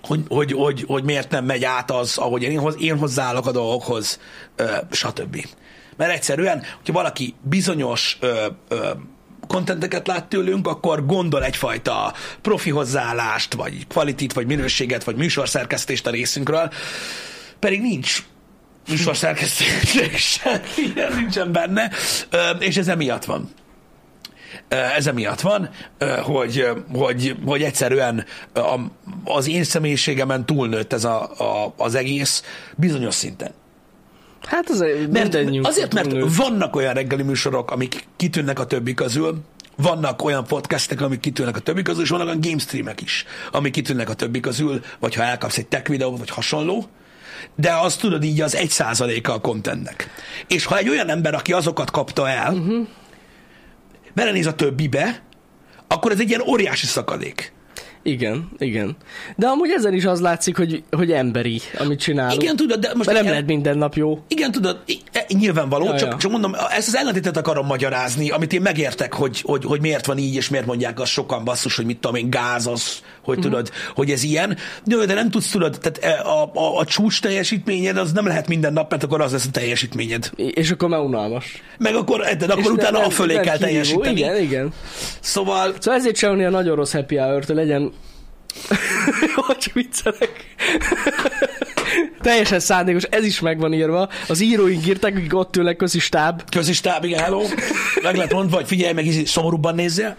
hogy, 0.06 0.20
hogy, 0.28 0.52
hogy, 0.52 0.84
hogy 0.86 1.04
miért 1.04 1.30
nem 1.30 1.44
megy 1.44 1.64
át 1.64 1.90
az, 1.90 2.18
ahogy 2.18 2.42
én, 2.42 2.58
hoz, 2.58 2.76
én 2.78 2.98
hozzáállok 2.98 3.46
a 3.46 3.52
dolgokhoz, 3.52 4.20
ö, 4.56 4.76
stb. 4.90 5.46
Mert 5.96 6.12
egyszerűen, 6.12 6.62
hogyha 6.76 6.92
valaki 6.92 7.34
bizonyos 7.42 8.16
ö, 8.20 8.46
ö, 8.68 8.90
kontenteket 9.46 10.06
lát 10.06 10.24
tőlünk, 10.24 10.66
akkor 10.66 11.06
gondol 11.06 11.44
egyfajta 11.44 12.14
profi 12.40 12.70
hozzáállást, 12.70 13.54
vagy 13.54 13.86
kvalitit, 13.86 14.32
vagy 14.32 14.46
minőséget, 14.46 15.04
vagy 15.04 15.16
műsorszerkesztést 15.16 16.06
a 16.06 16.10
részünkről, 16.10 16.72
pedig 17.58 17.80
nincs 17.80 18.22
műsorszerkesztés, 18.88 19.94
ilyen 20.94 21.12
nincsen 21.14 21.52
benne, 21.52 21.90
és 22.58 22.76
ez 22.76 22.88
emiatt 22.88 23.24
van. 23.24 23.50
Ez 24.68 25.06
emiatt 25.06 25.40
van, 25.40 25.70
hogy, 26.22 26.68
hogy, 26.92 27.36
hogy 27.46 27.62
egyszerűen 27.62 28.24
az 29.24 29.48
én 29.48 29.64
személyiségemen 29.64 30.46
túlnőtt 30.46 30.92
ez 30.92 31.04
a, 31.04 31.22
a, 31.22 31.74
az 31.76 31.94
egész 31.94 32.42
bizonyos 32.76 33.14
szinten. 33.14 33.52
Hát 34.42 34.70
az 34.70 34.84
Mert, 35.10 35.38
azért, 35.62 35.94
mert 35.94 36.10
nő. 36.10 36.24
vannak 36.36 36.76
olyan 36.76 36.94
reggeli 36.94 37.22
műsorok, 37.22 37.70
amik 37.70 38.06
kitűnnek 38.16 38.58
a 38.58 38.66
többi 38.66 38.94
közül, 38.94 39.42
vannak 39.76 40.24
olyan 40.24 40.44
podcastek, 40.44 41.00
amik 41.00 41.20
kitűnnek 41.20 41.56
a 41.56 41.60
többi 41.60 41.82
közül, 41.82 42.02
és 42.02 42.08
vannak 42.08 42.26
olyan 42.26 42.40
game 42.40 42.58
streamek 42.58 43.00
is, 43.00 43.24
amik 43.52 43.72
kitűnnek 43.72 44.08
a 44.08 44.14
többi 44.14 44.40
közül, 44.40 44.80
vagy 45.00 45.14
ha 45.14 45.22
elkapsz 45.22 45.58
egy 45.58 45.66
tech 45.66 45.88
videót, 45.90 46.18
vagy 46.18 46.30
hasonló, 46.30 46.84
de 47.54 47.72
az 47.72 47.96
tudod 47.96 48.24
így 48.24 48.40
az 48.40 48.56
egy 48.56 48.70
százaléka 48.70 49.32
a 49.32 49.40
contentnek. 49.40 50.10
És 50.46 50.64
ha 50.64 50.78
egy 50.78 50.88
olyan 50.88 51.08
ember, 51.08 51.34
aki 51.34 51.52
azokat 51.52 51.90
kapta 51.90 52.28
el, 52.28 52.52
uh-huh. 52.52 52.86
Belenéz 54.14 54.46
a 54.46 54.54
többibe, 54.54 55.22
akkor 55.88 56.12
ez 56.12 56.20
egy 56.20 56.28
ilyen 56.28 56.42
óriási 56.48 56.86
szakadék. 56.86 57.52
Igen, 58.02 58.48
igen. 58.58 58.96
De 59.36 59.46
amúgy 59.46 59.70
ezen 59.70 59.94
is 59.94 60.04
az 60.04 60.20
látszik, 60.20 60.56
hogy, 60.56 60.82
hogy 60.90 61.12
emberi, 61.12 61.60
amit 61.78 61.98
csinálunk. 62.00 62.42
Igen, 62.42 62.56
tudod, 62.56 62.78
de 62.80 62.86
most 62.94 62.96
Mert 62.98 63.06
nem 63.06 63.16
ilyen- 63.16 63.30
lehet 63.30 63.46
minden 63.46 63.78
nap 63.78 63.94
jó. 63.94 64.24
Igen, 64.28 64.50
tudod, 64.52 64.82
e- 65.28 65.34
nyilvánvaló, 65.38 65.84
Ja, 65.84 65.98
csak, 65.98 66.10
ja. 66.10 66.16
csak 66.16 66.30
mondom, 66.30 66.54
ezt 66.70 66.88
az 66.88 66.96
ellentétet 66.96 67.36
akarom 67.36 67.66
magyarázni, 67.66 68.30
amit 68.30 68.52
én 68.52 68.60
megértek, 68.62 69.12
hogy, 69.14 69.40
hogy, 69.44 69.64
hogy 69.64 69.80
miért 69.80 70.06
van 70.06 70.18
így, 70.18 70.34
és 70.34 70.48
miért 70.48 70.66
mondják 70.66 71.00
azt 71.00 71.10
sokan 71.10 71.44
basszus, 71.44 71.76
hogy 71.76 71.84
mit 71.84 71.98
tudom 71.98 72.16
én, 72.16 72.30
gáz 72.30 72.66
az, 72.66 72.98
hogy 73.22 73.36
Mhm. 73.36 73.46
tudod, 73.46 73.70
hogy 73.94 74.10
ez 74.10 74.22
ilyen. 74.22 74.56
Jó, 74.86 75.04
de 75.04 75.14
nem 75.14 75.30
tudsz, 75.30 75.50
tudod, 75.50 75.78
tehát 75.80 76.18
e, 76.18 76.22
a, 76.28 76.50
a, 76.54 76.78
a 76.78 76.84
csúcs 76.84 77.20
teljesítményed 77.20 77.96
az 77.96 78.12
nem 78.12 78.26
lehet 78.26 78.48
minden 78.48 78.72
nap, 78.72 78.90
mert 78.90 79.02
akkor 79.02 79.20
az 79.20 79.32
lesz 79.32 79.46
a 79.46 79.50
teljesítményed. 79.50 80.30
És 80.36 80.70
akkor 80.70 80.88
már 80.88 81.00
unalmas. 81.00 81.62
Meg 81.78 81.94
akkor, 81.94 82.20
de 82.38 82.44
akkor 82.44 82.58
És 82.58 82.66
utána 82.66 82.98
nem- 82.98 83.06
a 83.06 83.10
fölé 83.10 83.34
kell 83.34 83.42
kihívó. 83.42 83.64
teljesíteni. 83.64 84.18
Igen, 84.20 84.36
igen. 84.42 84.72
Szóval, 85.20 85.74
Szóval 85.78 85.98
ezért 85.98 86.16
sem 86.16 86.30
a 86.30 86.50
nagyon 86.50 86.76
rossz 86.76 86.92
happy 86.92 87.16
hour 87.16 87.44
legyen... 87.46 87.92
hogy 89.46 89.70
viccelek. 89.72 90.54
Teljesen 92.20 92.60
szándékos, 92.60 93.02
ez 93.02 93.24
is 93.24 93.40
meg 93.40 93.58
van 93.58 93.72
írva. 93.72 94.08
Az 94.28 94.40
íróink 94.40 94.86
írták, 94.86 95.16
akik 95.16 95.34
ott 95.34 95.56
ülnek, 95.56 95.76
közi 95.76 95.98
stáb. 95.98 96.42
Közistáb, 96.50 97.04
igen, 97.04 97.22
hello. 97.22 97.42
Meg 98.02 98.14
lehet 98.14 98.32
mondva, 98.32 98.56
hogy 98.56 98.66
figyelj 98.66 98.92
meg, 98.92 99.06
szomorúbban 99.26 99.74
nézzél. 99.74 100.16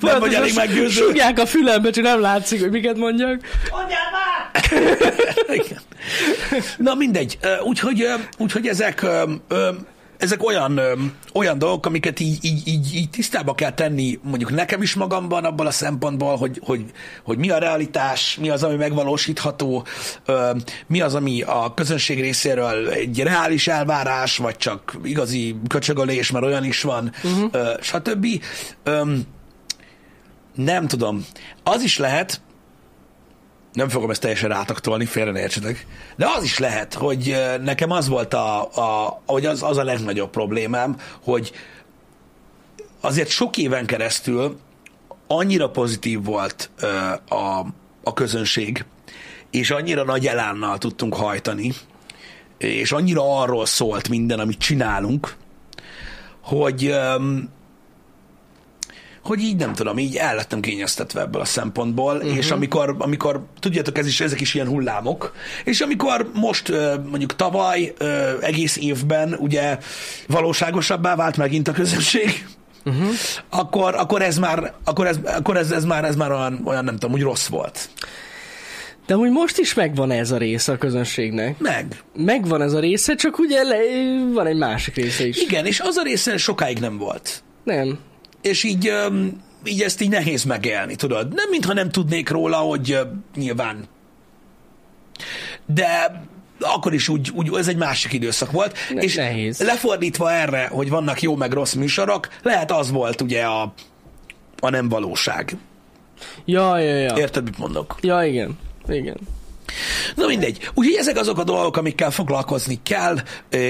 Nem 0.00 0.20
vagy 0.20 0.34
elég 0.34 0.54
meggyőző. 0.54 1.04
Súgják 1.04 1.38
a 1.38 1.46
fülembe, 1.46 1.90
csak 1.90 2.04
nem 2.04 2.20
látszik, 2.20 2.60
hogy 2.60 2.70
miket 2.70 2.96
mondjak. 2.96 3.40
Igen. 5.52 5.78
Na 6.76 6.94
mindegy. 6.94 7.38
Úgyhogy, 7.64 8.06
úgyhogy 8.38 8.66
ezek, 8.66 9.06
ezek 10.18 10.44
olyan, 10.44 10.76
ö, 10.76 10.92
olyan 11.32 11.58
dolgok, 11.58 11.86
amiket 11.86 12.20
így, 12.20 12.38
így, 12.40 12.68
így, 12.68 12.94
így 12.94 13.10
tisztába 13.10 13.54
kell 13.54 13.72
tenni 13.72 14.18
mondjuk 14.22 14.50
nekem 14.50 14.82
is 14.82 14.94
magamban 14.94 15.44
abban 15.44 15.66
a 15.66 15.70
szempontból, 15.70 16.36
hogy, 16.36 16.60
hogy, 16.64 16.84
hogy 17.22 17.38
mi 17.38 17.50
a 17.50 17.58
realitás, 17.58 18.36
mi 18.40 18.48
az, 18.48 18.62
ami 18.62 18.76
megvalósítható, 18.76 19.86
ö, 20.24 20.50
mi 20.86 21.00
az, 21.00 21.14
ami 21.14 21.42
a 21.42 21.74
közönség 21.74 22.20
részéről 22.20 22.90
egy 22.90 23.22
reális 23.22 23.68
elvárás, 23.68 24.36
vagy 24.36 24.56
csak 24.56 24.98
igazi 25.04 25.56
köcsögölés, 25.68 26.30
mert 26.30 26.44
olyan 26.44 26.64
is 26.64 26.82
van, 26.82 27.12
uh-huh. 27.22 27.80
stb. 27.80 28.26
Ö, 28.82 29.12
nem 30.54 30.86
tudom. 30.86 31.24
Az 31.62 31.82
is 31.82 31.98
lehet, 31.98 32.40
nem 33.74 33.88
fogom 33.88 34.10
ezt 34.10 34.20
teljesen 34.20 34.48
rátaktolni, 34.48 35.04
félre 35.04 35.30
ne 35.30 35.40
értsetek, 35.40 35.86
de 36.16 36.26
az 36.36 36.44
is 36.44 36.58
lehet, 36.58 36.94
hogy 36.94 37.36
nekem 37.62 37.90
az 37.90 38.08
volt 38.08 38.34
a, 38.34 38.62
a, 38.62 39.22
hogy 39.26 39.46
az, 39.46 39.62
az 39.62 39.76
a 39.76 39.84
legnagyobb 39.84 40.30
problémám, 40.30 40.96
hogy 41.22 41.52
azért 43.00 43.28
sok 43.28 43.56
éven 43.56 43.86
keresztül 43.86 44.58
annyira 45.26 45.70
pozitív 45.70 46.24
volt 46.24 46.70
a, 47.28 47.66
a 48.02 48.12
közönség, 48.14 48.84
és 49.50 49.70
annyira 49.70 50.04
nagy 50.04 50.26
elánnal 50.26 50.78
tudtunk 50.78 51.14
hajtani, 51.14 51.72
és 52.58 52.92
annyira 52.92 53.40
arról 53.40 53.66
szólt 53.66 54.08
minden, 54.08 54.38
amit 54.38 54.58
csinálunk, 54.58 55.36
hogy 56.40 56.94
hogy 59.24 59.40
így 59.40 59.56
nem 59.56 59.72
tudom, 59.72 59.98
így 59.98 60.16
el 60.16 60.34
lettem 60.34 60.60
kényeztetve 60.60 61.20
ebből 61.20 61.40
a 61.40 61.44
szempontból, 61.44 62.16
uh-huh. 62.16 62.36
és 62.36 62.50
amikor, 62.50 62.96
amikor, 62.98 63.44
tudjátok, 63.60 63.98
ez 63.98 64.06
is, 64.06 64.20
ezek 64.20 64.40
is 64.40 64.54
ilyen 64.54 64.68
hullámok, 64.68 65.32
és 65.64 65.80
amikor 65.80 66.30
most 66.34 66.72
mondjuk 67.10 67.36
tavaly 67.36 67.94
egész 68.40 68.76
évben 68.76 69.36
ugye 69.38 69.78
valóságosabbá 70.26 71.16
vált 71.16 71.36
megint 71.36 71.68
a 71.68 71.72
közönség, 71.72 72.46
uh-huh. 72.84 73.08
akkor, 73.50 73.94
akkor 73.94 74.22
ez 74.22 74.38
már, 74.38 74.72
akkor 74.84 75.06
ez, 75.06 75.18
akkor 75.24 75.56
ez, 75.56 75.70
ez 75.70 75.84
már, 75.84 76.04
ez 76.04 76.16
már 76.16 76.32
olyan, 76.32 76.60
olyan, 76.64 76.84
nem 76.84 76.94
tudom, 76.94 77.12
úgy 77.12 77.22
rossz 77.22 77.46
volt. 77.46 77.88
De 79.06 79.16
úgy 79.16 79.30
most 79.30 79.58
is 79.58 79.74
megvan 79.74 80.10
ez 80.10 80.30
a 80.30 80.36
része 80.36 80.72
a 80.72 80.78
közönségnek. 80.78 81.58
Meg. 81.58 82.02
Megvan 82.16 82.62
ez 82.62 82.72
a 82.72 82.80
része, 82.80 83.14
csak 83.14 83.38
ugye 83.38 83.62
le, 83.62 83.76
van 84.32 84.46
egy 84.46 84.56
másik 84.56 84.94
része 84.94 85.26
is. 85.26 85.42
Igen, 85.42 85.66
és 85.66 85.80
az 85.80 85.96
a 85.96 86.02
része 86.02 86.36
sokáig 86.36 86.78
nem 86.78 86.98
volt. 86.98 87.42
Nem. 87.64 87.98
És 88.44 88.62
így, 88.62 88.92
így 89.64 89.82
ezt 89.82 90.00
így 90.00 90.08
nehéz 90.08 90.44
megélni, 90.44 90.96
tudod? 90.96 91.34
Nem, 91.34 91.48
mintha 91.50 91.72
nem 91.72 91.90
tudnék 91.90 92.28
róla, 92.28 92.56
hogy 92.56 92.98
nyilván. 93.36 93.84
De 95.66 96.22
akkor 96.60 96.94
is 96.94 97.08
úgy, 97.08 97.30
úgy, 97.34 97.50
ez 97.54 97.68
egy 97.68 97.76
másik 97.76 98.12
időszak 98.12 98.50
volt. 98.50 98.76
Ne- 98.94 99.02
és 99.02 99.14
nehéz. 99.14 99.60
lefordítva 99.60 100.32
erre, 100.32 100.66
hogy 100.66 100.88
vannak 100.88 101.22
jó 101.22 101.36
meg 101.36 101.52
rossz 101.52 101.72
műsorok, 101.72 102.28
lehet 102.42 102.72
az 102.72 102.90
volt 102.90 103.20
ugye 103.20 103.42
a, 103.42 103.74
a 104.60 104.70
nem 104.70 104.88
valóság. 104.88 105.56
Ja, 106.44 106.78
ja, 106.78 106.96
ja. 106.96 107.14
Érted, 107.16 107.44
mit 107.44 107.58
mondok? 107.58 107.96
Ja, 108.00 108.24
igen. 108.24 108.58
Igen. 108.88 109.16
Na 110.14 110.26
mindegy. 110.26 110.70
Úgyhogy 110.74 110.96
ezek 110.98 111.16
azok 111.16 111.38
a 111.38 111.44
dolgok, 111.44 111.76
amikkel 111.76 112.10
foglalkozni 112.10 112.80
kell, 112.82 113.16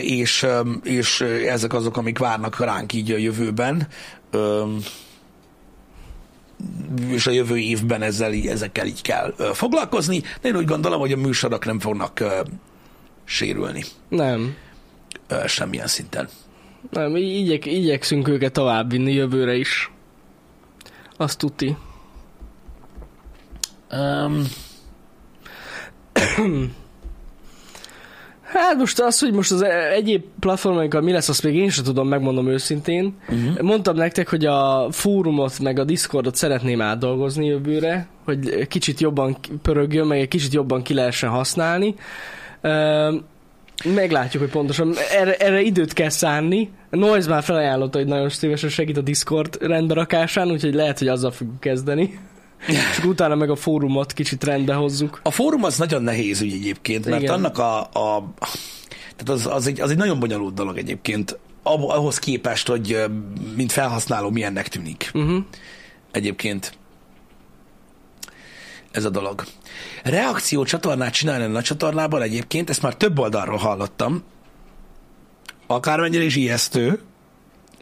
és, 0.00 0.46
és 0.82 1.20
ezek 1.46 1.72
azok, 1.72 1.96
amik 1.96 2.18
várnak 2.18 2.60
ránk 2.60 2.92
így 2.92 3.10
a 3.10 3.16
jövőben. 3.16 3.88
És 7.08 7.26
a 7.26 7.30
jövő 7.30 7.58
évben 7.58 8.02
ezzel, 8.02 8.32
ezekkel 8.32 8.86
így 8.86 9.02
kell 9.02 9.34
foglalkozni, 9.52 10.22
de 10.40 10.48
én 10.48 10.56
úgy 10.56 10.64
gondolom, 10.64 11.00
hogy 11.00 11.12
a 11.12 11.16
műsorok 11.16 11.64
nem 11.64 11.80
fognak 11.80 12.24
sérülni 13.24 13.84
Nem. 14.08 14.56
semmilyen 15.46 15.86
szinten. 15.86 16.28
Nem, 16.90 17.16
igyek, 17.16 17.66
igyekszünk 17.66 18.28
őket 18.28 18.52
továbbvinni 18.52 19.12
jövőre 19.12 19.54
is. 19.54 19.90
Azt 21.16 21.38
tuti. 21.38 21.76
Um, 23.90 24.42
Hát 28.54 28.76
most 28.76 29.00
az, 29.00 29.18
hogy 29.18 29.32
most 29.32 29.52
az 29.52 29.62
e- 29.62 29.90
egyéb 29.92 30.22
platformokkal 30.40 31.00
mi 31.00 31.12
lesz, 31.12 31.28
azt 31.28 31.42
még 31.42 31.54
én 31.54 31.70
sem 31.70 31.84
tudom, 31.84 32.08
megmondom 32.08 32.48
őszintén. 32.48 33.14
Uh-huh. 33.28 33.60
Mondtam 33.60 33.96
nektek, 33.96 34.28
hogy 34.28 34.44
a 34.44 34.88
fórumot 34.90 35.58
meg 35.58 35.78
a 35.78 35.84
Discordot 35.84 36.34
szeretném 36.34 36.80
átdolgozni 36.80 37.46
jövőre, 37.46 38.06
hogy 38.24 38.66
kicsit 38.68 39.00
jobban 39.00 39.36
pörögjön, 39.62 40.06
meg 40.06 40.20
egy 40.20 40.28
kicsit 40.28 40.52
jobban 40.52 40.82
ki 40.82 40.94
lehessen 40.94 41.30
használni. 41.30 41.94
Meglátjuk, 43.84 44.42
hogy 44.42 44.52
pontosan. 44.52 44.94
Erre, 45.12 45.34
erre 45.36 45.60
időt 45.60 45.92
kell 45.92 46.08
szánni. 46.08 46.70
Noise 46.90 47.28
már 47.28 47.42
felajánlotta, 47.42 47.98
hogy 47.98 48.06
nagyon 48.06 48.28
szívesen 48.28 48.70
segít 48.70 48.96
a 48.96 49.00
Discord 49.00 49.58
rendberakásán, 49.60 50.50
úgyhogy 50.50 50.74
lehet, 50.74 50.98
hogy 50.98 51.08
azzal 51.08 51.30
fogjuk 51.30 51.60
kezdeni. 51.60 52.18
Csak 52.96 53.04
utána 53.04 53.34
meg 53.34 53.50
a 53.50 53.56
fórumot 53.56 54.12
kicsit 54.12 54.44
rendbe 54.44 54.74
hozzuk. 54.74 55.20
a 55.22 55.30
fórum 55.30 55.64
az 55.64 55.78
nagyon 55.78 56.02
nehéz 56.02 56.40
ügy 56.40 56.52
egyébként, 56.52 57.06
mert 57.06 57.22
Igen. 57.22 57.34
annak 57.34 57.58
a, 57.58 57.80
a 57.80 58.34
tehát 59.16 59.28
az, 59.28 59.46
az, 59.46 59.66
egy, 59.66 59.80
az 59.80 59.90
egy 59.90 59.96
nagyon 59.96 60.18
bonyolult 60.18 60.54
dolog 60.54 60.78
egyébként, 60.78 61.38
ahhoz 61.62 62.18
képest, 62.18 62.68
hogy 62.68 63.04
mint 63.56 63.72
felhasználó 63.72 64.30
milyennek 64.30 64.68
tűnik. 64.68 65.10
Uh-huh. 65.14 65.44
egyébként 66.10 66.78
ez 68.90 69.04
a 69.04 69.10
dolog. 69.10 69.44
Reakció 70.02 70.64
csatornát 70.64 71.12
csinálni 71.12 71.44
a 71.44 71.48
nagy 71.48 71.62
csatornában 71.62 72.22
egyébként, 72.22 72.70
ezt 72.70 72.82
már 72.82 72.94
több 72.96 73.18
oldalról 73.18 73.56
hallottam, 73.56 74.22
akármennyire 75.66 76.24
is 76.24 76.36
ijesztő, 76.36 77.00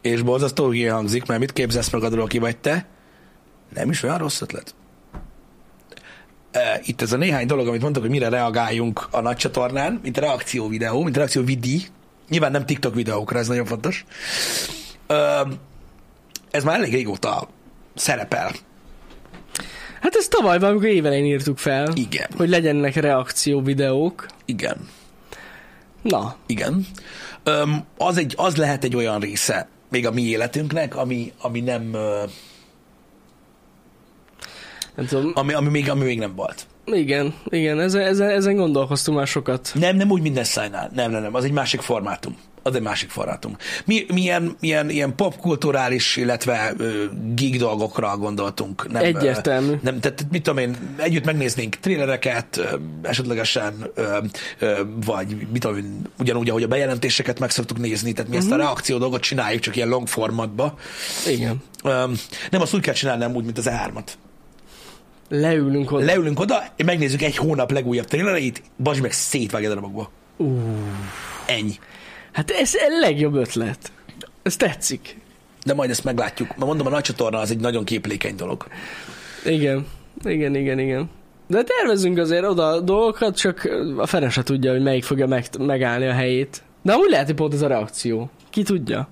és 0.00 0.22
borzasztó 0.22 0.68
hülye 0.68 0.92
hangzik, 0.92 1.26
mert 1.26 1.40
mit 1.40 1.52
képzelsz 1.52 1.90
magadról, 1.90 2.26
ki 2.26 2.38
vagy 2.38 2.56
te, 2.56 2.86
nem 3.74 3.90
is 3.90 4.02
olyan 4.02 4.18
rossz 4.18 4.40
ötlet. 4.40 4.74
Itt 6.82 7.02
ez 7.02 7.12
a 7.12 7.16
néhány 7.16 7.46
dolog, 7.46 7.66
amit 7.66 7.80
mondtak, 7.80 8.02
hogy 8.02 8.10
mire 8.10 8.28
reagáljunk 8.28 9.06
a 9.10 9.20
nagy 9.20 9.36
csatornán, 9.36 10.00
mint 10.02 10.18
reakció 10.18 10.68
videó, 10.68 11.02
mint 11.02 11.16
reakció 11.16 11.44
vidi, 11.44 11.82
nyilván 12.28 12.50
nem 12.50 12.66
TikTok 12.66 12.94
videókra, 12.94 13.38
ez 13.38 13.48
nagyon 13.48 13.66
fontos. 13.66 14.04
Ez 16.50 16.64
már 16.64 16.78
elég 16.78 16.92
régóta 16.92 17.48
szerepel 17.94 18.50
Hát 20.00 20.14
ezt 20.14 20.30
tavaly 20.30 20.58
valamikor 20.58 20.88
évelején 20.88 21.24
írtuk 21.24 21.58
fel, 21.58 21.92
Igen. 21.94 22.28
hogy 22.36 22.48
legyenek 22.48 22.94
reakció 22.94 23.62
videók. 23.62 24.26
Igen, 24.44 24.88
Na, 26.02 26.36
igen. 26.46 26.86
Öm, 27.42 27.84
az, 27.96 28.16
egy, 28.16 28.34
az 28.36 28.56
lehet 28.56 28.84
egy 28.84 28.96
olyan 28.96 29.20
része 29.20 29.68
még 29.88 30.06
a 30.06 30.10
mi 30.10 30.22
életünknek, 30.22 30.96
ami, 30.96 31.32
ami 31.40 31.60
nem, 31.60 31.96
nem 34.94 35.06
tudom. 35.06 35.32
ami, 35.34 35.52
ami, 35.52 35.68
még, 35.68 35.90
ami 35.90 36.04
még 36.04 36.18
nem 36.18 36.34
volt. 36.34 36.66
Igen, 36.84 37.34
igen, 37.44 37.80
ezen, 37.80 38.02
ezen, 38.02 38.28
ezen 38.28 38.56
gondolkoztunk 38.56 39.16
már 39.18 39.26
sokat. 39.26 39.70
Nem, 39.74 39.96
nem 39.96 40.10
úgy 40.10 40.22
minden 40.22 40.44
szájnál. 40.44 40.90
Nem, 40.94 41.10
nem, 41.10 41.22
nem. 41.22 41.34
Az 41.34 41.44
egy 41.44 41.52
másik 41.52 41.80
formátum. 41.80 42.36
Az 42.62 42.74
egy 42.74 42.82
másik 42.82 43.10
formátum. 43.10 43.56
Mi, 43.84 44.06
milyen, 44.12 44.56
milyen 44.60 44.90
ilyen 44.90 45.14
popkulturális, 45.14 46.16
illetve 46.16 46.72
ö, 46.76 47.04
geek 47.34 47.56
dolgokra 47.56 48.16
gondoltunk. 48.16 48.92
Nem, 48.92 49.02
Egyértelmű. 49.02 49.70
Ö, 49.70 49.76
nem, 49.82 50.00
tehát 50.00 50.26
mit 50.30 50.42
tudom 50.42 50.58
én, 50.58 50.76
együtt 50.96 51.24
megnéznénk 51.24 51.74
trélereket, 51.74 52.56
ö, 52.56 52.76
esetlegesen, 53.02 53.90
ö, 53.94 54.18
ö, 54.58 54.80
vagy 55.06 55.36
mit 55.52 55.60
tudom 55.60 55.76
én, 55.76 56.00
ugyanúgy, 56.18 56.48
ahogy 56.50 56.62
a 56.62 56.68
bejelentéseket 56.68 57.38
meg 57.38 57.50
szoktuk 57.50 57.78
nézni, 57.78 58.12
tehát 58.12 58.30
mi 58.30 58.36
ezt 58.36 58.50
a 58.50 58.56
reakció 58.56 58.98
dolgot 58.98 59.20
csináljuk, 59.20 59.62
csak 59.62 59.76
ilyen 59.76 59.88
long 59.88 60.06
formatba. 60.06 60.78
Igen. 61.26 61.62
Ö, 61.84 62.04
nem 62.50 62.60
azt 62.60 62.74
úgy 62.74 62.80
kell 62.82 62.94
csinálni, 62.94 63.22
nem 63.22 63.34
úgy, 63.34 63.44
mint 63.44 63.58
az 63.58 63.68
E3-at. 63.70 64.06
Leülünk 65.34 65.92
oda. 65.92 66.04
Leülünk 66.04 66.40
oda, 66.40 66.62
megnézzük 66.84 67.22
egy 67.22 67.36
hónap 67.36 67.70
legújabb 67.70 68.06
trélereit, 68.06 68.62
bazd 68.76 69.00
meg 69.00 69.12
szétvágja 69.12 69.68
darabokba. 69.68 70.10
Uh, 70.36 70.48
Ennyi. 71.46 71.78
hát 72.32 72.50
ez 72.50 72.74
a 72.74 72.98
legjobb 73.00 73.34
ötlet. 73.34 73.92
Ez 74.42 74.56
tetszik. 74.56 75.16
De 75.64 75.74
majd 75.74 75.90
ezt 75.90 76.04
meglátjuk. 76.04 76.56
Ma 76.56 76.66
mondom, 76.66 76.86
a 76.86 76.90
nagy 76.90 77.02
csatorna 77.02 77.38
az 77.38 77.50
egy 77.50 77.60
nagyon 77.60 77.84
képlékeny 77.84 78.36
dolog. 78.36 78.66
Igen, 79.44 79.86
igen, 80.24 80.54
igen, 80.54 80.78
igen. 80.78 81.10
De 81.46 81.62
tervezünk 81.62 82.18
azért 82.18 82.44
oda 82.44 82.80
dolgokat, 82.80 83.36
csak 83.36 83.68
a 83.96 84.06
fene 84.06 84.28
se 84.28 84.42
tudja, 84.42 84.72
hogy 84.72 84.82
melyik 84.82 85.04
fogja 85.04 85.26
meg, 85.26 85.46
megállni 85.58 86.06
a 86.06 86.12
helyét. 86.12 86.62
De 86.82 86.92
amúgy 86.92 87.10
lehet, 87.10 87.26
hogy 87.26 87.34
pont 87.34 87.54
ez 87.54 87.62
a 87.62 87.66
reakció. 87.66 88.30
Ki 88.50 88.62
tudja? 88.62 89.08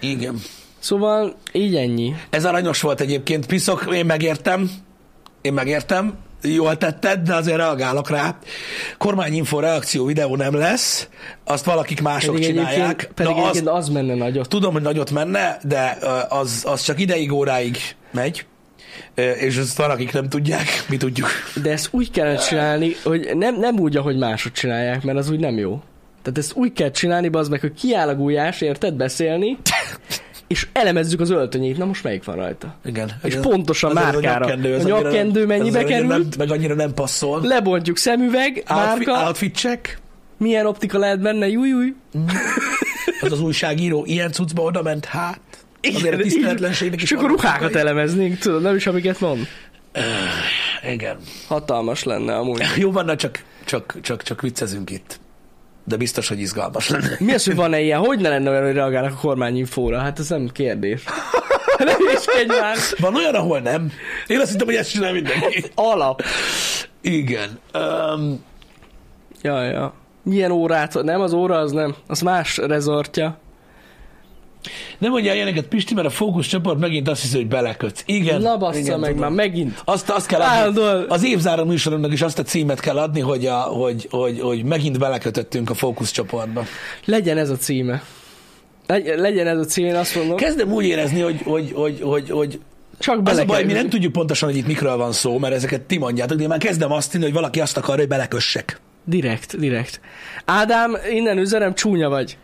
Igen. 0.00 0.38
Szóval 0.88 1.34
így 1.52 1.76
ennyi. 1.76 2.14
Ez 2.30 2.44
aranyos 2.44 2.80
volt 2.80 3.00
egyébként, 3.00 3.46
piszok, 3.46 3.88
én 3.92 4.06
megértem. 4.06 4.70
én 5.40 5.52
megértem, 5.52 6.14
jól 6.42 6.76
tetted, 6.76 7.20
de 7.20 7.34
azért 7.34 7.56
reagálok 7.56 8.10
rá. 8.10 8.38
Kormányinfo 8.98 9.60
reakció 9.60 10.04
videó 10.04 10.36
nem 10.36 10.54
lesz, 10.54 11.08
azt 11.44 11.64
valakik 11.64 12.02
mások 12.02 12.34
Pedig 12.34 12.48
csinálják. 12.48 13.10
pedig 13.14 13.34
Na, 13.34 13.40
egyébként 13.40 13.68
az 13.68 13.88
menne 13.88 14.14
nagyot. 14.14 14.48
Tudom, 14.48 14.72
hogy 14.72 14.82
nagyot 14.82 15.10
menne, 15.10 15.58
de 15.62 15.98
az, 16.28 16.64
az 16.66 16.82
csak 16.82 17.00
ideig, 17.00 17.32
óráig 17.32 17.76
megy, 18.10 18.46
és 19.14 19.56
ezt 19.56 19.76
van, 19.76 19.90
akik 19.90 20.12
nem 20.12 20.28
tudják, 20.28 20.66
mi 20.88 20.96
tudjuk. 20.96 21.28
De 21.62 21.70
ezt 21.70 21.88
úgy 21.90 22.10
kellene 22.10 22.38
csinálni, 22.38 22.92
hogy 23.02 23.30
nem, 23.34 23.58
nem 23.58 23.78
úgy, 23.78 23.96
ahogy 23.96 24.18
mások 24.18 24.52
csinálják, 24.52 25.02
mert 25.02 25.18
az 25.18 25.30
úgy 25.30 25.40
nem 25.40 25.58
jó. 25.58 25.82
Tehát 26.22 26.38
ezt 26.38 26.54
úgy 26.54 26.72
kell 26.72 26.90
csinálni, 26.90 27.28
az 27.32 27.48
meg, 27.48 27.60
hogy 27.60 27.74
kiáll 27.74 28.08
a 28.08 28.14
gulyás, 28.14 28.60
érted, 28.60 28.94
beszélni, 28.94 29.56
és 30.48 30.66
elemezzük 30.72 31.20
az 31.20 31.30
öltönyét. 31.30 31.76
Na 31.78 31.84
most 31.84 32.02
melyik 32.04 32.24
van 32.24 32.36
rajta? 32.36 32.74
Igen. 32.84 33.10
És 33.22 33.34
Az- 33.34 33.40
pontosan 33.42 33.90
az 33.90 33.96
márkára. 33.96 34.44
nyakkendő, 34.46 34.74
az 34.74 34.84
A 34.84 34.88
nyakkendő 34.88 35.38
nem- 35.44 35.48
mennyibe? 35.58 35.98
Nem, 35.98 36.28
meg 36.38 36.50
annyira 36.50 36.74
nem 36.74 36.94
passzol. 36.94 37.40
Lebontjuk 37.42 37.96
szemüveg, 37.96 38.62
Outfit, 38.68 39.06
márka, 39.06 39.26
outfit 39.26 39.56
check. 39.56 39.98
milyen 40.36 40.66
optika 40.66 40.98
lehet 40.98 41.20
benne, 41.20 41.48
júj, 41.48 41.68
júj. 41.68 41.94
Az 43.20 43.32
az 43.32 43.40
újságíró 43.40 44.04
ilyen 44.06 44.32
cuccba 44.32 44.62
oda 44.62 44.82
ment, 44.82 45.04
hát. 45.04 45.40
Azért 45.82 46.04
a 46.04 46.06
Igen, 46.08 46.20
tiszteletlenségnek 46.20 47.02
is 47.02 47.10
És 47.10 47.16
akkor 47.16 47.24
vannak 47.30 47.42
ruhákat 47.42 47.74
elemeznénk, 47.76 48.38
tudod, 48.38 48.62
nem 48.62 48.76
is 48.76 48.86
amiket 48.86 49.20
mond. 49.20 49.46
Igen. 50.92 51.16
Hatalmas 51.48 52.02
lenne 52.02 52.36
amúgy. 52.36 52.62
Jó 52.76 52.92
van, 52.92 53.04
na, 53.04 53.16
csak, 53.16 53.42
csak, 53.64 53.96
csak, 54.02 54.22
csak 54.22 54.40
viccezünk 54.40 54.90
itt. 54.90 55.20
De 55.88 55.96
biztos, 55.96 56.28
hogy 56.28 56.40
izgalmas 56.40 56.88
lenne. 56.88 57.16
Mi 57.18 57.32
az, 57.32 57.44
hogy 57.44 57.54
van-e 57.54 57.80
ilyen? 57.80 57.98
Hogy 57.98 58.20
ne 58.20 58.28
lenne 58.28 58.50
olyan, 58.50 58.64
hogy 58.64 58.74
reagálnak 58.74 59.12
a 59.12 59.20
kormányinfóra? 59.20 59.98
Hát 59.98 60.18
ez 60.18 60.28
nem 60.28 60.48
kérdés. 60.52 61.02
Nem 61.78 61.96
is 62.14 62.46
már. 62.46 62.76
Van 62.98 63.14
olyan, 63.14 63.34
ahol 63.34 63.58
nem. 63.58 63.92
Én 64.26 64.40
azt 64.40 64.50
hittem, 64.50 64.66
hogy 64.66 64.76
ezt 64.76 64.90
csinál 64.90 65.12
mindenki. 65.12 65.64
Alap. 65.74 66.22
Igen. 67.00 67.58
Um, 67.74 68.44
Ja, 69.42 69.62
ja. 69.62 69.92
Milyen 70.22 70.50
órát? 70.50 71.02
Nem, 71.02 71.20
az 71.20 71.32
óra 71.32 71.58
az 71.58 71.72
nem. 71.72 71.94
Az 72.06 72.20
más 72.20 72.56
rezortja. 72.56 73.38
Nem 74.98 75.10
mondja 75.10 75.34
ilyeneket, 75.34 75.64
Pisti, 75.64 75.94
mert 75.94 76.06
a 76.06 76.10
fókuszcsoport 76.10 76.78
megint 76.78 77.08
azt 77.08 77.20
hiszi, 77.20 77.36
hogy 77.36 77.48
belekötsz. 77.48 78.02
Igen. 78.06 78.40
Na 78.40 78.56
bassza 78.56 78.78
igen, 78.78 79.00
meg 79.00 79.12
tudom. 79.12 79.24
már 79.24 79.46
megint. 79.46 79.82
Azt, 79.84 80.10
azt 80.10 80.26
kell 80.26 80.40
adni, 80.40 80.56
Állandóan. 80.56 81.04
az 81.08 81.24
évzáró 81.24 81.64
műsorunknak 81.64 82.12
is 82.12 82.22
azt 82.22 82.38
a 82.38 82.42
címet 82.42 82.80
kell 82.80 82.98
adni, 82.98 83.20
hogy, 83.20 83.46
a, 83.46 83.56
hogy, 83.56 84.06
hogy, 84.10 84.40
hogy 84.40 84.64
megint 84.64 84.98
belekötöttünk 84.98 85.70
a 85.70 85.74
fókuszcsoportba. 85.74 86.64
Legyen 87.04 87.38
ez 87.38 87.50
a 87.50 87.56
címe. 87.56 88.02
Legy- 88.86 89.18
legyen 89.18 89.46
ez 89.46 89.58
a 89.58 89.64
cím, 89.64 89.84
én 89.84 89.94
azt 89.94 90.14
mondom. 90.14 90.36
Kezdem 90.36 90.72
úgy 90.72 90.84
érezni, 90.84 91.20
hogy, 91.20 91.40
hogy, 91.42 91.72
hogy, 91.74 92.00
hogy, 92.02 92.30
hogy 92.30 92.60
Csak 92.98 93.16
az 93.16 93.22
bele 93.22 93.40
a 93.40 93.44
baj, 93.44 93.64
mi 93.64 93.72
nem 93.72 93.88
tudjuk 93.88 94.12
pontosan, 94.12 94.48
hogy 94.48 94.58
itt 94.58 94.66
mikről 94.66 94.96
van 94.96 95.12
szó, 95.12 95.38
mert 95.38 95.54
ezeket 95.54 95.80
ti 95.80 95.98
mondjátok, 95.98 96.36
de 96.36 96.42
én 96.42 96.48
már 96.48 96.58
kezdem 96.58 96.92
azt 96.92 97.12
hinni, 97.12 97.24
hogy 97.24 97.32
valaki 97.32 97.60
azt 97.60 97.76
akar, 97.76 97.98
hogy 97.98 98.08
belekössek. 98.08 98.80
Direkt, 99.04 99.58
direkt. 99.58 100.00
Ádám, 100.44 100.96
innen 101.10 101.38
üzenem, 101.38 101.74
csúnya 101.74 102.08
vagy. 102.08 102.36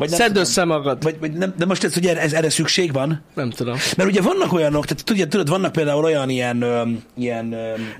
Vagy 0.00 0.08
nem 0.08 0.18
Szedd 0.18 0.26
tudom. 0.28 0.42
össze 0.42 0.64
magad. 0.64 1.02
Vagy, 1.02 1.16
vagy 1.20 1.32
nem, 1.32 1.54
de 1.56 1.66
most 1.66 1.84
ez, 1.84 1.94
hogy 1.94 2.06
erre, 2.06 2.20
ez, 2.20 2.32
erre 2.32 2.50
szükség 2.50 2.92
van? 2.92 3.22
Nem 3.34 3.50
tudom. 3.50 3.76
Mert 3.96 4.08
ugye 4.08 4.20
vannak 4.20 4.52
olyanok, 4.52 4.84
tehát 4.86 5.04
tudod, 5.04 5.28
tudod 5.28 5.48
vannak 5.48 5.72
például 5.72 6.04
olyan 6.04 6.28
ilyen, 6.28 6.64
ilyen 7.16 7.56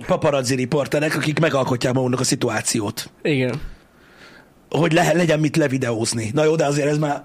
paparazzi 0.07 0.55
riporterek, 0.55 1.17
akik 1.17 1.39
megalkotják 1.39 1.93
maguknak 1.93 2.21
a 2.21 2.25
szituációt. 2.25 3.11
Igen. 3.23 3.61
Hogy 4.69 4.93
le, 4.93 5.13
legyen 5.13 5.41
mit 5.41 5.57
levideózni. 5.57 6.31
Na 6.35 6.45
jó, 6.45 6.55
de 6.57 6.65
azért 6.65 6.89
ez 6.89 6.99
már... 6.99 7.25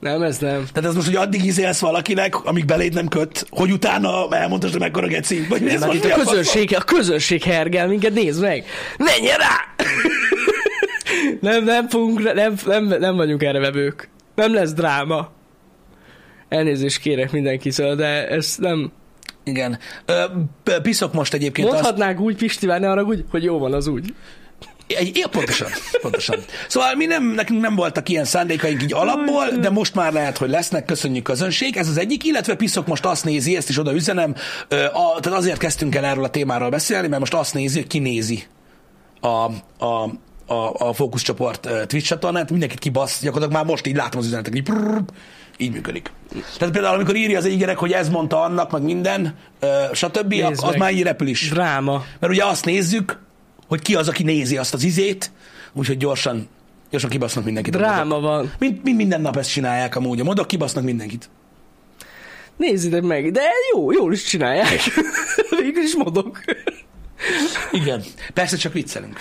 Nem, 0.00 0.22
ez 0.22 0.38
nem. 0.38 0.66
Tehát 0.72 0.88
ez 0.88 0.94
most, 0.94 1.06
hogy 1.06 1.16
addig 1.16 1.44
izélsz 1.44 1.80
valakinek, 1.80 2.44
amíg 2.44 2.64
beléd 2.64 2.94
nem 2.94 3.08
köt, 3.08 3.46
hogy 3.50 3.70
utána 3.70 4.28
elmondtad, 4.30 4.70
hogy 4.70 4.80
mekkora 4.80 5.06
geci, 5.06 5.46
vagy 5.48 5.62
mi 5.62 5.70
ez 5.70 5.80
Nem, 5.80 5.88
most 5.88 6.04
a 6.04 6.14
közönség, 6.14 6.74
a 6.76 6.80
közönség 6.80 7.42
hergel 7.42 7.86
minket, 7.88 8.12
nézd 8.12 8.40
meg! 8.40 8.64
Menjen 8.98 9.36
rá! 9.36 9.74
Nem, 11.40 11.64
nem 11.64 11.88
fogunk, 11.88 12.34
nem, 12.34 12.54
nem, 12.66 12.84
nem 12.84 13.16
vagyunk 13.16 13.42
erre 13.42 13.58
vevők. 13.58 14.08
Nem 14.34 14.54
lesz 14.54 14.72
dráma. 14.72 15.30
Elnézést 16.48 16.98
kérek 16.98 17.32
mindenkitől, 17.32 17.94
de 17.94 18.28
ez 18.28 18.56
nem... 18.58 18.92
Igen. 19.44 19.78
Ö, 20.04 20.24
piszok 20.82 21.12
most 21.12 21.34
egyébként 21.34 21.68
azt, 21.68 21.74
Mondhatnánk 21.74 22.20
úgy, 22.20 22.36
Pistivel, 22.36 22.78
ne 22.78 22.90
arra 22.90 23.02
úgy, 23.02 23.24
hogy 23.30 23.42
jó 23.44 23.58
van 23.58 23.72
az 23.72 23.86
úgy. 23.86 24.14
Egy, 24.86 25.16
ja, 25.16 25.28
pontosan, 25.28 25.68
pontosan. 26.00 26.38
Szóval 26.68 26.94
mi 26.94 27.06
nem, 27.06 27.24
nekünk 27.24 27.60
nem 27.60 27.74
voltak 27.74 28.08
ilyen 28.08 28.24
szándékaink 28.24 28.82
így 28.82 28.92
alapból, 28.92 29.48
de 29.60 29.70
most 29.70 29.94
már 29.94 30.12
lehet, 30.12 30.38
hogy 30.38 30.50
lesznek, 30.50 30.84
köszönjük 30.84 31.24
közönség, 31.24 31.76
ez 31.76 31.88
az 31.88 31.98
egyik, 31.98 32.24
illetve 32.24 32.54
Piszok 32.54 32.86
most 32.86 33.04
azt 33.04 33.24
nézi, 33.24 33.56
ezt 33.56 33.68
is 33.68 33.78
oda 33.78 33.94
üzenem, 33.94 34.34
a, 34.92 35.20
tehát 35.20 35.38
azért 35.38 35.58
kezdtünk 35.58 35.94
el 35.94 36.04
erről 36.04 36.24
a 36.24 36.30
témáról 36.30 36.68
beszélni, 36.68 37.08
mert 37.08 37.20
most 37.20 37.34
azt 37.34 37.54
nézi, 37.54 37.78
hogy 37.78 37.86
ki 37.86 37.98
nézi 37.98 38.44
a, 39.20 39.26
a, 39.84 40.10
a, 40.46 40.88
a 40.88 40.92
fókuszcsoport 40.92 41.60
Twitch 41.86 42.08
csatornát, 42.08 42.50
mindenkit 42.50 42.78
kibasz, 42.78 43.20
gyakorlatilag 43.22 43.62
már 43.62 43.70
most 43.72 43.86
így 43.86 43.96
látom 43.96 44.20
az 44.20 44.26
üzenetek, 44.26 44.56
így, 44.56 44.62
prrr, 44.62 45.00
így 45.56 45.72
működik. 45.72 46.10
Tehát 46.58 46.74
például, 46.74 46.94
amikor 46.94 47.16
írja 47.16 47.38
az 47.38 47.44
egyik 47.44 47.58
gyerek, 47.58 47.78
hogy 47.78 47.92
ez 47.92 48.08
mondta 48.08 48.42
annak, 48.42 48.70
meg 48.70 48.82
minden, 48.82 49.34
stb., 49.92 50.28
Nézd 50.28 50.44
az 50.44 50.70
meg. 50.70 50.78
már 50.78 50.92
így 50.92 51.02
repül 51.02 51.26
is. 51.26 51.50
Dráma. 51.50 52.04
Mert 52.20 52.32
ugye 52.32 52.44
azt 52.44 52.64
nézzük, 52.64 53.18
hogy 53.68 53.82
ki 53.82 53.94
az, 53.94 54.08
aki 54.08 54.22
nézi 54.22 54.56
azt 54.56 54.74
az 54.74 54.82
izét, 54.82 55.30
úgyhogy 55.72 55.96
gyorsan, 55.96 56.48
gyorsan 56.90 57.10
kibasznak 57.10 57.44
mindenkit. 57.44 57.76
Dráma 57.76 58.20
van. 58.20 58.52
Mind, 58.58 58.80
mind, 58.82 58.96
minden 58.96 59.20
nap 59.20 59.36
ezt 59.36 59.50
csinálják 59.50 59.96
amúgy. 59.96 60.20
A 60.20 60.24
modok 60.24 60.46
kibasznak 60.46 60.84
mindenkit. 60.84 61.28
Nézzétek 62.56 63.02
meg, 63.02 63.30
de 63.30 63.42
jó, 63.72 63.92
jól 63.92 64.12
is 64.12 64.24
csinálják. 64.24 64.80
Végül 65.60 65.82
is 65.82 65.96
modok. 65.96 66.40
Igen. 67.72 68.02
Persze 68.34 68.56
csak 68.56 68.72
viccelünk. 68.72 69.18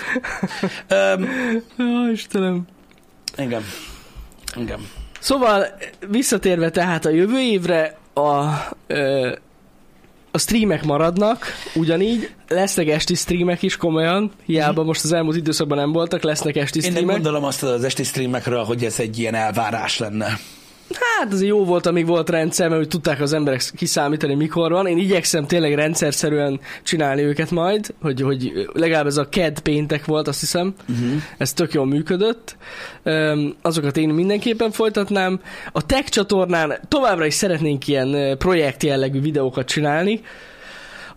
Öm, 0.87 1.29
Jó, 1.77 2.11
Istenem. 2.11 2.67
igen. 3.37 3.61
Igen. 4.57 4.79
Szóval 5.19 5.65
visszatérve 6.09 6.69
tehát 6.69 7.05
a 7.05 7.09
jövő 7.09 7.39
évre 7.39 7.97
a, 8.13 8.45
ö, 8.87 9.35
a 10.31 10.37
streamek 10.37 10.83
maradnak, 10.83 11.45
ugyanígy 11.75 12.29
lesznek 12.47 12.87
esti 12.87 13.15
streamek 13.15 13.61
is 13.61 13.77
komolyan, 13.77 14.31
hiába 14.45 14.83
most 14.83 15.03
az 15.03 15.11
elmúlt 15.11 15.35
időszakban 15.35 15.77
nem 15.77 15.91
voltak, 15.91 16.23
lesznek 16.23 16.55
esti 16.55 16.77
Én 16.77 16.83
nem 16.83 16.91
streamek. 16.93 17.15
gondolom 17.15 17.43
azt 17.43 17.63
az 17.63 17.83
esti 17.83 18.03
streamekről, 18.03 18.63
hogy 18.63 18.83
ez 18.85 18.99
egy 18.99 19.19
ilyen 19.19 19.35
elvárás 19.35 19.97
lenne. 19.99 20.39
Hát 20.93 21.33
azért 21.33 21.49
jó 21.49 21.65
volt, 21.65 21.85
amíg 21.85 22.05
volt 22.05 22.29
rendszer, 22.29 22.69
mert 22.69 22.81
úgy 22.81 22.87
tudták 22.87 23.21
az 23.21 23.33
emberek 23.33 23.61
kiszámítani, 23.75 24.35
mikor 24.35 24.71
van. 24.71 24.87
Én 24.87 24.97
igyekszem 24.97 25.45
tényleg 25.45 25.73
rendszerszerűen 25.73 26.59
csinálni 26.83 27.21
őket 27.21 27.51
majd, 27.51 27.93
hogy, 28.01 28.21
hogy 28.21 28.69
legalább 28.73 29.05
ez 29.05 29.17
a 29.17 29.29
KED 29.29 29.59
péntek 29.59 30.05
volt, 30.05 30.27
azt 30.27 30.39
hiszem. 30.39 30.73
Uh-huh. 30.89 31.21
Ez 31.37 31.53
tök 31.53 31.73
jól 31.73 31.85
működött. 31.85 32.57
Öm, 33.03 33.55
azokat 33.61 33.97
én 33.97 34.09
mindenképpen 34.09 34.71
folytatnám. 34.71 35.39
A 35.71 35.85
Tech 35.85 36.09
csatornán 36.09 36.79
továbbra 36.87 37.25
is 37.25 37.33
szeretnénk 37.33 37.87
ilyen 37.87 38.37
projekt 38.37 38.83
jellegű 38.83 39.21
videókat 39.21 39.67
csinálni. 39.67 40.21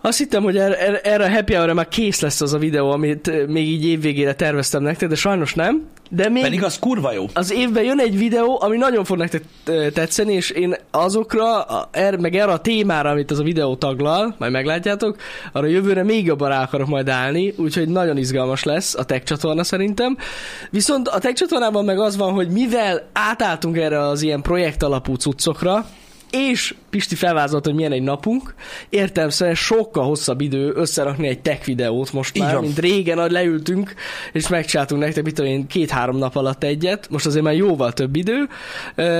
Azt 0.01 0.17
hittem, 0.17 0.43
hogy 0.43 0.57
erre, 0.57 0.79
erre- 0.79 1.05
erre 1.05 1.25
a 1.25 1.29
happy 1.29 1.53
hour 1.53 1.73
már 1.73 1.87
kész 1.87 2.19
lesz 2.19 2.41
az 2.41 2.53
a 2.53 2.57
videó, 2.57 2.91
amit 2.91 3.47
még 3.47 3.67
így 3.67 3.85
évvégére 3.85 4.33
terveztem 4.33 4.81
nektek, 4.83 5.09
de 5.09 5.15
sajnos 5.15 5.53
nem. 5.53 5.87
De 6.11 6.29
még 6.29 6.43
Pedig 6.43 6.63
az 6.63 6.79
kurva 6.79 7.11
jó. 7.11 7.25
az 7.33 7.51
évben 7.51 7.83
jön 7.83 7.99
egy 7.99 8.17
videó, 8.17 8.61
ami 8.61 8.77
nagyon 8.77 9.03
fog 9.03 9.17
nektek 9.17 9.43
tetszeni, 9.93 10.33
és 10.33 10.49
én 10.49 10.75
azokra, 10.91 11.61
a- 11.61 11.89
er, 11.91 12.15
meg 12.17 12.35
erre 12.35 12.51
a 12.51 12.59
témára, 12.59 13.09
amit 13.09 13.31
az 13.31 13.39
a 13.39 13.43
videó 13.43 13.75
taglal, 13.75 14.35
majd 14.37 14.51
meglátjátok, 14.51 15.17
arra 15.53 15.65
jövőre 15.67 16.03
még 16.03 16.25
jobban 16.25 16.49
rá 16.49 16.61
akarok 16.63 16.87
majd 16.87 17.09
állni, 17.09 17.53
úgyhogy 17.57 17.87
nagyon 17.87 18.17
izgalmas 18.17 18.63
lesz 18.63 18.95
a 18.95 19.03
Tech 19.03 19.23
csatorna 19.23 19.63
szerintem. 19.63 20.17
Viszont 20.69 21.07
a 21.07 21.19
Tech 21.19 21.33
csatornában 21.35 21.85
meg 21.85 21.99
az 21.99 22.17
van, 22.17 22.33
hogy 22.33 22.47
mivel 22.49 23.09
átálltunk 23.13 23.77
erre 23.77 23.99
az 23.99 24.21
ilyen 24.21 24.41
projekt 24.41 24.83
alapú 24.83 25.15
cuccokra, 25.15 25.85
és 26.31 26.75
Pisti 26.89 27.15
felvázolt, 27.15 27.65
hogy 27.65 27.73
milyen 27.73 27.91
egy 27.91 28.01
napunk, 28.01 28.53
értelmszerűen 28.89 29.55
sokkal 29.55 30.05
hosszabb 30.05 30.41
idő 30.41 30.71
összerakni 30.75 31.27
egy 31.27 31.39
tech 31.39 31.65
videót 31.65 32.13
most 32.13 32.37
már, 32.37 32.59
mint 32.59 32.79
régen, 32.79 33.31
leültünk, 33.31 33.93
és 34.33 34.47
megcsináltunk 34.47 35.01
nektek, 35.01 35.23
mit 35.23 35.35
tudom 35.35 35.51
én, 35.51 35.67
két-három 35.67 36.17
nap 36.17 36.35
alatt 36.35 36.63
egyet, 36.63 37.09
most 37.09 37.25
azért 37.25 37.43
már 37.43 37.55
jóval 37.55 37.93
több 37.93 38.15
idő, 38.15 38.47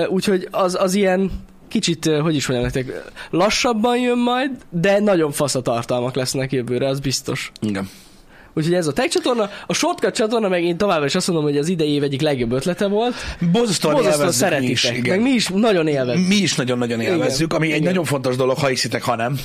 úgyhogy 0.07 0.47
az, 0.51 0.77
az 0.79 0.93
ilyen 0.93 1.31
kicsit, 1.67 2.05
hogy 2.05 2.35
is 2.35 2.47
mondjam 2.47 2.71
nektek, 2.73 3.11
lassabban 3.29 3.97
jön 3.97 4.17
majd, 4.17 4.51
de 4.69 4.99
nagyon 4.99 5.31
fasz 5.31 5.55
a 5.55 5.61
tartalmak 5.61 6.15
lesznek 6.15 6.51
jövőre, 6.51 6.87
az 6.87 6.99
biztos. 6.99 7.51
Igen. 7.61 7.89
Úgyhogy 8.59 8.73
ez 8.73 8.87
a 8.87 8.93
tech 8.93 9.09
csatorna. 9.09 9.49
A 9.67 9.73
shortcut 9.73 10.13
csatorna 10.15 10.47
meg 10.47 10.63
én 10.63 10.77
továbbra 10.77 11.05
is 11.05 11.15
azt 11.15 11.27
mondom, 11.27 11.45
hogy 11.45 11.57
az 11.57 11.67
idei 11.67 11.89
év 11.93 12.03
egyik 12.03 12.21
legjobb 12.21 12.51
ötlete 12.51 12.87
volt. 12.87 13.13
Borzasztóan 13.51 13.93
Borzasztóan 13.93 14.51
élvezzük 14.51 14.59
mi 14.59 14.69
is, 14.69 14.79
szeretitek. 14.79 14.97
igen. 14.97 15.15
meg 15.19 15.21
mi 15.21 15.29
is 15.35 15.47
nagyon 15.47 15.87
élvezzük. 15.87 16.27
Mi 16.27 16.35
is 16.35 16.55
nagyon-nagyon 16.55 17.01
élvezzük, 17.01 17.45
Igen. 17.47 17.57
ami 17.57 17.65
egy 17.67 17.73
Igen. 17.73 17.87
nagyon 17.87 18.03
fontos 18.03 18.35
dolog, 18.35 18.57
ha 18.57 18.67
hiszitek, 18.67 19.03
ha 19.03 19.15
nem, 19.15 19.39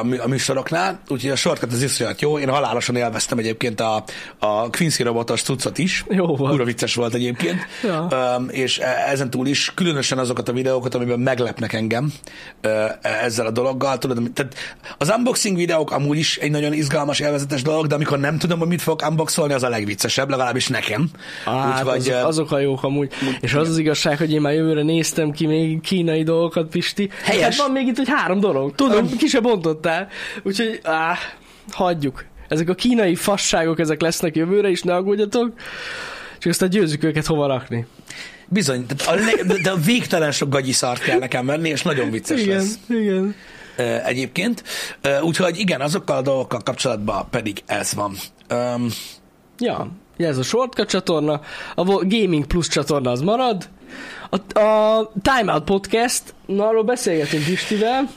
a, 0.00 0.04
mű- 0.04 0.20
a 0.20 0.28
műsoroknál. 0.28 1.00
Úgyhogy 1.08 1.30
a 1.30 1.36
shortcut 1.36 1.72
az 1.72 1.82
iszonyat 1.82 2.20
jó. 2.20 2.38
Én 2.38 2.48
halálosan 2.48 2.96
élveztem 2.96 3.38
egyébként 3.38 3.80
a, 3.80 4.04
a 4.38 4.70
Quincy 4.70 5.02
robotos 5.02 5.42
cuccot 5.42 5.78
is. 5.78 6.04
Jó 6.08 6.26
volt. 6.26 6.50
Kurva 6.50 6.64
vicces 6.64 6.94
volt 6.94 7.14
egyébként. 7.14 7.58
Ja. 7.82 8.08
És 8.50 8.78
e- 8.78 9.04
ezen 9.10 9.30
túl 9.30 9.46
is 9.46 9.72
különösen 9.74 10.18
azokat 10.18 10.48
a 10.48 10.52
videókat, 10.52 10.94
amiben 10.94 11.20
meglepnek 11.20 11.72
engem 11.72 12.12
ö, 12.60 12.84
ezzel 13.02 13.46
a 13.46 13.50
dologgal. 13.50 13.98
Tudod, 13.98 14.30
tehát 14.34 14.54
az 14.98 15.12
unboxing 15.16 15.56
videók 15.56 15.90
amúgy 15.90 16.18
is 16.18 16.36
egy 16.36 16.50
nagyon 16.50 16.72
izgalmas, 16.72 17.20
élvezetes 17.20 17.62
dolog, 17.62 17.86
de 17.86 17.94
amikor 17.94 18.18
nem 18.18 18.31
tudom, 18.38 18.58
hogy 18.58 18.68
mit 18.68 18.82
fogok 18.82 19.08
unboxolni, 19.08 19.52
az 19.52 19.62
a 19.62 19.68
legviccesebb, 19.68 20.30
legalábbis 20.30 20.68
nekem. 20.68 21.08
Hát, 21.44 21.84
Úgyhogy, 21.84 22.08
azok, 22.08 22.26
azok 22.26 22.52
a 22.52 22.58
jók 22.58 22.82
amúgy. 22.82 23.12
És 23.40 23.54
az 23.54 23.68
az 23.68 23.78
igazság, 23.78 24.18
hogy 24.18 24.32
én 24.32 24.40
már 24.40 24.52
jövőre 24.52 24.82
néztem 24.82 25.30
ki 25.30 25.46
még 25.46 25.80
kínai 25.80 26.22
dolgokat, 26.22 26.68
Pisti. 26.68 27.10
Helyes. 27.22 27.42
Hát 27.42 27.56
van 27.56 27.70
még 27.70 27.86
itt, 27.86 27.96
hogy 27.96 28.08
három 28.08 28.40
dolog. 28.40 28.74
Tudom. 28.74 29.16
Ki 29.16 29.26
se 29.26 29.40
bontottál. 29.40 30.08
Úgyhogy, 30.42 30.80
áh, 30.82 31.18
hagyjuk. 31.70 32.24
Ezek 32.48 32.68
a 32.68 32.74
kínai 32.74 33.14
fasságok, 33.14 33.78
ezek 33.78 34.00
lesznek 34.00 34.36
jövőre 34.36 34.68
is, 34.68 34.82
ne 34.82 34.94
aggódjatok. 34.94 35.52
Csak 36.38 36.50
aztán 36.50 36.70
győzzük 36.70 37.04
őket 37.04 37.26
hova 37.26 37.46
rakni. 37.46 37.86
Bizony, 38.48 38.86
tehát 38.86 39.20
a, 39.20 39.56
de 39.62 39.70
a 39.70 39.76
végtelen 39.76 40.32
sok 40.32 40.48
gagyi 40.48 40.72
szart 40.72 41.02
kell 41.02 41.18
nekem 41.18 41.46
venni, 41.46 41.68
és 41.68 41.82
nagyon 41.82 42.10
vicces 42.10 42.40
igen, 42.40 42.56
lesz 42.56 42.78
igen. 42.88 43.14
ö, 43.14 43.28
egyébként. 44.04 44.62
Úgyhogy 45.22 45.58
igen, 45.58 45.80
azokkal 45.80 46.16
a 46.16 46.22
dolgokkal 46.22 46.60
kapcsolatban 46.64 47.26
pedig 47.30 47.62
ez 47.66 47.94
van. 47.94 48.14
Um, 48.50 48.88
Ja, 49.58 49.88
ez 50.16 50.38
a 50.38 50.42
Shortcut 50.42 50.88
csatorna, 50.88 51.40
a 51.74 51.84
Gaming 51.84 52.46
Plus 52.46 52.68
csatorna 52.68 53.10
az 53.10 53.20
marad, 53.20 53.68
a, 54.30 54.60
a 54.60 55.12
Time 55.22 55.52
Out 55.52 55.64
Podcast, 55.64 56.22
na 56.46 56.66
arról 56.66 56.82
beszélgetünk 56.84 57.44
Pistivel, 57.44 58.08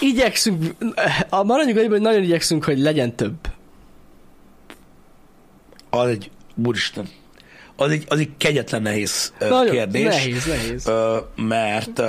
igyekszünk, 0.00 0.74
a 1.28 1.42
maradjunk 1.42 1.78
annyiban, 1.78 1.94
hogy 1.96 2.06
nagyon 2.06 2.22
igyekszünk, 2.22 2.64
hogy 2.64 2.78
legyen 2.78 3.16
több. 3.16 3.36
az 5.90 6.08
egy, 6.08 6.30
úristen, 6.64 7.08
az 7.76 7.90
egy, 7.90 8.04
az 8.08 8.18
egy 8.18 8.30
kegyetlen 8.36 8.82
nehéz 8.82 9.32
Nagyon 9.38 9.70
kérdés. 9.70 10.04
Nehéz, 10.04 10.44
nehéz. 10.44 10.90
Mert 11.36 12.02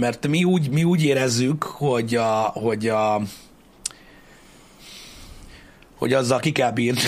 mert 0.00 0.26
mi 0.26 0.44
úgy, 0.44 0.70
mi 0.70 0.84
úgy 0.84 1.02
érezzük, 1.04 1.62
hogy 1.62 2.14
a, 2.14 2.40
hogy 2.54 2.88
a 2.88 3.20
hogy 5.96 6.12
azzal 6.12 6.40
ki 6.40 6.52
kell 6.52 6.70
bírni 6.72 7.00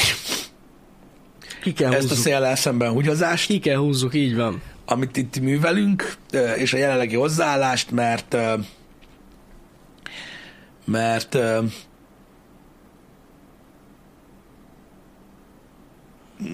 Ki 1.62 1.72
kell 1.72 1.92
ezt 1.92 2.04
a 2.04 2.08
húzzuk. 2.08 2.24
széllel 2.24 2.56
szemben 2.56 2.90
húgyozást, 2.90 3.46
Ki 3.46 3.58
kell 3.58 3.76
húzzuk, 3.76 4.14
így 4.14 4.36
van. 4.36 4.62
amit 4.86 5.16
itt 5.16 5.40
művelünk, 5.40 6.14
és 6.56 6.72
a 6.72 6.76
jelenlegi 6.76 7.14
hozzáállást, 7.14 7.90
mert 7.90 8.36
mert 10.84 11.38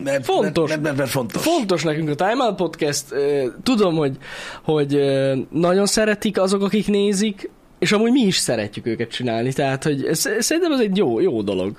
mert, 0.04 0.24
Fontos. 0.24 0.68
Mert, 0.68 0.82
mert, 0.82 0.96
mert 0.96 1.10
fontos. 1.10 1.42
Fontos 1.42 1.82
nekünk 1.82 2.08
a 2.08 2.14
Time 2.14 2.44
Out 2.44 2.54
Podcast. 2.54 3.04
Tudom, 3.62 3.94
hogy, 3.94 4.16
hogy 4.62 5.00
nagyon 5.50 5.86
szeretik 5.86 6.40
azok, 6.40 6.62
akik 6.62 6.86
nézik, 6.86 7.50
és 7.78 7.92
amúgy 7.92 8.10
mi 8.10 8.20
is 8.20 8.36
szeretjük 8.36 8.86
őket 8.86 9.10
csinálni, 9.10 9.52
tehát 9.52 9.84
hogy 9.84 10.04
ez, 10.04 10.18
szerintem 10.38 10.72
ez 10.72 10.80
egy 10.80 10.96
jó, 10.96 11.20
jó 11.20 11.42
dolog. 11.42 11.76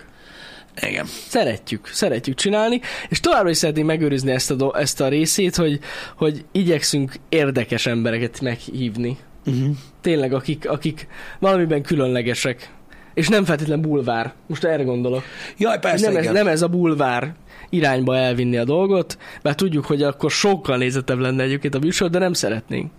Igen. 0.88 1.06
Szeretjük, 1.06 1.88
szeretjük 1.88 2.36
csinálni, 2.36 2.82
és 3.10 3.20
továbbra 3.20 3.50
is 3.50 3.58
szeretném 3.58 3.86
megőrizni 3.86 4.32
ezt 4.32 4.52
a, 4.52 4.56
do- 4.56 4.76
ezt 4.76 5.02
a 5.02 5.08
részét, 5.08 5.56
hogy, 5.56 5.80
hogy 6.18 6.46
igyekszünk 6.52 7.14
érdekes 7.30 7.86
embereket 7.86 8.42
meghívni. 8.42 9.18
Uh-huh. 9.46 9.76
Tényleg, 10.02 10.34
akik, 10.34 10.70
akik 10.70 11.08
valamiben 11.40 11.82
különlegesek. 11.82 12.70
És 13.14 13.28
nem 13.28 13.46
feltétlen 13.46 13.82
bulvár. 13.82 14.34
Most 14.48 14.64
erre 14.64 14.84
gondolok. 14.84 15.24
Jaj, 15.58 15.80
persze, 15.80 16.06
nem, 16.08 16.16
ez, 16.16 16.22
igen. 16.22 16.34
nem 16.34 16.48
ez 16.48 16.62
a 16.62 16.68
bulvár 16.68 17.34
irányba 17.70 18.16
elvinni 18.16 18.58
a 18.58 18.64
dolgot, 18.64 19.18
mert 19.42 19.58
tudjuk, 19.58 19.86
hogy 19.86 20.04
akkor 20.04 20.32
sokkal 20.32 20.78
nézettebb 20.78 21.20
lenne 21.20 21.44
egyébként 21.44 21.76
a 21.76 21.80
műsor, 21.80 22.10
de 22.10 22.20
nem 22.20 22.34
szeretnénk. 22.34 22.92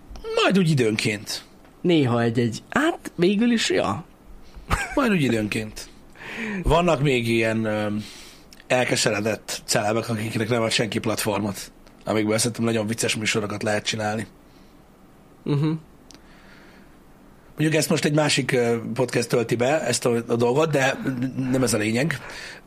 Majd 0.43 0.57
úgy 0.57 0.69
időnként. 0.69 1.43
Néha 1.81 2.21
egy-egy, 2.21 2.63
hát 2.69 3.11
végül 3.15 3.51
is, 3.51 3.69
ja. 3.69 4.03
Majd 4.95 5.11
úgy 5.11 5.21
időnként. 5.21 5.89
Vannak 6.63 7.01
még 7.01 7.27
ilyen 7.27 7.65
ö, 7.65 7.87
elkeseredett 8.67 9.61
celebek, 9.65 10.09
akiknek 10.09 10.49
nem 10.49 10.61
ad 10.61 10.71
senki 10.71 10.99
platformot, 10.99 11.71
amikből 12.05 12.37
szerintem 12.37 12.63
nagyon 12.65 12.87
vicces 12.87 13.15
műsorokat 13.15 13.63
lehet 13.63 13.85
csinálni. 13.85 14.27
Uh-huh. 15.43 15.77
Mondjuk 17.57 17.75
ezt 17.75 17.89
most 17.89 18.05
egy 18.05 18.13
másik 18.13 18.51
ö, 18.51 18.77
podcast 18.93 19.29
tölti 19.29 19.55
be, 19.55 19.81
ezt 19.81 20.05
a, 20.05 20.13
a 20.27 20.35
dolgot, 20.35 20.71
de 20.71 20.99
nem 21.51 21.63
ez 21.63 21.73
a 21.73 21.77
lényeg. 21.77 22.19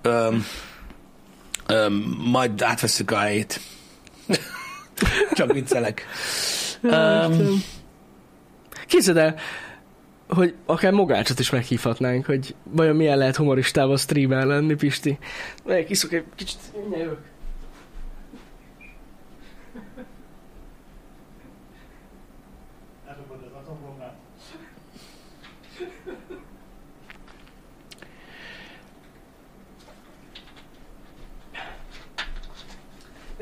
Öm, 0.02 0.44
öm, 1.66 2.16
majd 2.24 2.62
átvesszük 2.62 3.10
a 3.10 3.16
helyét. 3.16 3.60
Csak 5.32 5.52
viccelek. 5.52 6.06
Öm, 6.82 7.62
Képzeld 8.86 9.16
el, 9.16 9.34
hogy 10.28 10.54
akár 10.66 10.92
Mogácsot 10.92 11.38
is 11.38 11.50
meghívhatnánk, 11.50 12.26
hogy 12.26 12.54
vajon 12.62 12.96
milyen 12.96 13.18
lehet 13.18 13.36
humoristával 13.36 13.96
streamel 13.96 14.46
lenni, 14.46 14.74
Pisti. 14.74 15.18
Melyik 15.64 15.90
iszok 15.90 16.12
egy 16.12 16.24
kicsit, 16.36 16.58
mindjárt 16.72 17.02
jövök. 17.02 17.18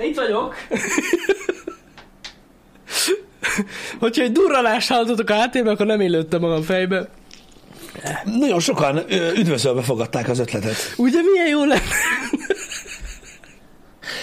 De 0.03 0.09
itt 0.09 0.16
vagyok. 0.16 0.55
Hogyha 4.00 4.22
egy 4.22 4.32
durranást 4.32 4.88
hallottatok 4.88 5.30
a 5.30 5.34
háttérben, 5.34 5.72
akkor 5.72 5.86
nem 5.86 6.00
én 6.00 6.11
lőttem 6.11 6.40
magam 6.40 6.62
fejbe. 6.62 7.09
nagyon 8.24 8.61
sokan 8.61 9.03
üdvözölve 9.36 9.82
fogadták 9.82 10.28
az 10.28 10.38
ötletet. 10.38 10.94
Ugye 10.96 11.18
milyen 11.32 11.48
jó 11.48 11.64
lenne? 11.64 11.80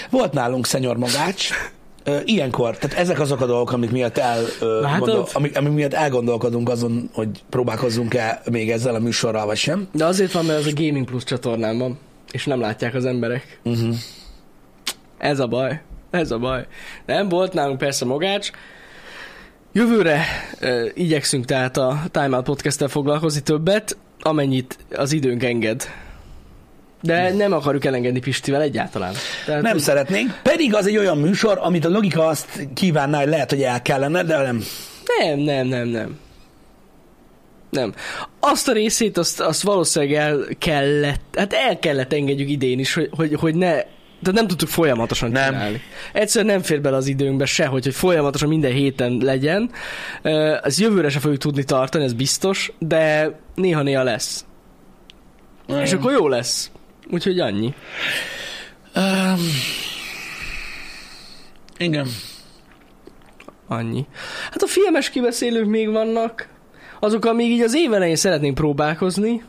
Volt 0.10 0.34
nálunk 0.34 0.66
szenyor 0.66 0.98
magács, 0.98 1.50
Ilyenkor, 2.26 2.78
tehát 2.78 2.98
ezek 2.98 3.20
azok 3.20 3.42
a 3.42 3.46
dolgok, 3.46 3.72
amik 3.72 3.92
miatt, 3.92 4.18
el, 4.18 4.44
gondol, 5.00 5.28
amik, 5.34 5.58
amik 5.58 5.74
miatt 5.74 5.94
elgondolkodunk 5.94 6.70
azon, 6.70 7.10
hogy 7.14 7.30
próbálkozzunk-e 7.50 8.42
még 8.52 8.72
ezzel 8.72 8.96
a 8.96 9.00
műsorral, 9.00 9.46
vagy 9.46 9.58
sem. 9.58 9.88
De 9.92 10.06
azért 10.06 10.32
van, 10.32 10.46
mert 10.46 10.60
az 10.60 10.66
a 10.66 10.74
Gaming 10.76 11.06
Plus 11.06 11.24
csatornán 11.24 11.78
van, 11.78 12.00
és 12.32 12.46
nem 12.46 12.60
látják 12.60 12.94
az 12.94 13.06
emberek. 13.06 13.60
Uh-huh. 13.64 13.96
Ez 15.20 15.40
a 15.40 15.48
baj. 15.48 15.82
Ez 16.12 16.32
a 16.32 16.38
baj. 16.38 16.66
Nem 17.06 17.30
volt 17.30 17.54
nálunk 17.54 17.78
persze 17.78 18.06
magács. 18.06 18.50
Jövőre 19.74 20.24
uh, 20.62 20.90
igyekszünk 20.94 21.46
tehát 21.46 21.78
a 21.78 22.00
Time 22.12 22.36
Out 22.36 22.46
podcast 22.46 22.90
foglalkozni 22.90 23.42
többet, 23.42 23.98
amennyit 24.22 24.78
az 24.92 25.12
időnk 25.12 25.44
enged. 25.44 25.84
De 27.02 27.34
nem 27.34 27.54
akarjuk 27.54 27.86
elengedni 27.86 28.20
Pistivel 28.20 28.62
egyáltalán. 28.62 29.14
Tehát, 29.46 29.62
Nem 29.62 29.72
hogy- 29.72 29.82
szeretnénk, 29.82 30.40
pedig 30.44 30.76
az 30.76 30.88
egy 30.88 30.98
olyan 30.98 31.18
műsor, 31.18 31.58
amit 31.62 31.86
a 31.86 31.90
logika 31.90 32.28
azt 32.28 32.68
kívánná, 32.74 33.20
hogy 33.20 33.28
lehet, 33.30 33.50
hogy 33.50 33.62
el 33.62 33.82
kellene, 33.82 34.24
de 34.24 34.38
nem. 34.42 34.64
Nem, 35.20 35.40
nem, 35.40 35.68
nem, 35.68 35.88
nem. 35.88 36.18
Nem. 37.70 37.94
Azt 38.40 38.68
a 38.68 38.72
részét, 38.72 39.18
azt, 39.18 39.40
azt 39.40 39.62
valószínűleg 39.62 40.16
el 40.16 40.46
kellett, 40.60 41.22
hát 41.38 41.54
el 41.54 41.80
kellett 41.80 42.14
engedjük 42.14 42.50
idén 42.50 42.80
is, 42.80 42.94
hogy, 42.94 43.10
hogy, 43.16 43.34
hogy 43.34 43.56
ne, 43.56 43.82
tehát 44.22 44.40
nem 44.40 44.48
tudtuk 44.48 44.70
folyamatosan 44.70 45.32
Nem. 45.32 45.52
csinálni. 45.52 45.82
Egyszerűen 46.14 46.54
nem 46.54 46.64
fér 46.64 46.82
bele 46.82 46.96
az 46.96 47.08
időnkbe 47.08 47.46
sehogy, 47.46 47.84
hogy 47.84 47.94
folyamatosan 47.96 48.50
minden 48.50 48.72
héten 48.72 49.18
legyen. 49.22 49.72
Ez 50.64 50.80
jövőre 50.80 51.10
se 51.10 51.20
fogjuk 51.20 51.40
tudni 51.40 51.64
tartani, 51.64 52.04
ez 52.04 52.14
biztos, 52.14 52.72
de 52.80 53.36
néha-néha 53.56 54.04
lesz. 54.04 54.46
És 55.82 55.94
akkor 55.94 56.12
jó 56.12 56.28
lesz. 56.28 56.72
Úgyhogy 57.12 57.40
annyi. 57.40 57.74
Um, 58.96 59.40
igen. 61.78 62.08
Annyi. 63.68 64.06
Hát 64.52 64.62
a 64.62 64.68
filmes 64.68 65.10
kibeszélők 65.10 65.66
még 65.66 65.90
vannak, 65.90 66.50
azokkal 67.00 67.34
még 67.34 67.52
így 67.52 67.62
az 67.62 67.76
év 67.76 67.94
elején 67.94 68.16
szeretnénk 68.16 68.56
próbálkozni, 68.56 69.44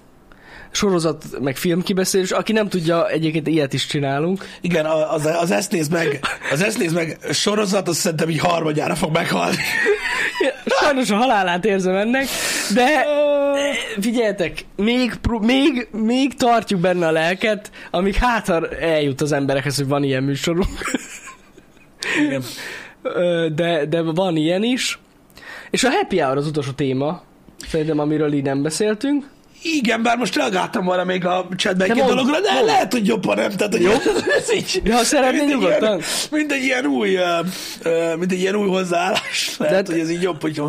sorozat, 0.70 1.24
meg 1.40 1.56
film 1.56 1.82
kibeszélés. 1.82 2.30
Aki 2.30 2.52
nem 2.52 2.68
tudja, 2.68 3.08
egyébként 3.08 3.46
ilyet 3.46 3.72
is 3.72 3.86
csinálunk. 3.86 4.44
Igen, 4.60 4.86
az, 4.86 5.26
az 5.26 5.50
ezt 5.50 5.72
néz 5.72 5.88
meg, 5.88 6.20
az 6.52 6.62
ezt 6.62 6.78
néz 6.78 6.92
meg 6.92 7.18
sorozat, 7.32 7.88
azt 7.88 7.98
szerintem 7.98 8.30
így 8.30 8.38
harmadjára 8.38 8.94
fog 8.94 9.12
meghalni. 9.12 9.56
Sajnos 10.80 11.10
a 11.10 11.16
halálát 11.16 11.64
érzem 11.64 11.94
ennek, 11.94 12.26
de 12.74 13.06
figyeljetek, 14.00 14.64
még, 14.76 15.12
még, 15.40 15.88
még 15.92 16.34
tartjuk 16.34 16.80
benne 16.80 17.06
a 17.06 17.10
lelket, 17.10 17.70
amíg 17.90 18.14
hát 18.14 18.48
eljut 18.80 19.20
az 19.20 19.32
emberekhez, 19.32 19.76
hogy 19.76 19.86
van 19.86 20.02
ilyen 20.02 20.22
műsorunk. 20.22 20.68
Igen. 22.20 22.42
De, 23.54 23.86
de 23.86 24.02
van 24.02 24.36
ilyen 24.36 24.62
is. 24.62 24.98
És 25.70 25.84
a 25.84 25.90
happy 25.90 26.18
hour 26.18 26.36
az 26.36 26.46
utolsó 26.46 26.70
téma, 26.70 27.22
szerintem, 27.68 27.98
amiről 27.98 28.32
így 28.32 28.42
nem 28.42 28.62
beszéltünk. 28.62 29.24
Igen, 29.62 30.02
bár 30.02 30.16
most 30.16 30.36
reagáltam 30.36 30.84
volna 30.84 31.04
még 31.04 31.24
a 31.26 31.46
chatben 31.56 31.88
De 31.88 31.94
egy 31.94 32.08
dologra, 32.08 32.40
de 32.40 32.52
mondd. 32.52 32.66
lehet, 32.66 32.92
hogy 32.92 33.06
jobban 33.06 33.36
nem. 33.36 33.50
Tehát, 33.50 33.72
hogy 33.76 33.84
ez 34.38 34.52
így, 34.54 34.80
Ja, 34.84 34.94
ha 34.96 35.04
szeretnél 35.04 35.44
nyugodtan. 35.44 35.96
Ilyen, 35.98 36.00
mint 36.30 36.52
egy 36.52 36.62
ilyen 36.62 36.86
új, 36.86 37.16
uh, 37.16 38.16
mint 38.18 38.32
egy 38.32 38.40
ilyen 38.40 38.54
új 38.54 38.68
hozzáállás. 38.68 39.54
Lehet, 39.58 39.74
hát- 39.74 39.86
hogy 39.88 39.98
ez 39.98 40.10
így 40.10 40.22
jobb, 40.22 40.40
hogy 40.40 40.62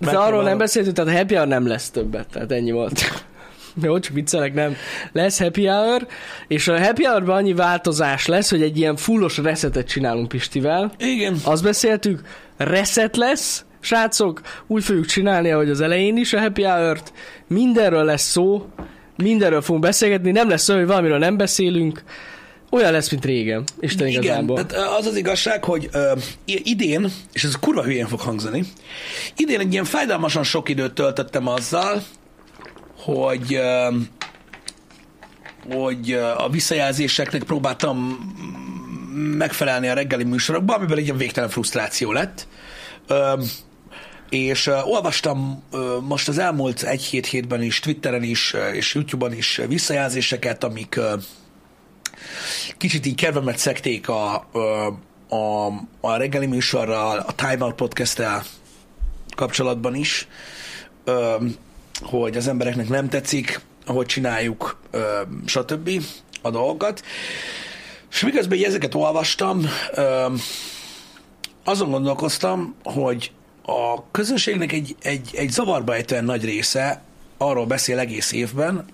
De 0.00 0.10
arról 0.10 0.42
nem 0.42 0.58
beszéltünk, 0.58 0.96
tehát 0.96 1.14
a 1.14 1.16
happy 1.16 1.34
hour 1.34 1.46
nem 1.48 1.66
lesz 1.66 1.90
többet, 1.90 2.26
tehát 2.32 2.52
ennyi 2.52 2.70
volt. 2.70 3.02
Jó, 3.82 3.98
csak 3.98 4.12
viccelek, 4.14 4.54
nem. 4.54 4.76
Lesz 5.12 5.38
happy 5.38 5.66
hour, 5.66 6.06
és 6.48 6.68
a 6.68 6.84
happy 6.84 7.04
hour 7.04 7.30
annyi 7.30 7.52
változás 7.54 8.26
lesz, 8.26 8.50
hogy 8.50 8.62
egy 8.62 8.78
ilyen 8.78 8.96
fullos 8.96 9.36
resetet 9.38 9.88
csinálunk 9.88 10.28
Pistivel. 10.28 10.92
Igen. 10.98 11.36
Azt 11.44 11.62
beszéltük, 11.62 12.20
reset 12.56 13.16
lesz, 13.16 13.64
srácok, 13.86 14.40
úgy 14.66 14.84
fogjuk 14.84 15.06
csinálni, 15.06 15.50
ahogy 15.50 15.70
az 15.70 15.80
elején 15.80 16.16
is 16.16 16.32
a 16.32 16.40
happy 16.40 16.62
hour-t. 16.62 17.12
Mindenről 17.46 18.04
lesz 18.04 18.30
szó, 18.30 18.66
mindenről 19.16 19.62
fogunk 19.62 19.84
beszélgetni, 19.84 20.30
nem 20.30 20.48
lesz 20.48 20.68
olyan, 20.68 20.80
hogy 20.80 20.90
valamiről 20.90 21.18
nem 21.18 21.36
beszélünk. 21.36 22.02
Olyan 22.70 22.92
lesz, 22.92 23.10
mint 23.10 23.24
régen. 23.24 23.64
Isten 23.80 24.06
Igen, 24.06 24.22
igazából. 24.22 24.66
tehát 24.66 24.88
az 24.98 25.06
az 25.06 25.16
igazság, 25.16 25.64
hogy 25.64 25.88
uh, 25.94 26.22
idén, 26.44 27.12
és 27.32 27.44
ez 27.44 27.58
kurva 27.60 27.82
hülyén 27.82 28.06
fog 28.06 28.20
hangzani, 28.20 28.64
idén 29.36 29.60
egy 29.60 29.72
ilyen 29.72 29.84
fájdalmasan 29.84 30.42
sok 30.42 30.68
időt 30.68 30.92
töltöttem 30.92 31.48
azzal, 31.48 32.02
hogy 32.98 33.56
uh, 33.56 33.94
hogy 35.74 36.12
uh, 36.12 36.44
a 36.44 36.48
visszajelzéseknek 36.48 37.42
próbáltam 37.42 38.18
megfelelni 39.36 39.88
a 39.88 39.94
reggeli 39.94 40.24
műsorokban, 40.24 40.76
amiből 40.76 40.98
egy 40.98 41.04
ilyen 41.04 41.16
végtelen 41.16 41.48
frusztráció 41.48 42.12
lett. 42.12 42.46
Uh, 43.08 43.42
és 44.28 44.66
uh, 44.66 44.88
olvastam 44.88 45.62
uh, 45.72 46.00
most 46.00 46.28
az 46.28 46.38
elmúlt 46.38 46.82
egy-hét 46.82 47.26
hétben 47.26 47.62
is, 47.62 47.80
Twitteren 47.80 48.22
is, 48.22 48.54
uh, 48.54 48.76
és 48.76 48.94
YouTube-on 48.94 49.32
is 49.32 49.58
uh, 49.58 49.66
visszajelzéseket, 49.66 50.64
amik 50.64 50.94
uh, 50.98 51.22
kicsit 52.76 53.06
így 53.06 53.14
kedvemet 53.14 53.58
szekték 53.58 54.08
a, 54.08 54.46
ö, 54.52 54.88
a, 55.34 55.66
a 56.00 56.16
reggeli 56.16 56.46
műsorral, 56.46 57.18
a 57.18 57.32
Time 57.32 57.64
Out 57.64 57.74
podcast 57.74 58.22
kapcsolatban 59.36 59.94
is, 59.94 60.28
ö, 61.04 61.36
hogy 62.00 62.36
az 62.36 62.48
embereknek 62.48 62.88
nem 62.88 63.08
tetszik, 63.08 63.60
ahogy 63.86 64.06
csináljuk, 64.06 64.80
ö, 64.90 65.20
stb. 65.44 65.90
a 66.42 66.50
dolgokat. 66.50 67.02
És 68.10 68.22
miközben 68.22 68.64
ezeket 68.64 68.94
olvastam, 68.94 69.66
ö, 69.94 70.26
azon 71.64 71.90
gondolkoztam, 71.90 72.74
hogy 72.82 73.32
a 73.66 74.10
közönségnek 74.10 74.72
egy, 74.72 74.96
egy, 75.02 75.30
egy 75.34 75.50
zavarba 75.50 75.94
ejtően 75.94 76.24
nagy 76.24 76.44
része 76.44 77.02
arról 77.36 77.66
beszél 77.66 77.98
egész 77.98 78.32
évben, 78.32 78.84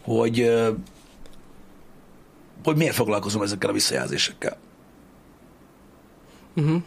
hogy 0.00 0.50
hogy 2.64 2.76
miért 2.76 2.94
foglalkozom 2.94 3.42
ezekkel 3.42 3.70
a 3.70 3.72
visszajelzésekkel. 3.72 4.56
Uh-huh. 6.56 6.82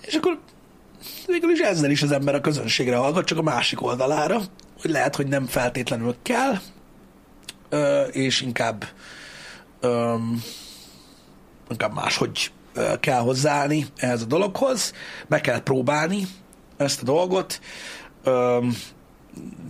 És 0.00 0.14
akkor 0.14 0.38
végül 1.26 1.50
is 1.50 1.58
ezzel 1.58 1.90
is 1.90 2.02
az 2.02 2.12
ember 2.12 2.34
a 2.34 2.40
közönségre 2.40 2.96
hallgat, 2.96 3.24
csak 3.24 3.38
a 3.38 3.42
másik 3.42 3.82
oldalára, 3.82 4.40
hogy 4.80 4.90
lehet, 4.90 5.16
hogy 5.16 5.26
nem 5.26 5.46
feltétlenül 5.46 6.16
kell, 6.22 6.54
és 8.10 8.40
inkább 8.40 8.84
inkább 11.70 11.94
máshogy 11.94 12.52
kell 13.00 13.20
hozzáállni 13.20 13.86
ehhez 13.96 14.22
a 14.22 14.26
dologhoz, 14.26 14.92
meg 15.28 15.40
kell 15.40 15.62
próbálni 15.62 16.26
ezt 16.76 17.02
a 17.02 17.04
dolgot. 17.04 17.60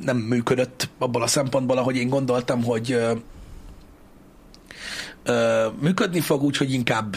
Nem 0.05 0.17
működött 0.17 0.89
abból 0.99 1.23
a 1.23 1.27
szempontból, 1.27 1.79
ahogy 1.79 1.97
én 1.97 2.09
gondoltam, 2.09 2.65
hogy 2.65 2.99
működni 5.81 6.21
fog, 6.21 6.43
úgyhogy 6.43 6.73
inkább 6.73 7.17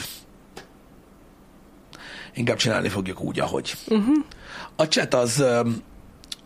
inkább 2.34 2.58
csinálni 2.58 2.90
fogjuk 2.90 3.22
úgy, 3.22 3.40
ahogy. 3.40 3.76
Uh-huh. 3.88 4.16
A 4.76 4.84
chat 4.84 5.14
az, 5.14 5.44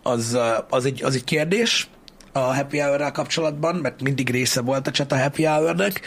az, 0.04 0.38
az, 0.70 0.86
egy, 0.86 1.04
az 1.04 1.16
egy 1.16 1.24
kérdés 1.24 1.90
a 2.38 2.54
happy 2.54 2.80
hour 2.80 3.12
kapcsolatban, 3.12 3.76
mert 3.76 4.02
mindig 4.02 4.30
része 4.30 4.62
volt 4.62 4.88
a 4.88 4.92
chat 4.92 5.12
a 5.12 5.18
happy 5.18 5.44
hour-nek. 5.44 6.02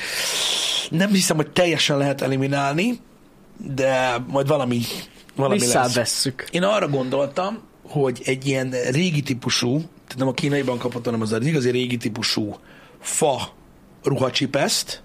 Nem 0.90 1.08
hiszem, 1.08 1.36
hogy 1.36 1.50
teljesen 1.50 1.98
lehet 1.98 2.20
eliminálni, 2.22 3.00
de 3.56 4.16
majd 4.26 4.46
valami, 4.46 4.80
valami 5.36 5.58
lesz. 5.58 5.64
Visszávesszük. 5.64 6.44
Én 6.50 6.62
arra 6.62 6.88
gondoltam, 6.88 7.62
hogy 7.88 8.20
egy 8.24 8.46
ilyen 8.46 8.70
régi 8.90 9.22
típusú, 9.22 9.76
tehát 9.76 10.16
nem 10.16 10.28
a 10.28 10.32
kínaiban 10.32 10.78
kapott, 10.78 11.04
hanem 11.04 11.20
az 11.20 11.32
az 11.32 11.46
igazi 11.46 11.70
régi 11.70 11.96
típusú 11.96 12.56
fa 13.00 13.48
ruhacsipeszt, 14.02 15.02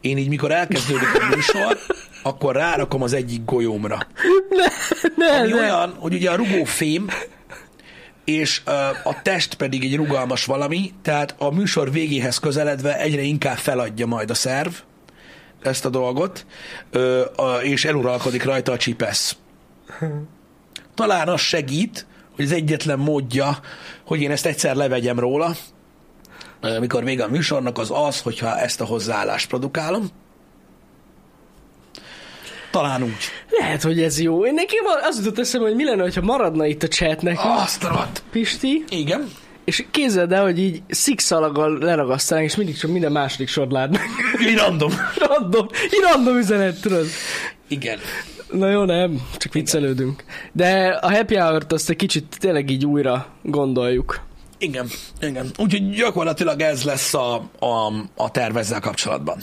én 0.00 0.16
így, 0.16 0.28
mikor 0.28 0.52
elkezdődik 0.52 1.14
a 1.20 1.34
műsor, 1.34 1.78
akkor 2.22 2.54
rárakom 2.54 3.02
az 3.02 3.12
egyik 3.12 3.44
golyómra. 3.44 3.98
Ne, 5.16 5.38
Ami 5.38 5.48
ne. 5.48 5.60
olyan, 5.60 5.94
hogy 5.98 6.14
ugye 6.14 6.30
a 6.30 6.36
rugó 6.36 6.64
fém, 6.64 7.06
és 8.28 8.62
a 9.04 9.22
test 9.22 9.54
pedig 9.54 9.84
egy 9.84 9.96
rugalmas 9.96 10.44
valami, 10.44 10.92
tehát 11.02 11.34
a 11.38 11.50
műsor 11.50 11.92
végéhez 11.92 12.38
közeledve 12.38 12.98
egyre 12.98 13.20
inkább 13.20 13.56
feladja 13.56 14.06
majd 14.06 14.30
a 14.30 14.34
szerv 14.34 14.72
ezt 15.62 15.84
a 15.84 15.88
dolgot, 15.88 16.46
és 17.62 17.84
eluralkodik 17.84 18.44
rajta 18.44 18.72
a 18.72 18.76
csipesz. 18.76 19.36
Talán 20.94 21.28
az 21.28 21.40
segít, 21.40 22.06
hogy 22.34 22.44
az 22.44 22.52
egyetlen 22.52 22.98
módja, 22.98 23.58
hogy 24.04 24.20
én 24.20 24.30
ezt 24.30 24.46
egyszer 24.46 24.76
levegyem 24.76 25.18
róla, 25.18 25.56
mikor 26.80 27.04
vége 27.04 27.24
a 27.24 27.28
műsornak, 27.28 27.78
az 27.78 27.90
az, 27.90 28.20
hogyha 28.20 28.58
ezt 28.58 28.80
a 28.80 28.84
hozzáállást 28.84 29.48
produkálom. 29.48 30.08
Talán 32.70 33.02
úgy. 33.02 33.16
Lehet, 33.50 33.82
hogy 33.82 34.02
ez 34.02 34.20
jó. 34.20 34.46
Én 34.46 34.54
nekem 34.54 34.84
az 35.08 35.18
jutott 35.18 35.38
eszembe, 35.38 35.66
hogy 35.66 35.76
mi 35.76 35.84
lenne, 35.84 36.10
ha 36.14 36.20
maradna 36.20 36.66
itt 36.66 36.82
a 36.82 36.88
chat 36.88 37.22
nekünk, 37.22 37.54
Azt 37.56 37.82
rohadt. 37.82 38.22
Pisti, 38.30 38.84
Igen. 38.88 39.30
és 39.64 39.84
képzeld 39.90 40.32
el, 40.32 40.42
hogy 40.42 40.58
így 40.58 40.82
szikszalaggal 40.88 41.78
leragasztanánk, 41.78 42.46
és 42.46 42.56
mindig 42.56 42.76
csak 42.76 42.90
minden 42.90 43.12
második 43.12 43.48
sort 43.48 43.72
látnánk. 43.72 44.10
Így 44.48 44.56
random. 44.56 44.90
random, 45.28 45.66
így 45.84 46.02
random 46.12 46.36
üzenet, 46.36 46.80
tudod. 46.80 47.06
Igen. 47.68 47.98
Na 48.52 48.70
jó, 48.70 48.84
nem, 48.84 49.20
csak 49.36 49.52
viccelődünk. 49.52 50.24
De 50.52 50.98
a 51.02 51.12
happy 51.12 51.36
hour-t 51.36 51.72
azt 51.72 51.90
egy 51.90 51.96
kicsit 51.96 52.36
tényleg 52.38 52.70
így 52.70 52.86
újra 52.86 53.26
gondoljuk. 53.42 54.20
Igen, 54.58 54.88
igen. 55.20 55.50
Úgyhogy 55.58 55.90
gyakorlatilag 55.90 56.60
ez 56.60 56.84
lesz 56.84 57.14
a, 57.14 57.34
a, 57.58 57.92
a 58.16 58.30
tervezzel 58.30 58.80
kapcsolatban. 58.80 59.38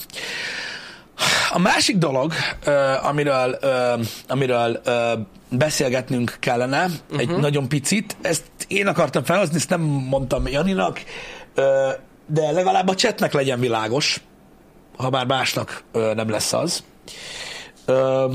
A 1.51 1.59
másik 1.59 1.97
dolog, 1.97 2.33
uh, 2.67 3.05
amiről, 3.07 3.57
uh, 3.61 4.05
amiről 4.27 4.81
uh, 4.85 5.19
beszélgetnünk 5.49 6.37
kellene 6.39 6.85
uh-huh. 6.85 7.19
egy 7.19 7.29
nagyon 7.29 7.67
picit, 7.67 8.17
ezt 8.21 8.43
én 8.67 8.87
akartam 8.87 9.23
felhozni, 9.23 9.55
ezt 9.55 9.69
nem 9.69 9.81
mondtam 9.81 10.47
Janinak, 10.47 11.03
uh, 11.55 11.63
de 12.25 12.51
legalább 12.51 12.87
a 12.87 12.95
chatnek 12.95 13.33
legyen 13.33 13.59
világos, 13.59 14.21
ha 14.97 15.09
már 15.09 15.25
másnak 15.25 15.83
uh, 15.93 16.13
nem 16.13 16.29
lesz 16.29 16.53
az. 16.53 16.83
Uh, 17.87 18.33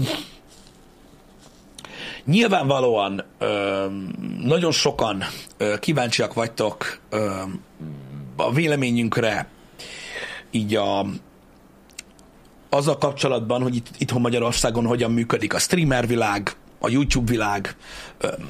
Nyilvánvalóan 2.24 3.24
ö, 3.38 3.86
nagyon 4.42 4.72
sokan 4.72 5.24
ö, 5.56 5.78
kíváncsiak 5.78 6.34
vagytok 6.34 6.98
ö, 7.10 7.40
a 8.36 8.52
véleményünkre 8.52 9.48
így 10.50 10.74
a, 10.74 11.06
azzal 12.70 12.98
kapcsolatban, 12.98 13.62
hogy 13.62 13.74
itt, 13.74 13.86
itthon 13.98 14.20
Magyarországon 14.20 14.86
hogyan 14.86 15.10
működik 15.10 15.54
a 15.54 15.58
streamer 15.58 16.06
világ, 16.06 16.52
a 16.78 16.88
YouTube 16.88 17.30
világ, 17.30 17.76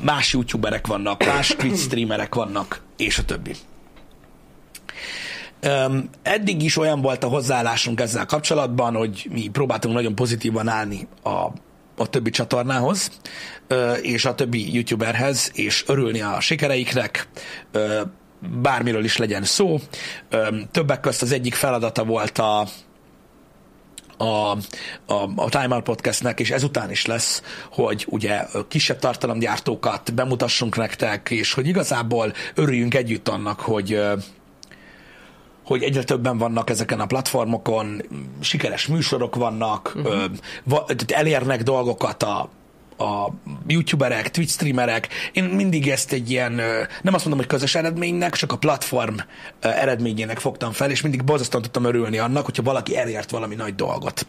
más 0.00 0.32
youtuberek 0.32 0.86
vannak, 0.86 1.24
más 1.24 1.48
Twitch 1.58 1.80
streamerek 1.80 2.34
vannak, 2.34 2.82
és 2.96 3.18
a 3.18 3.24
többi. 3.24 3.54
Öm, 5.60 6.08
eddig 6.22 6.62
is 6.62 6.76
olyan 6.76 7.00
volt 7.00 7.24
a 7.24 7.28
hozzáállásunk 7.28 8.00
ezzel 8.00 8.26
kapcsolatban, 8.26 8.94
hogy 8.94 9.28
mi 9.30 9.48
próbáltunk 9.48 9.94
nagyon 9.94 10.14
pozitívan 10.14 10.68
állni 10.68 11.08
a, 11.22 11.46
a 11.96 12.06
többi 12.10 12.30
csatornához, 12.30 13.10
ö, 13.66 13.92
és 13.92 14.24
a 14.24 14.34
többi 14.34 14.74
youtuberhez, 14.74 15.50
és 15.54 15.84
örülni 15.86 16.20
a 16.20 16.40
sikereiknek, 16.40 17.28
ö, 17.72 18.00
bármiről 18.62 19.04
is 19.04 19.16
legyen 19.16 19.42
szó. 19.42 19.78
Öm, 20.28 20.68
többek 20.70 21.00
közt 21.00 21.22
az 21.22 21.32
egyik 21.32 21.54
feladata 21.54 22.04
volt 22.04 22.38
a, 22.38 22.66
a, 24.20 24.50
a, 25.06 25.30
a 25.36 25.48
Time 25.48 25.74
Out 25.74 25.82
Podcastnek, 25.82 26.40
és 26.40 26.50
ezután 26.50 26.90
is 26.90 27.06
lesz, 27.06 27.42
hogy 27.70 28.06
ugye 28.08 28.46
kisebb 28.68 28.98
tartalomgyártókat 28.98 30.14
bemutassunk 30.14 30.76
nektek, 30.76 31.30
és 31.30 31.52
hogy 31.52 31.66
igazából 31.66 32.32
örüljünk 32.54 32.94
együtt 32.94 33.28
annak, 33.28 33.60
hogy 33.60 34.00
hogy 35.64 35.82
egyre 35.82 36.02
többen 36.02 36.38
vannak 36.38 36.70
ezeken 36.70 37.00
a 37.00 37.06
platformokon, 37.06 38.02
sikeres 38.40 38.86
műsorok 38.86 39.34
vannak, 39.34 39.92
uh-huh. 39.96 40.32
elérnek 41.06 41.62
dolgokat 41.62 42.22
a, 42.22 42.50
a 43.00 43.32
youtuberek, 43.66 44.30
Twitch 44.30 44.52
streamerek, 44.52 45.08
én 45.32 45.44
mindig 45.44 45.88
ezt 45.88 46.12
egy 46.12 46.30
ilyen, 46.30 46.52
nem 47.02 47.14
azt 47.14 47.24
mondom, 47.24 47.38
hogy 47.38 47.46
közös 47.46 47.74
eredménynek, 47.74 48.34
csak 48.34 48.52
a 48.52 48.58
platform 48.58 49.16
eredményének 49.60 50.38
fogtam 50.38 50.72
fel, 50.72 50.90
és 50.90 51.00
mindig 51.00 51.24
borzasztóan 51.24 51.62
tudtam 51.62 51.84
örülni 51.84 52.18
annak, 52.18 52.44
hogyha 52.44 52.62
valaki 52.62 52.96
elért 52.96 53.30
valami 53.30 53.54
nagy 53.54 53.74
dolgot. 53.74 54.26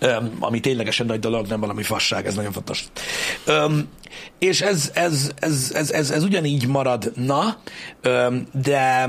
Um, 0.00 0.36
ami 0.40 0.60
ténylegesen 0.60 1.06
nagy 1.06 1.18
dolog, 1.18 1.46
nem 1.46 1.60
valami 1.60 1.82
fasság, 1.82 2.26
ez 2.26 2.34
nagyon 2.34 2.52
fontos. 2.52 2.84
Um, 3.46 3.88
és 4.38 4.60
ez, 4.60 4.90
ez, 4.94 5.30
ez, 5.40 5.70
ez, 5.74 5.90
ez, 5.90 6.10
ez 6.10 6.22
ugyanígy 6.22 6.66
maradna, 6.66 7.58
um, 8.04 8.46
de 8.52 9.08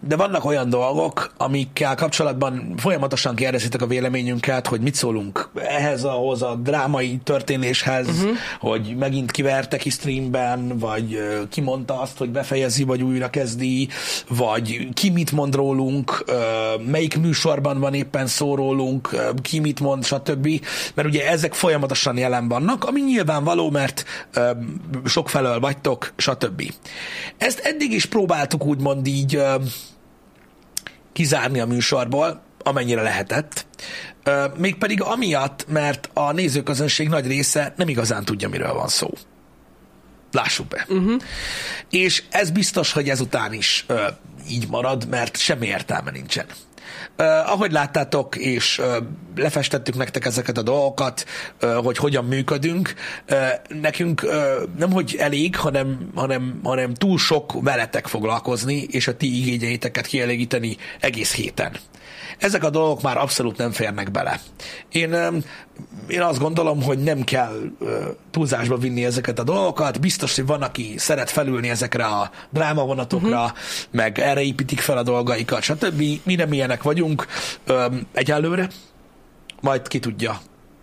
de 0.00 0.16
vannak 0.16 0.44
olyan 0.44 0.68
dolgok, 0.68 1.32
amikkel 1.36 1.94
kapcsolatban 1.94 2.74
folyamatosan 2.76 3.34
kérdezitek 3.34 3.82
a 3.82 3.86
véleményünket, 3.86 4.66
hogy 4.66 4.80
mit 4.80 4.94
szólunk 4.94 5.48
ehhez, 5.54 6.04
ahhoz 6.04 6.42
a 6.42 6.54
drámai 6.54 7.20
történéshez, 7.24 8.08
uh-huh. 8.08 8.36
hogy 8.60 8.96
megint 8.98 9.30
kiverte 9.30 9.76
ki 9.76 9.90
streamben, 9.90 10.78
vagy 10.78 11.18
ki 11.50 11.60
mondta 11.60 12.00
azt, 12.00 12.18
hogy 12.18 12.30
befejezi, 12.30 12.84
vagy 12.84 13.02
újra 13.02 13.30
kezdi, 13.30 13.88
vagy 14.28 14.88
ki 14.94 15.10
mit 15.10 15.32
mond 15.32 15.54
rólunk, 15.54 16.24
melyik 16.86 17.18
műsorban 17.18 17.80
van 17.80 17.94
éppen 17.94 18.26
szó 18.26 18.54
rólunk, 18.54 19.32
ki 19.42 19.58
mit 19.58 19.80
mond, 19.80 20.04
stb. 20.04 20.48
Mert 20.94 21.08
ugye 21.08 21.28
ezek 21.28 21.54
folyamatosan 21.54 22.16
jelen 22.16 22.48
vannak, 22.48 22.84
ami 22.84 23.00
nyilvánvaló, 23.00 23.70
mert 23.70 24.04
sokfelől 25.04 25.60
vagytok, 25.60 26.12
stb. 26.16 26.62
Ezt 27.36 27.58
eddig 27.58 27.92
is 27.92 28.06
próbáltuk 28.06 28.66
úgymond 28.66 29.06
így 29.06 29.42
kizárni 31.18 31.60
a 31.60 31.66
műsorból, 31.66 32.42
amennyire 32.62 33.02
lehetett. 33.02 33.66
Mégpedig 34.56 35.02
amiatt, 35.02 35.66
mert 35.68 36.10
a 36.12 36.32
nézőközönség 36.32 37.08
nagy 37.08 37.26
része 37.26 37.74
nem 37.76 37.88
igazán 37.88 38.24
tudja, 38.24 38.48
miről 38.48 38.72
van 38.72 38.88
szó. 38.88 39.10
Lássuk 40.32 40.66
be. 40.66 40.86
Uh-huh. 40.88 41.22
És 41.90 42.22
ez 42.30 42.50
biztos, 42.50 42.92
hogy 42.92 43.08
ezután 43.08 43.52
is 43.52 43.84
uh, 43.88 44.00
így 44.48 44.68
marad, 44.68 45.08
mert 45.08 45.36
semmi 45.36 45.66
értelme 45.66 46.10
nincsen. 46.10 46.46
Uh, 47.18 47.26
ahogy 47.26 47.72
láttátok, 47.72 48.36
és 48.36 48.78
uh, 48.78 48.96
lefestettük 49.36 49.96
nektek 49.96 50.24
ezeket 50.24 50.58
a 50.58 50.62
dolgokat, 50.62 51.24
uh, 51.62 51.74
hogy 51.74 51.96
hogyan 51.96 52.24
működünk, 52.24 52.94
uh, 53.30 53.36
nekünk 53.80 54.22
uh, 54.24 54.32
nem 54.78 54.92
hogy 54.92 55.16
elég, 55.18 55.56
hanem, 55.56 56.10
hanem, 56.14 56.60
hanem 56.62 56.94
túl 56.94 57.18
sok 57.18 57.62
veletek 57.62 58.06
foglalkozni, 58.06 58.86
és 58.90 59.08
a 59.08 59.16
ti 59.16 59.38
igényeiteket 59.38 60.06
kielégíteni 60.06 60.76
egész 61.00 61.34
héten. 61.34 61.72
Ezek 62.38 62.64
a 62.64 62.70
dolgok 62.70 63.02
már 63.02 63.16
abszolút 63.16 63.56
nem 63.56 63.70
férnek 63.70 64.10
bele. 64.10 64.40
Én, 64.88 65.16
én 66.08 66.20
azt 66.20 66.38
gondolom, 66.38 66.82
hogy 66.82 66.98
nem 66.98 67.24
kell 67.24 67.52
túlzásba 68.30 68.76
vinni 68.76 69.04
ezeket 69.04 69.38
a 69.38 69.42
dolgokat. 69.42 70.00
Biztos, 70.00 70.34
hogy 70.34 70.46
van, 70.46 70.62
aki 70.62 70.94
szeret 70.96 71.30
felülni 71.30 71.68
ezekre 71.68 72.04
a 72.04 72.30
drámavonatokra, 72.50 73.42
uh-huh. 73.42 73.58
meg 73.90 74.18
erre 74.18 74.42
építik 74.42 74.80
fel 74.80 74.98
a 74.98 75.02
dolgaikat, 75.02 75.62
stb. 75.62 76.02
Mi 76.22 76.34
nem 76.34 76.52
ilyenek 76.52 76.77
vagyunk 76.82 77.26
egyelőre. 78.12 78.68
Majd 79.60 79.88
ki 79.88 79.98
tudja, 79.98 80.40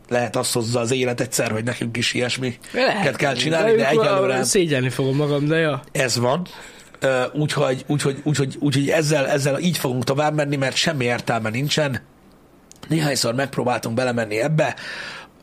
lehet 0.10 0.36
azt 0.36 0.54
hozza 0.54 0.80
az 0.80 0.92
élet 0.92 1.22
egyszer, 1.22 1.52
hogy 1.52 1.64
nekünk 1.64 1.98
is 1.98 2.14
ilyesmi 2.14 2.58
kell 3.16 3.34
csinálni, 3.34 3.72
de, 3.72 3.78
de 3.78 3.90
egyelőre... 3.90 4.44
Szégyelni 4.44 4.90
fogom 4.90 5.16
magam, 5.16 5.46
de 5.48 5.58
ja. 5.58 5.82
Ez 5.92 6.18
van. 6.18 6.48
Úgyhogy, 7.34 7.84
úgyhogy, 7.88 8.20
úgyhogy, 8.24 8.56
úgyhogy 8.60 8.90
ezzel, 8.90 9.28
ezzel 9.28 9.60
így 9.60 9.78
fogunk 9.78 10.04
tovább 10.04 10.36
menni, 10.36 10.56
mert 10.56 10.76
semmi 10.76 11.06
értelme 11.06 11.50
nincsen. 11.50 12.02
Néhányszor 12.88 13.34
megpróbáltunk 13.34 13.96
belemenni 13.96 14.40
ebbe, 14.40 14.76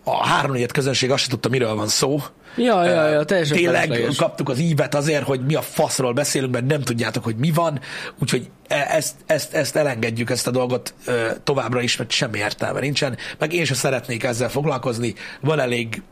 a 0.04 0.26
háromnegyed 0.26 0.72
közönség 0.72 1.10
azt 1.10 1.20
sem 1.20 1.30
tudta, 1.30 1.48
miről 1.48 1.74
van 1.74 1.88
szó. 1.88 2.20
Ja, 2.56 2.84
ja, 2.84 3.08
ja, 3.08 3.24
teljesen 3.24 3.56
Tényleg 3.56 3.82
felesleges. 3.82 4.16
kaptuk 4.16 4.48
az 4.48 4.58
ívet 4.58 4.94
azért, 4.94 5.24
hogy 5.24 5.44
mi 5.44 5.54
a 5.54 5.62
faszról 5.62 6.12
beszélünk, 6.12 6.52
mert 6.52 6.66
nem 6.66 6.80
tudjátok, 6.80 7.24
hogy 7.24 7.36
mi 7.36 7.50
van, 7.50 7.80
úgyhogy 8.20 8.50
e, 8.68 8.86
ezt, 8.90 9.14
ezt, 9.26 9.54
ezt 9.54 9.76
elengedjük, 9.76 10.30
ezt 10.30 10.46
a 10.46 10.50
dolgot 10.50 10.94
továbbra 11.44 11.80
is, 11.80 11.96
mert 11.96 12.10
semmi 12.10 12.38
értelme 12.38 12.80
nincsen, 12.80 13.16
meg 13.38 13.52
én 13.52 13.64
sem 13.64 13.76
szeretnék 13.76 14.24
ezzel 14.24 14.48
foglalkozni, 14.48 15.14
van 15.40 15.60
elég, 15.60 16.02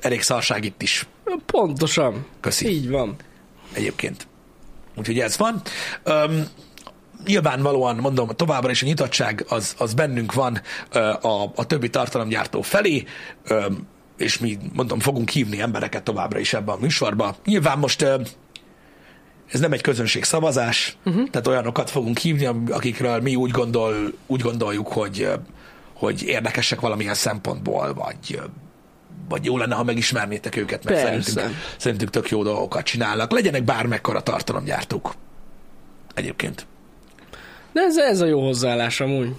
elég 0.00 0.22
szarság 0.22 0.64
itt 0.64 0.82
is. 0.82 1.06
Pontosan. 1.46 2.26
Köszi. 2.40 2.68
Így 2.68 2.90
van. 2.90 3.16
Egyébként. 3.72 4.26
Úgyhogy 4.96 5.18
ez 5.18 5.38
van. 5.38 5.62
Um, 6.04 6.44
nyilvánvalóan 7.26 7.96
mondom, 7.96 8.28
továbbra 8.28 8.70
is 8.70 8.82
a 8.82 8.86
nyitottság 8.86 9.44
az, 9.48 9.74
az 9.78 9.94
bennünk 9.94 10.32
van 10.32 10.60
a, 11.20 11.42
a 11.54 11.66
többi 11.66 11.90
tartalomgyártó 11.90 12.62
felé, 12.62 13.04
és 14.16 14.38
mi, 14.38 14.58
mondom, 14.72 15.00
fogunk 15.00 15.28
hívni 15.28 15.60
embereket 15.60 16.02
továbbra 16.02 16.38
is 16.38 16.52
ebbe 16.52 16.72
a 16.72 16.78
műsorba. 16.80 17.36
Nyilván 17.44 17.78
most 17.78 18.02
ez 19.50 19.60
nem 19.60 19.72
egy 19.72 19.80
közönség 19.80 20.24
szavazás, 20.24 20.96
uh-huh. 21.04 21.30
tehát 21.30 21.46
olyanokat 21.46 21.90
fogunk 21.90 22.18
hívni, 22.18 22.48
akikről 22.68 23.20
mi 23.20 23.34
úgy, 23.34 23.50
gondol, 23.50 23.94
úgy 24.26 24.40
gondoljuk, 24.40 24.88
hogy, 24.88 25.28
hogy 25.94 26.22
érdekesek 26.22 26.80
valamilyen 26.80 27.14
szempontból, 27.14 27.94
vagy 27.94 28.40
vagy 29.28 29.44
jó 29.44 29.58
lenne, 29.58 29.74
ha 29.74 29.84
megismernétek 29.84 30.56
őket, 30.56 30.84
mert 30.84 30.98
szerintünk, 30.98 31.56
szerintünk 31.76 32.10
tök 32.10 32.30
jó 32.30 32.42
dolgokat 32.42 32.84
csinálnak. 32.84 33.32
Legyenek 33.32 33.62
bármekkora 33.62 34.20
tartalomgyártók. 34.20 35.14
Egyébként. 36.14 36.66
De 37.74 37.80
ez, 37.80 37.96
ez 37.96 38.20
a 38.20 38.26
jó 38.26 38.44
hozzáállás 38.44 39.00
amúgy. 39.00 39.32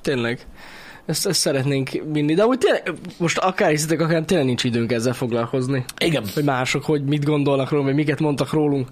Tényleg. 0.00 0.46
Ezt, 1.06 1.26
ezt 1.26 1.40
szeretnénk 1.40 1.90
vinni, 2.12 2.34
de 2.34 2.46
úgy 2.46 2.58
tényleg, 2.58 2.92
most 3.16 3.38
akár 3.38 3.70
hiszitek, 3.70 4.00
akár 4.00 4.22
tényleg 4.22 4.46
nincs 4.46 4.64
időnk 4.64 4.92
ezzel 4.92 5.12
foglalkozni. 5.12 5.84
Igen. 5.98 6.24
Hogy 6.34 6.44
mások, 6.44 6.84
hogy 6.84 7.04
mit 7.04 7.24
gondolnak 7.24 7.70
rólunk, 7.70 7.88
vagy 7.88 7.96
miket 7.96 8.20
mondtak 8.20 8.52
rólunk. 8.52 8.88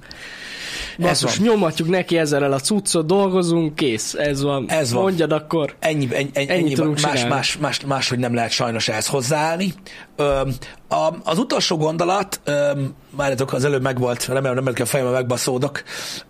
Basszus, 0.98 1.38
nyomatjuk 1.38 1.88
neki 1.88 2.18
ezzel 2.18 2.52
a 2.52 2.58
cuccot, 2.58 3.06
dolgozunk, 3.06 3.74
kész, 3.74 4.14
ez 4.14 4.42
van. 4.42 4.70
Ez 4.70 4.92
van. 4.92 5.02
Mondjad 5.02 5.32
akkor. 5.32 5.74
Ennyi, 5.78 6.08
ennyi, 6.12 6.30
ennyi, 6.32 6.50
ennyi 6.50 6.72
tudunk 6.72 7.00
más, 7.00 7.26
más, 7.26 7.58
más, 7.58 7.80
más, 7.80 8.08
hogy 8.08 8.18
nem 8.18 8.34
lehet 8.34 8.50
sajnos 8.50 8.88
ehhez 8.88 9.06
hozzáállni. 9.06 9.72
Ö, 10.16 10.40
a, 10.88 11.14
az 11.24 11.38
utolsó 11.38 11.76
gondolat, 11.76 12.40
ö, 12.44 12.70
már 13.16 13.34
az 13.46 13.64
előbb 13.64 13.82
megvolt, 13.82 14.24
remélem 14.24 14.64
nem 14.64 14.74
kell 14.74 14.84
a 14.84 14.88
fejembe 14.88 15.12
megbaszódok. 15.12 15.82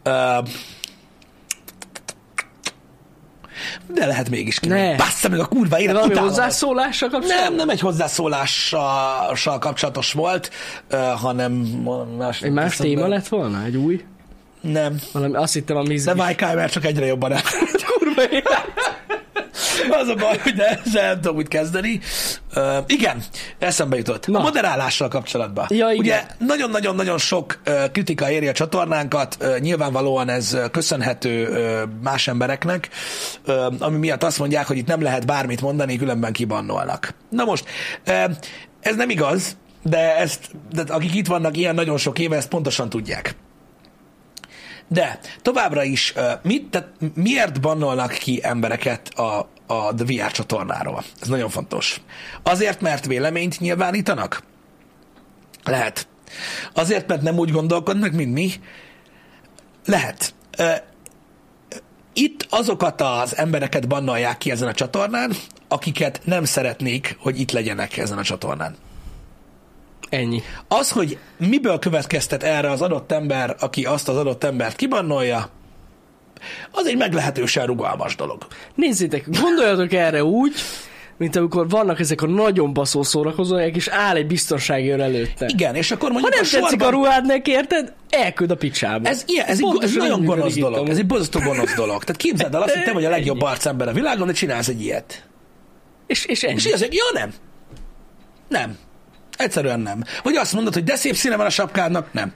Ö, 0.03 0.39
de 3.87 4.07
lehet 4.07 4.31
mégis 4.31 4.61
ki. 4.61 4.69
Ne. 4.69 4.97
Bassza 4.97 5.29
meg 5.29 5.39
a 5.39 5.47
kurva 5.47 5.81
élet. 5.81 5.95
Valami 5.95 6.15
hozzászólással 6.15 7.09
kapcsolatos? 7.09 7.45
Nem, 7.45 7.55
nem 7.55 7.69
egy 7.69 7.81
hozzászólással 7.81 9.59
kapcsolatos 9.59 10.13
volt, 10.13 10.51
uh, 10.93 11.01
hanem 11.01 11.53
más. 12.19 12.43
Egy 12.43 12.53
más 12.53 12.77
téma 12.77 13.07
lett 13.07 13.29
volna? 13.29 13.65
Egy 13.65 13.77
új? 13.77 14.05
Nem. 14.61 14.99
Valami, 15.13 15.35
azt 15.35 15.53
hittem 15.53 15.77
a 15.77 15.83
mizgis. 15.83 16.15
De 16.15 16.25
Mike 16.25 16.55
mert 16.55 16.73
csak 16.73 16.85
egyre 16.85 17.07
jobban 17.07 17.33
el. 17.33 17.43
kurva 17.99 18.23
élet. 18.31 18.80
Az 19.91 20.09
a 20.09 20.15
baj, 20.15 20.39
hogy 20.39 20.59
ezzel 20.59 21.07
nem 21.07 21.21
tudom 21.21 21.37
úgy 21.37 21.49
kezdeni. 21.49 22.01
Uh, 22.55 22.77
igen, 22.87 23.23
eszembe 23.59 23.97
jutott. 23.97 24.27
Na. 24.27 24.39
A 24.39 24.43
moderálással 24.43 25.09
kapcsolatban. 25.09 25.67
Ja, 25.69 25.91
igen. 25.91 25.99
Ugye 25.99 26.27
nagyon-nagyon-nagyon 26.39 27.19
sok 27.19 27.61
uh, 27.67 27.91
kritika 27.91 28.31
éri 28.31 28.49
a 28.49 28.53
csatornánkat, 28.53 29.37
uh, 29.41 29.59
nyilvánvalóan 29.59 30.29
ez 30.29 30.57
köszönhető 30.71 31.49
uh, 31.49 31.81
más 32.03 32.29
embereknek, 32.29 32.89
uh, 33.47 33.55
ami 33.79 33.97
miatt 33.97 34.23
azt 34.23 34.39
mondják, 34.39 34.67
hogy 34.67 34.77
itt 34.77 34.87
nem 34.87 35.03
lehet 35.03 35.27
bármit 35.27 35.61
mondani, 35.61 35.97
különben 35.97 36.33
kibannolnak. 36.33 37.15
Na 37.31 37.45
most, 37.45 37.65
uh, 38.07 38.25
ez 38.81 38.97
nem 38.97 39.11
igaz, 39.11 39.57
de 39.83 40.17
ezt, 40.17 40.51
de 40.73 40.83
akik 40.89 41.15
itt 41.15 41.27
vannak 41.27 41.57
ilyen 41.57 41.75
nagyon 41.75 41.97
sok 41.97 42.19
éve, 42.19 42.37
ezt 42.37 42.49
pontosan 42.49 42.89
tudják. 42.89 43.35
De 44.89 45.19
továbbra 45.43 45.83
is, 45.83 46.15
mit, 46.43 46.71
tehát 46.71 46.89
miért 47.15 47.61
bannolnak 47.61 48.13
ki 48.13 48.41
embereket 48.43 49.09
a, 49.09 49.49
a 49.71 49.95
The 49.95 50.05
VR 50.05 50.31
csatornáról? 50.31 51.05
Ez 51.21 51.29
nagyon 51.29 51.49
fontos. 51.49 52.01
Azért, 52.43 52.81
mert 52.81 53.07
véleményt 53.07 53.61
nyilvánítanak? 53.61 54.43
Lehet. 55.65 56.09
Azért, 56.75 57.09
mert 57.09 57.23
nem 57.23 57.39
úgy 57.39 57.51
gondolkodnak, 57.51 58.13
mint 58.13 58.33
mi? 58.33 58.53
Lehet. 59.85 60.35
Itt 62.13 62.47
azokat 62.51 63.01
az 63.01 63.37
embereket 63.37 63.89
bannolják 63.89 64.39
ki 64.39 64.51
ezen 64.51 64.69
a 64.69 64.75
csatornán, 64.75 65.33
akiket 65.69 66.21
nem 66.25 66.45
szeretnék, 66.45 67.17
hogy 67.21 67.41
itt 67.41 67.51
legyenek 67.51 67.97
ezen 67.97 68.19
a 68.19 68.23
csatornán. 68.23 68.77
Ennyi. 70.09 70.43
Az, 70.69 70.91
hogy 70.91 71.19
miből 71.37 71.79
következtet 71.79 72.43
erre 72.43 72.71
az 72.71 72.83
adott 72.83 73.13
ember, 73.13 73.57
aki 73.61 73.85
azt 73.85 74.09
az 74.09 74.17
adott 74.17 74.45
embert 74.45 74.77
kibannolja, 74.77 75.51
az 76.71 76.87
egy 76.87 76.97
meglehetősen 76.97 77.67
rugalmas 77.67 78.17
dolog. 78.17 78.47
Nézzétek, 78.75 79.25
gondoljatok 79.41 79.93
erre 79.93 80.25
úgy, 80.25 80.55
mint 81.17 81.37
amikor 81.37 81.69
vannak 81.69 82.01
ezek 82.01 82.23
a 82.23 82.27
nagyon 82.27 82.73
baszó 82.73 83.03
szórakozóak, 83.03 83.77
és 83.77 83.89
áll 83.89 84.17
egy 84.17 84.27
biztonsági 84.27 84.91
őr 84.91 85.01
előtte. 85.01 85.47
Igen, 85.53 85.75
és 85.75 85.91
akkor 85.91 86.11
Ha 86.11 86.13
mondjuk 86.13 86.35
nem 86.35 86.43
a 86.43 86.51
tetszik 86.51 86.69
sorban... 86.69 86.89
a 86.89 86.91
ruhád 86.91 87.27
neki, 87.27 87.51
érted? 87.51 87.93
Elküld 88.11 88.51
a 88.51 88.57
picsába. 88.57 89.09
Ez, 89.09 89.25
ilyen, 89.27 89.47
ez, 89.47 89.59
egy, 89.59 89.83
ez 89.83 89.95
nagyon 89.95 90.25
gonosz 90.25 90.55
dolog. 90.55 90.89
Ez 90.89 90.99
egy 90.99 91.07
borzasztó 91.07 91.41
gonosz 91.41 91.75
dolog. 91.75 92.05
Tehát 92.05 92.21
képzeld 92.21 92.55
el 92.55 92.63
azt, 92.63 92.75
hogy 92.75 92.85
te 92.85 92.93
vagy 92.93 93.05
a 93.05 93.11
legjobb 93.11 93.41
arcember 93.43 93.89
a 93.89 93.93
világon, 93.93 94.27
de 94.27 94.33
csinálsz 94.33 94.69
egy 94.69 94.83
ilyet. 94.83 95.25
És, 96.07 96.25
és 96.25 96.43
ennyi. 96.43 96.55
És 96.55 96.67
így 96.67 96.73
az, 96.73 96.81
hogy 96.81 96.95
ja 96.95 97.21
nem. 97.21 97.33
Nem. 98.49 98.79
Egyszerűen 99.37 99.81
nem. 99.81 100.05
Vagy 100.23 100.37
azt 100.37 100.53
mondod, 100.53 100.75
hogy 100.75 100.85
de 100.85 100.97
szép 100.97 101.15
színe 101.15 101.37
van 101.37 101.47
a 101.47 101.51
sapkádnak, 101.51 102.13
nem. 102.13 102.33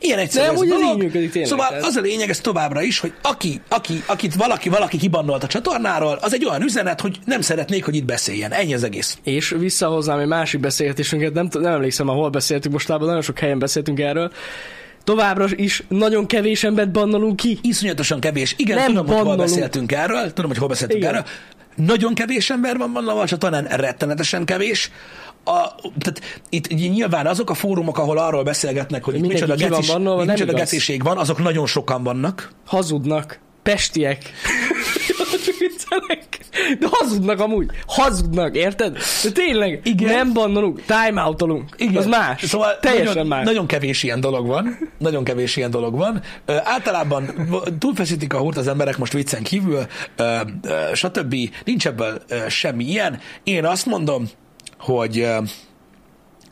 Ilyen 0.00 0.18
egyszerű 0.18 0.44
Nem, 0.46 0.54
ez 0.54 0.60
a 0.60 0.64
dolog. 0.64 0.98
működik 0.98 1.30
tényleg, 1.30 1.50
Szóval 1.50 1.68
tehát. 1.68 1.84
az 1.84 1.96
a 1.96 2.00
lényeg 2.00 2.28
ez 2.28 2.40
továbbra 2.40 2.82
is, 2.82 2.98
hogy 2.98 3.12
aki, 3.22 3.60
aki, 3.68 4.02
akit 4.06 4.34
valaki, 4.34 4.68
valaki 4.68 4.96
kibannolt 4.98 5.42
a 5.44 5.46
csatornáról, 5.46 6.18
az 6.20 6.34
egy 6.34 6.44
olyan 6.44 6.62
üzenet, 6.62 7.00
hogy 7.00 7.18
nem 7.24 7.40
szeretnék, 7.40 7.84
hogy 7.84 7.94
itt 7.94 8.04
beszéljen. 8.04 8.52
Ennyi 8.52 8.74
az 8.74 8.82
egész. 8.82 9.18
És 9.24 9.48
visszahoznám 9.58 10.18
egy 10.18 10.26
másik 10.26 10.60
beszélgetésünket, 10.60 11.32
nem, 11.32 11.48
nem 11.52 11.72
emlékszem, 11.72 12.08
ahol 12.08 12.30
beszéltünk 12.30 12.74
mostában, 12.74 13.06
nagyon 13.06 13.22
sok 13.22 13.38
helyen 13.38 13.58
beszéltünk 13.58 14.00
erről. 14.00 14.32
Továbbra 15.04 15.46
is 15.50 15.82
nagyon 15.88 16.26
kevés 16.26 16.64
embert 16.64 16.90
bannolunk 16.90 17.36
ki. 17.36 17.58
Iszonyatosan 17.62 18.20
kevés. 18.20 18.54
Igen, 18.58 18.76
Nem 18.76 18.86
tudom, 18.86 19.06
hogy 19.06 19.14
hol 19.14 19.24
bannolunk. 19.24 19.48
beszéltünk 19.50 19.92
erről. 19.92 20.32
Tudom, 20.32 20.50
hogy 20.50 20.58
hol 20.58 20.68
beszéltünk 20.68 21.00
Igen. 21.02 21.14
erről. 21.14 21.26
Nagyon 21.76 22.14
kevés 22.14 22.50
ember 22.50 22.76
van 22.76 22.92
bannolva 22.92 23.20
a 23.20 23.26
csatornán, 23.26 23.64
rettenetesen 23.64 24.44
kevés. 24.44 24.90
A, 25.48 25.74
tehát 25.98 26.20
itt 26.48 26.68
nyilván 26.68 27.26
azok 27.26 27.50
a 27.50 27.54
fórumok, 27.54 27.98
ahol 27.98 28.18
arról 28.18 28.42
beszélgetnek, 28.42 29.04
hogy 29.04 29.14
Mindenki 29.14 29.40
micsoda, 29.42 29.68
van 29.68 29.70
gecis, 29.70 29.88
itt 29.88 30.02
nem 30.02 30.16
micsoda 30.26 30.52
igaz. 30.52 30.54
geciség 30.54 31.02
van, 31.02 31.18
azok 31.18 31.38
nagyon 31.42 31.66
sokan 31.66 32.02
vannak. 32.02 32.50
Hazudnak. 32.66 33.38
Pestiek. 33.62 34.18
De 36.78 36.86
hazudnak 36.90 37.40
amúgy. 37.40 37.70
Hazudnak, 37.86 38.56
érted? 38.56 38.98
De 39.22 39.30
tényleg, 39.30 39.80
Igen. 39.84 40.14
nem 40.14 40.32
bannolunk, 40.32 40.82
timeoutolunk. 40.86 41.74
Igen. 41.76 41.96
Az 41.96 42.06
más. 42.06 42.42
Szóval 42.44 42.78
Teljesen 42.80 43.06
nagyon, 43.06 43.26
más. 43.26 43.44
nagyon 43.44 43.66
kevés 43.66 44.02
ilyen 44.02 44.20
dolog 44.20 44.46
van. 44.46 44.78
Nagyon 44.98 45.24
kevés 45.24 45.56
ilyen 45.56 45.70
dolog 45.70 45.96
van. 45.96 46.22
Ö, 46.44 46.56
általában 46.64 47.48
túlfeszítik 47.78 48.34
a 48.34 48.38
húrt 48.38 48.56
az 48.56 48.68
emberek 48.68 48.98
most 48.98 49.12
viccen 49.12 49.42
kívül, 49.42 49.86
ö, 50.16 50.40
ö, 50.62 50.94
stb. 50.94 51.34
Nincs 51.64 51.86
ebből 51.86 52.22
ö, 52.28 52.36
semmi 52.48 52.84
ilyen. 52.84 53.18
Én 53.44 53.64
azt 53.64 53.86
mondom, 53.86 54.28
hogy 54.78 55.28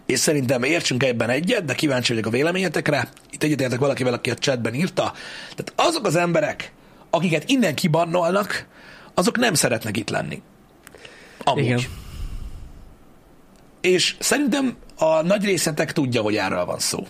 és 0.06 0.18
szerintem 0.18 0.62
értsünk 0.62 1.02
ebben 1.02 1.30
egyet, 1.30 1.64
de 1.64 1.74
kíváncsi 1.74 2.12
vagyok 2.12 2.26
a 2.26 2.30
véleményetekre. 2.30 3.08
Itt 3.30 3.42
egyetértek 3.42 3.78
valakivel, 3.78 4.12
aki 4.12 4.30
a 4.30 4.34
chatben 4.34 4.74
írta. 4.74 5.12
Tehát 5.54 5.72
azok 5.88 6.06
az 6.06 6.16
emberek, 6.16 6.72
akiket 7.10 7.50
innen 7.50 7.74
kibannolnak, 7.74 8.66
azok 9.14 9.38
nem 9.38 9.54
szeretnek 9.54 9.96
itt 9.96 10.10
lenni. 10.10 10.42
Amúgy. 11.38 11.64
Igen. 11.64 11.80
És 13.80 14.16
szerintem 14.18 14.76
a 14.98 15.22
nagy 15.22 15.44
részetek 15.44 15.92
tudja, 15.92 16.22
hogy 16.22 16.36
erről 16.36 16.64
van 16.64 16.78
szó. 16.78 17.06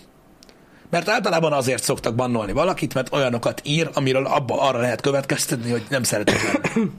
Mert 0.90 1.08
általában 1.08 1.52
azért 1.52 1.82
szoktak 1.82 2.14
bannolni 2.14 2.52
valakit, 2.52 2.94
mert 2.94 3.12
olyanokat 3.12 3.60
ír, 3.64 3.90
amiről 3.94 4.26
abba 4.26 4.60
arra 4.60 4.78
lehet 4.78 5.00
következtetni, 5.00 5.70
hogy 5.70 5.84
nem 5.88 6.02
szeretek 6.02 6.42
lenni. 6.42 6.90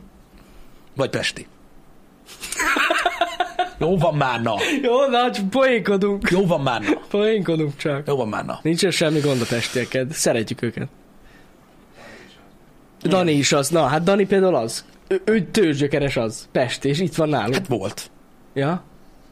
Vagy 0.95 1.09
Pesti. 1.09 1.47
Jó 3.77 3.97
van 3.97 4.15
már, 4.15 4.41
na. 4.41 4.55
Jó, 4.81 5.05
na, 5.05 5.31
csak 5.31 5.49
poénkodunk. 5.49 6.29
Jó 6.29 6.45
van 6.45 6.61
már, 6.61 6.81
na. 6.81 7.01
Poénkodunk 7.09 7.75
csak. 7.77 8.07
Jó 8.07 8.15
van 8.15 8.27
már, 8.27 8.45
na. 8.45 8.59
Nincsen 8.61 8.91
semmi 8.91 9.19
gond 9.19 9.41
a 9.41 9.45
testieked. 9.45 10.11
Szeretjük 10.11 10.61
őket. 10.61 10.87
Dani 13.01 13.31
is 13.31 13.51
az. 13.51 13.69
Na, 13.69 13.85
hát 13.85 14.03
Dani 14.03 14.25
például 14.25 14.55
az. 14.55 14.85
Ő, 15.07 15.21
ő 15.25 15.41
tőzsgyökeres 15.51 16.17
az. 16.17 16.47
Pest, 16.51 16.85
és 16.85 16.99
itt 16.99 17.15
van 17.15 17.29
nálunk. 17.29 17.53
Hát 17.53 17.67
volt. 17.67 18.11
Ja? 18.53 18.83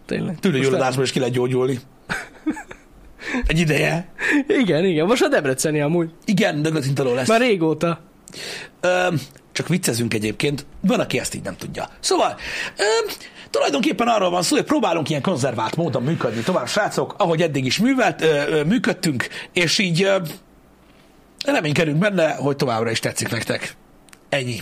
Tényleg. 0.05 0.39
Tűrőgyulladásból 0.39 1.03
is 1.03 1.11
ki 1.11 1.19
lehet 1.19 1.33
gyógyulni. 1.33 1.79
Egy 3.47 3.59
ideje. 3.59 4.07
Igen, 4.47 4.85
igen. 4.85 5.05
Most 5.05 5.23
a 5.23 5.27
Debreceni 5.27 5.81
amúgy. 5.81 6.09
Igen, 6.25 6.61
dögletintaló 6.61 7.13
lesz. 7.13 7.27
Már 7.27 7.41
régóta. 7.41 7.99
Ö, 8.81 9.07
csak 9.51 9.67
viccezünk 9.67 10.13
egyébként, 10.13 10.65
van, 10.79 10.99
aki 10.99 11.19
ezt 11.19 11.35
így 11.35 11.43
nem 11.43 11.55
tudja. 11.55 11.89
Szóval, 11.99 12.35
ö, 12.77 12.83
tulajdonképpen 13.53 14.07
arról 14.07 14.29
van 14.29 14.41
szó, 14.41 14.55
hogy 14.55 14.65
próbálunk 14.65 15.09
ilyen 15.09 15.21
konzervált 15.21 15.75
módon 15.75 16.03
működni 16.03 16.41
tovább, 16.41 16.67
srácok, 16.67 17.15
ahogy 17.17 17.41
eddig 17.41 17.65
is 17.65 17.77
művelt, 17.77 18.21
ö, 18.21 18.47
ö, 18.47 18.63
működtünk, 18.63 19.27
és 19.53 19.77
így 19.77 20.03
ö, 20.03 20.17
reménykedünk 21.45 21.97
benne, 21.97 22.33
hogy 22.33 22.55
továbbra 22.55 22.91
is 22.91 22.99
tetszik 22.99 23.29
nektek. 23.29 23.75
Ennyi. 24.29 24.59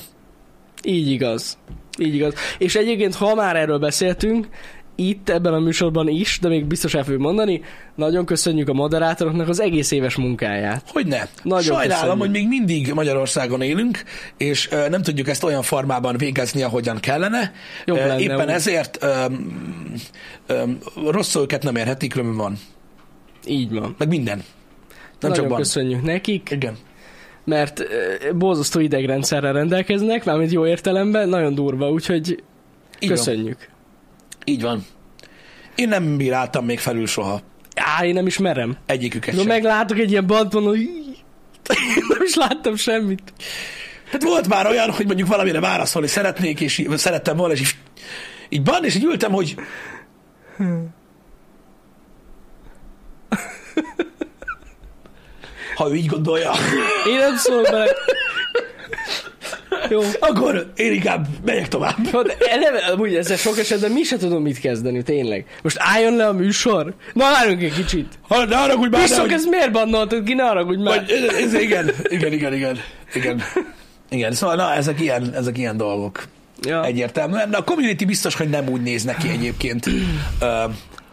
Így 0.83 1.09
igaz. 1.11 1.57
Így 1.97 2.15
igaz. 2.15 2.33
És 2.57 2.75
egyébként, 2.75 3.15
ha 3.15 3.35
már 3.35 3.55
erről 3.55 3.79
beszéltünk, 3.79 4.47
itt 4.95 5.29
ebben 5.29 5.53
a 5.53 5.59
műsorban 5.59 6.07
is, 6.07 6.39
de 6.41 6.47
még 6.47 6.65
biztos 6.65 6.93
el 6.93 7.03
fogjuk 7.03 7.21
mondani, 7.21 7.61
nagyon 7.95 8.25
köszönjük 8.25 8.69
a 8.69 8.73
moderátoroknak 8.73 9.47
az 9.47 9.59
egész 9.59 9.91
éves 9.91 10.15
munkáját. 10.15 10.83
Hogy 10.87 11.07
ne? 11.07 11.21
Nagyon 11.43 11.75
Sajnálom, 11.75 11.89
köszönjük. 11.89 12.19
hogy 12.19 12.29
még 12.29 12.47
mindig 12.47 12.93
Magyarországon 12.93 13.61
élünk, 13.61 14.03
és 14.37 14.71
ö, 14.71 14.89
nem 14.89 15.01
tudjuk 15.01 15.27
ezt 15.27 15.43
olyan 15.43 15.61
formában 15.61 16.17
végezni, 16.17 16.61
ahogyan 16.63 16.99
kellene. 16.99 17.53
Jobb 17.85 17.97
Ö, 17.97 18.07
lenne 18.07 18.19
Éppen 18.19 18.41
úgy. 18.47 18.49
ezért 18.49 18.97
öm, 19.03 19.53
öm, 20.47 20.77
rossz 21.07 21.35
őket 21.35 21.63
nem 21.63 21.75
érhetik, 21.75 22.11
különben 22.11 22.37
van. 22.37 22.57
Így 23.45 23.71
van. 23.71 23.95
Meg 23.97 24.07
minden. 24.07 24.37
Nem 24.37 24.45
nagyon 25.19 25.35
csak 25.35 25.47
van. 25.47 25.57
köszönjük 25.57 26.01
nekik, 26.03 26.49
Igen. 26.51 26.77
mert 27.45 27.79
ö, 27.79 27.85
borzasztó 28.35 28.79
idegrendszerrel 28.79 29.53
rendelkeznek, 29.53 30.25
mármint 30.25 30.51
jó 30.51 30.65
értelemben, 30.67 31.29
nagyon 31.29 31.55
durva, 31.55 31.89
úgyhogy 31.89 32.43
Így 32.99 33.09
van. 33.09 33.55
Így 34.45 34.61
van. 34.61 34.85
Én 35.75 35.87
nem 35.87 36.17
bíráltam 36.17 36.65
még 36.65 36.79
felül 36.79 37.07
soha. 37.07 37.41
Á, 37.75 38.05
én 38.05 38.13
nem 38.13 38.27
is 38.27 38.37
merem. 38.37 38.77
Egyiküket 38.85 39.33
Ha 39.33 39.39
sem. 39.39 39.47
meglátok 39.47 39.97
egy 39.97 40.11
ilyen 40.11 40.27
banton, 40.27 40.63
hogy 40.63 40.79
nem 42.09 42.21
is 42.23 42.35
láttam 42.35 42.75
semmit. 42.75 43.33
Hát 44.11 44.23
volt 44.23 44.47
már 44.47 44.67
olyan, 44.67 44.91
hogy 44.91 45.05
mondjuk 45.05 45.27
valamire 45.27 45.59
válaszolni 45.59 46.07
szeretnék, 46.07 46.59
és 46.59 46.83
szerettem 46.95 47.37
volna, 47.37 47.53
és 47.53 47.59
így, 47.59 47.75
így 48.49 48.61
ban, 48.63 48.85
és 48.85 48.95
így 48.95 49.03
ültem, 49.03 49.31
hogy 49.31 49.55
ha 55.75 55.89
ő 55.89 55.95
így 55.95 56.05
gondolja, 56.05 56.51
Én 57.07 57.17
nem 57.17 57.35
szólok 57.37 57.69
bele. 57.71 57.91
Jó. 59.89 60.01
akkor 60.19 60.71
én 60.75 60.93
inkább 60.93 61.27
megyek 61.45 61.67
tovább. 61.67 61.95
Hát 62.11 62.37
eleve, 62.49 62.77
amúgy 62.77 63.15
ezzel 63.15 63.37
sok 63.37 63.57
esetben 63.57 63.91
mi 63.91 64.03
se 64.03 64.17
tudom 64.17 64.41
mit 64.41 64.59
kezdeni, 64.59 65.03
tényleg. 65.03 65.45
Most 65.61 65.77
álljon 65.79 66.15
le 66.15 66.27
a 66.27 66.33
műsor? 66.33 66.93
Na, 67.13 67.23
várjunk 67.31 67.61
egy 67.61 67.73
kicsit. 67.73 68.07
Ha, 68.27 68.45
ne 68.45 68.57
hogy 68.57 68.89
már, 68.89 69.01
Viszont 69.01 69.21
hogy, 69.21 69.33
ez 69.33 69.45
miért 69.45 69.71
bannoltad 69.71 70.23
ki? 70.23 70.33
Ne 70.33 70.43
haragudj 70.43 70.83
már. 70.83 70.97
vagy, 70.97 71.11
ez, 71.11 71.35
ez, 71.35 71.53
igen, 71.53 71.91
igen, 72.03 72.33
igen, 72.33 72.53
igen, 72.53 72.77
igen. 73.13 73.41
Igen, 74.09 74.31
szóval 74.31 74.55
na, 74.55 74.73
ezek 74.73 74.99
ilyen, 74.99 75.33
ezek 75.35 75.57
ilyen 75.57 75.77
dolgok. 75.77 76.23
Ja. 76.61 76.85
Egyértelműen. 76.85 77.49
De 77.49 77.57
a 77.57 77.63
community 77.63 78.05
biztos, 78.05 78.35
hogy 78.35 78.49
nem 78.49 78.69
úgy 78.69 78.81
néz 78.81 79.03
neki 79.03 79.29
egyébként, 79.29 79.85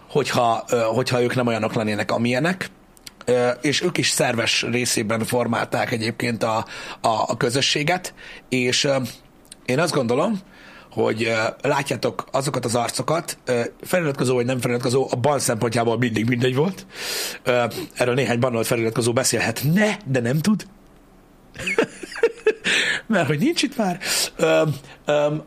hogyha, 0.09 0.64
hogyha 0.95 1.23
ők 1.23 1.35
nem 1.35 1.47
olyanok 1.47 1.75
lennének, 1.75 2.12
amilyenek. 2.12 2.71
És 3.61 3.83
ők 3.83 3.99
is 3.99 4.09
szerves 4.09 4.62
részében 4.62 5.24
formálták 5.24 5.93
egyébként 5.93 6.43
a, 6.43 6.57
a, 7.01 7.09
a 7.26 7.37
közösséget, 7.37 8.14
és 8.49 8.89
én 9.64 9.79
azt 9.79 9.95
gondolom, 9.95 10.39
hogy 10.91 11.33
látjátok 11.62 12.24
azokat 12.33 12.64
az 12.64 12.74
arcokat, 12.74 13.39
feliratkozó 13.83 14.35
vagy 14.35 14.47
nem 14.47 14.61
feliratkozó, 14.61 15.09
a 15.11 15.16
ban 15.16 15.39
szempontjából 15.39 15.99
mindig 15.99 16.29
mindegy 16.29 16.55
volt. 16.55 16.87
Erről 17.95 18.14
néhány 18.14 18.39
banolt 18.39 18.66
feliratkozó 18.66 19.12
beszélhetne, 19.12 19.99
de 20.05 20.20
nem 20.20 20.39
tud 20.39 20.66
mert 23.07 23.26
hogy 23.26 23.39
nincs 23.39 23.62
itt 23.62 23.76
már. 23.76 23.99
Öm, 24.37 24.74
öm, 25.05 25.43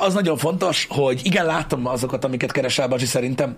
az 0.00 0.14
nagyon 0.14 0.36
fontos, 0.36 0.86
hogy 0.90 1.20
igen, 1.24 1.46
látom 1.46 1.86
azokat, 1.86 2.24
amiket 2.24 2.52
keresel, 2.52 2.88
Bacsi, 2.88 3.06
szerintem. 3.06 3.56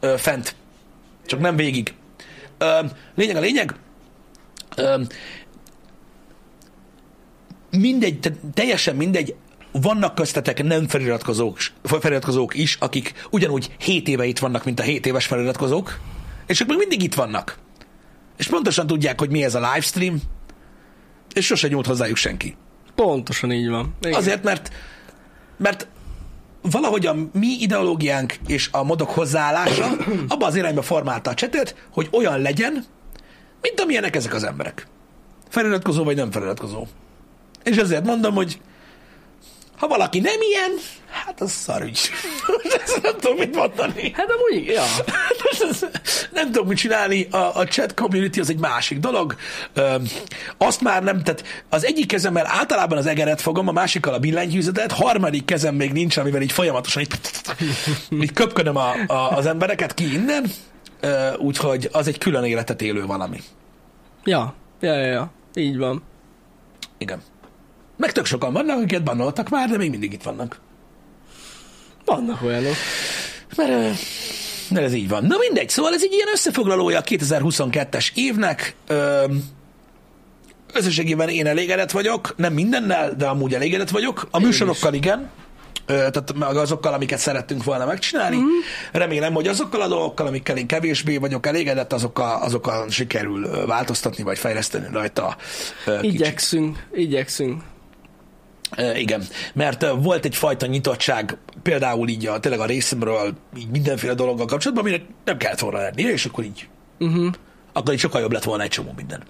Ö, 0.00 0.14
fent. 0.16 0.54
Csak 1.26 1.40
nem 1.40 1.56
végig. 1.56 1.94
Lényeg 3.14 3.36
a 3.36 3.40
lényeg. 3.40 3.74
Mindegy, 7.70 8.20
te, 8.20 8.30
teljesen 8.54 8.96
mindegy, 8.96 9.34
vannak 9.72 10.14
köztetek 10.14 10.62
nem 10.62 10.88
feliratkozók, 10.88 11.58
feliratkozók 11.82 12.54
is, 12.54 12.76
akik 12.80 13.26
ugyanúgy 13.30 13.70
7 13.78 14.08
éve 14.08 14.24
itt 14.24 14.38
vannak, 14.38 14.64
mint 14.64 14.80
a 14.80 14.82
7 14.82 15.06
éves 15.06 15.26
feliratkozók, 15.26 16.00
és 16.46 16.60
ők 16.60 16.68
még 16.68 16.78
mindig 16.78 17.02
itt 17.02 17.14
vannak. 17.14 17.58
És 18.36 18.46
pontosan 18.46 18.86
tudják, 18.86 19.18
hogy 19.18 19.30
mi 19.30 19.44
ez 19.44 19.54
a 19.54 19.58
livestream, 19.72 20.20
és 21.34 21.46
sose 21.46 21.68
nyúlt 21.68 21.86
hozzájuk 21.86 22.16
senki. 22.16 22.56
Pontosan 22.94 23.52
így 23.52 23.68
van. 23.68 23.94
Igen. 24.00 24.14
Azért, 24.14 24.42
mert, 24.42 24.72
mert 25.56 25.86
valahogy 26.62 27.06
a 27.06 27.16
mi 27.32 27.56
ideológiánk 27.60 28.36
és 28.46 28.68
a 28.72 28.82
modok 28.82 29.10
hozzáállása 29.10 29.90
abba 30.28 30.46
az 30.46 30.54
irányba 30.54 30.82
formálta 30.82 31.30
a 31.30 31.34
csetet, 31.34 31.74
hogy 31.92 32.08
olyan 32.12 32.40
legyen, 32.40 32.84
mint 33.60 33.80
amilyenek 33.80 34.16
ezek 34.16 34.34
az 34.34 34.44
emberek. 34.44 34.86
Feliratkozó 35.48 36.04
vagy 36.04 36.16
nem 36.16 36.30
feliratkozó. 36.30 36.86
És 37.62 37.76
ezért 37.76 38.04
mondom, 38.04 38.34
hogy 38.34 38.60
ha 39.82 39.88
valaki 39.88 40.20
nem 40.20 40.40
ilyen, 40.40 40.70
hát 41.10 41.40
az 41.40 41.50
szarügy. 41.50 41.98
Ezt 42.84 43.02
nem 43.02 43.12
tudom 43.20 43.36
mit 43.36 43.54
mondani. 43.54 44.12
Hát 44.14 44.28
amúgy, 44.30 44.66
ja. 44.66 44.82
nem 46.32 46.52
tudom 46.52 46.66
mit 46.66 46.76
csinálni, 46.76 47.26
a, 47.30 47.56
a 47.56 47.64
chat 47.64 47.94
community 47.94 48.38
az 48.38 48.50
egy 48.50 48.58
másik 48.58 48.98
dolog. 48.98 49.36
Ö, 49.74 49.94
azt 50.58 50.80
már 50.80 51.02
nem, 51.02 51.22
tehát 51.22 51.64
az 51.68 51.84
egyik 51.84 52.06
kezemmel 52.06 52.46
általában 52.46 52.98
az 52.98 53.06
egeret 53.06 53.40
fogom, 53.40 53.68
a 53.68 53.72
másikkal 53.72 54.14
a 54.14 54.18
billentyűzetet, 54.18 54.92
harmadik 54.92 55.44
kezem 55.44 55.74
még 55.74 55.92
nincs, 55.92 56.16
amivel 56.16 56.42
így 56.42 56.52
folyamatosan 56.52 57.02
így, 57.02 57.18
így 58.22 58.32
köpködöm 58.32 58.76
a, 58.76 58.94
a, 59.06 59.36
az 59.36 59.46
embereket 59.46 59.94
ki 59.94 60.12
innen, 60.12 60.50
Ö, 61.00 61.36
úgyhogy 61.36 61.88
az 61.92 62.06
egy 62.06 62.18
külön 62.18 62.44
életet 62.44 62.82
élő 62.82 63.06
valami. 63.06 63.40
Ja, 64.24 64.54
ja, 64.80 64.94
ja, 64.94 65.06
ja. 65.06 65.30
Így 65.54 65.78
van. 65.78 66.02
Igen. 66.98 67.22
Meg 68.02 68.12
tök 68.12 68.24
sokan 68.26 68.52
vannak, 68.52 68.76
akiket 68.76 69.02
bannoltak 69.02 69.48
már, 69.48 69.68
de 69.68 69.76
még 69.76 69.90
mindig 69.90 70.12
itt 70.12 70.22
vannak. 70.22 70.60
Vannak 72.04 72.42
olyanok. 72.42 72.74
Mert, 73.56 73.70
mert 74.70 74.84
ez 74.84 74.92
így 74.92 75.08
van. 75.08 75.24
Na 75.24 75.36
mindegy, 75.38 75.68
szóval 75.68 75.94
ez 75.94 76.02
egy 76.02 76.12
ilyen 76.12 76.28
összefoglalója 76.32 76.98
a 76.98 77.02
2022-es 77.02 78.10
évnek. 78.14 78.74
Összességében 80.72 81.28
én 81.28 81.46
elégedett 81.46 81.90
vagyok, 81.90 82.34
nem 82.36 82.52
mindennel, 82.52 83.14
de 83.14 83.26
amúgy 83.26 83.54
elégedett 83.54 83.90
vagyok. 83.90 84.28
A 84.30 84.38
Én 84.38 84.46
műsorokkal 84.46 84.94
igen, 84.94 85.30
Ö, 85.86 85.94
tehát 85.94 86.34
meg 86.38 86.56
azokkal, 86.56 86.92
amiket 86.92 87.18
szerettünk 87.18 87.64
volna 87.64 87.86
megcsinálni. 87.86 88.36
Mm. 88.36 88.46
Remélem, 88.92 89.32
hogy 89.34 89.48
azokkal 89.48 89.80
a 89.80 89.88
dolgokkal, 89.88 90.26
amikkel 90.26 90.56
én 90.56 90.66
kevésbé 90.66 91.16
vagyok 91.16 91.46
elégedett, 91.46 91.92
azokkal, 91.92 92.42
azokkal 92.42 92.90
sikerül 92.90 93.66
változtatni, 93.66 94.22
vagy 94.22 94.38
fejleszteni 94.38 94.86
rajta. 94.92 95.36
kicsit. 95.84 96.02
Igyekszünk, 96.02 96.86
igyekszünk. 96.92 97.62
Igen, 98.96 99.22
mert 99.54 99.86
volt 100.02 100.24
egyfajta 100.24 100.66
nyitottság, 100.66 101.36
például 101.62 102.08
így 102.08 102.26
a, 102.26 102.40
tényleg 102.40 102.60
a 102.60 102.66
részemről, 102.66 103.32
így 103.58 103.68
mindenféle 103.68 104.14
dologgal 104.14 104.46
kapcsolatban, 104.46 104.84
aminek 104.86 105.06
nem 105.24 105.36
kellett 105.36 105.58
volna 105.60 105.78
lennie, 105.78 106.10
és 106.12 106.24
akkor 106.24 106.44
így, 106.44 106.68
Uh-huh. 106.98 107.32
akkor 107.72 107.92
így 107.94 108.00
sokkal 108.00 108.20
jobb 108.20 108.32
lett 108.32 108.44
volna 108.44 108.62
egy 108.62 108.68
csomó 108.68 108.92
minden. 108.96 109.22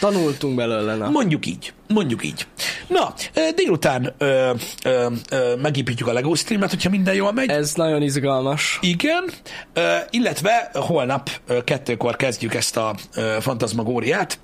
Tanultunk 0.00 0.56
belőle, 0.56 0.94
na. 0.94 1.08
Mondjuk 1.10 1.46
így, 1.46 1.72
mondjuk 1.88 2.24
így. 2.24 2.46
Na, 2.88 3.14
délután 3.54 4.14
ö, 4.18 4.50
ö, 4.84 5.06
ö, 5.30 5.54
megépítjük 5.62 6.08
a 6.08 6.12
LEGO 6.12 6.34
streamet, 6.34 6.70
hogyha 6.70 6.90
minden 6.90 7.14
jól 7.14 7.32
megy. 7.32 7.48
Ez 7.50 7.74
nagyon 7.74 8.02
izgalmas. 8.02 8.78
Igen, 8.82 9.24
ö, 9.72 9.94
illetve 10.10 10.70
holnap 10.72 11.30
ö, 11.46 11.64
kettőkor 11.64 12.16
kezdjük 12.16 12.54
ezt 12.54 12.76
a 12.76 12.94
ö, 13.14 13.36
fantasmagóriát, 13.40 14.38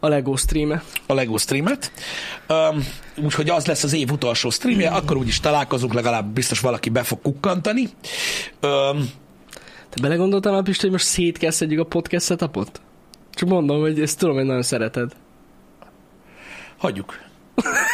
A 0.00 0.08
Lego 0.08 0.36
stream 0.36 0.82
a 1.06 1.14
LEGO 1.14 1.36
streamet. 1.38 1.92
Um, 2.48 2.86
úgyhogy 3.24 3.50
az 3.50 3.66
lesz 3.66 3.82
az 3.82 3.92
év 3.92 4.10
utolsó 4.12 4.50
streamje, 4.50 4.88
akkor 4.90 5.16
úgyis 5.16 5.40
találkozunk, 5.40 5.94
legalább 5.94 6.26
biztos 6.26 6.60
valaki 6.60 6.88
be 6.88 7.02
fog 7.02 7.22
kukkantani. 7.22 7.88
Um, 8.62 9.10
Te 9.90 10.02
belegondoltál 10.02 10.52
már, 10.52 10.62
Pisti, 10.62 10.82
hogy 10.82 10.90
most 10.90 11.04
szét 11.04 11.38
kell 11.38 11.50
szedjük 11.50 11.80
a 11.80 11.84
podcast 11.84 12.26
setupot? 12.26 12.80
Csak 13.34 13.48
mondom, 13.48 13.80
hogy 13.80 14.00
ezt 14.00 14.18
tudom, 14.18 14.34
hogy 14.34 14.44
nagyon 14.44 14.62
szereted. 14.62 15.12
hagyjuk. 16.76 17.24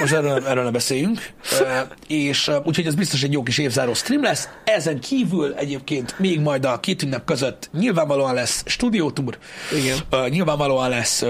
Most 0.01 0.13
erről, 0.13 0.47
erről 0.47 0.65
ne 0.65 0.71
beszéljünk. 0.71 1.33
Uh, 1.61 1.69
és 2.09 2.51
úgyhogy 2.65 2.87
ez 2.87 2.95
biztos 2.95 3.23
egy 3.23 3.33
jó 3.33 3.43
kis 3.43 3.59
évzáró 3.59 3.95
stream 3.95 4.23
lesz. 4.23 4.49
Ezen 4.65 5.01
kívül 5.01 5.55
egyébként 5.55 6.19
még 6.19 6.41
majd 6.41 6.65
a 6.65 6.81
két 6.81 7.03
ünnep 7.03 7.25
között 7.25 7.71
nyilvánvalóan 7.73 8.35
lesz 8.35 8.63
stúdiótúr. 8.67 9.39
Igen. 9.77 9.99
Uh, 10.13 10.29
nyilvánvalóan 10.29 10.89
lesz 10.89 11.25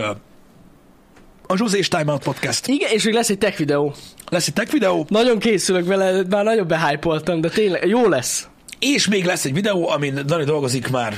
a 1.53 1.57
Zsuzés 1.57 1.89
Time 1.89 2.13
Out 2.13 2.23
Podcast. 2.23 2.67
Igen, 2.67 2.91
és 2.91 3.05
még 3.05 3.15
lesz 3.15 3.29
egy 3.31 3.39
tech 3.39 3.59
videó. 3.59 3.95
Lesz 4.31 4.47
egy 4.47 4.53
tech 4.55 4.73
videó, 4.73 5.07
Nagyon 5.09 5.39
készülök 5.39 5.87
vele, 5.87 6.23
már 6.29 6.45
nagyon 6.45 6.67
behypoltam, 6.67 7.41
de 7.41 7.49
tényleg 7.49 7.87
jó 7.89 8.09
lesz. 8.09 8.49
és 8.79 9.09
még 9.09 9.25
lesz 9.25 9.45
egy 9.45 9.53
videó, 9.53 9.89
amin 9.89 10.21
Dani 10.27 10.45
dolgozik 10.45 10.91
már 10.91 11.17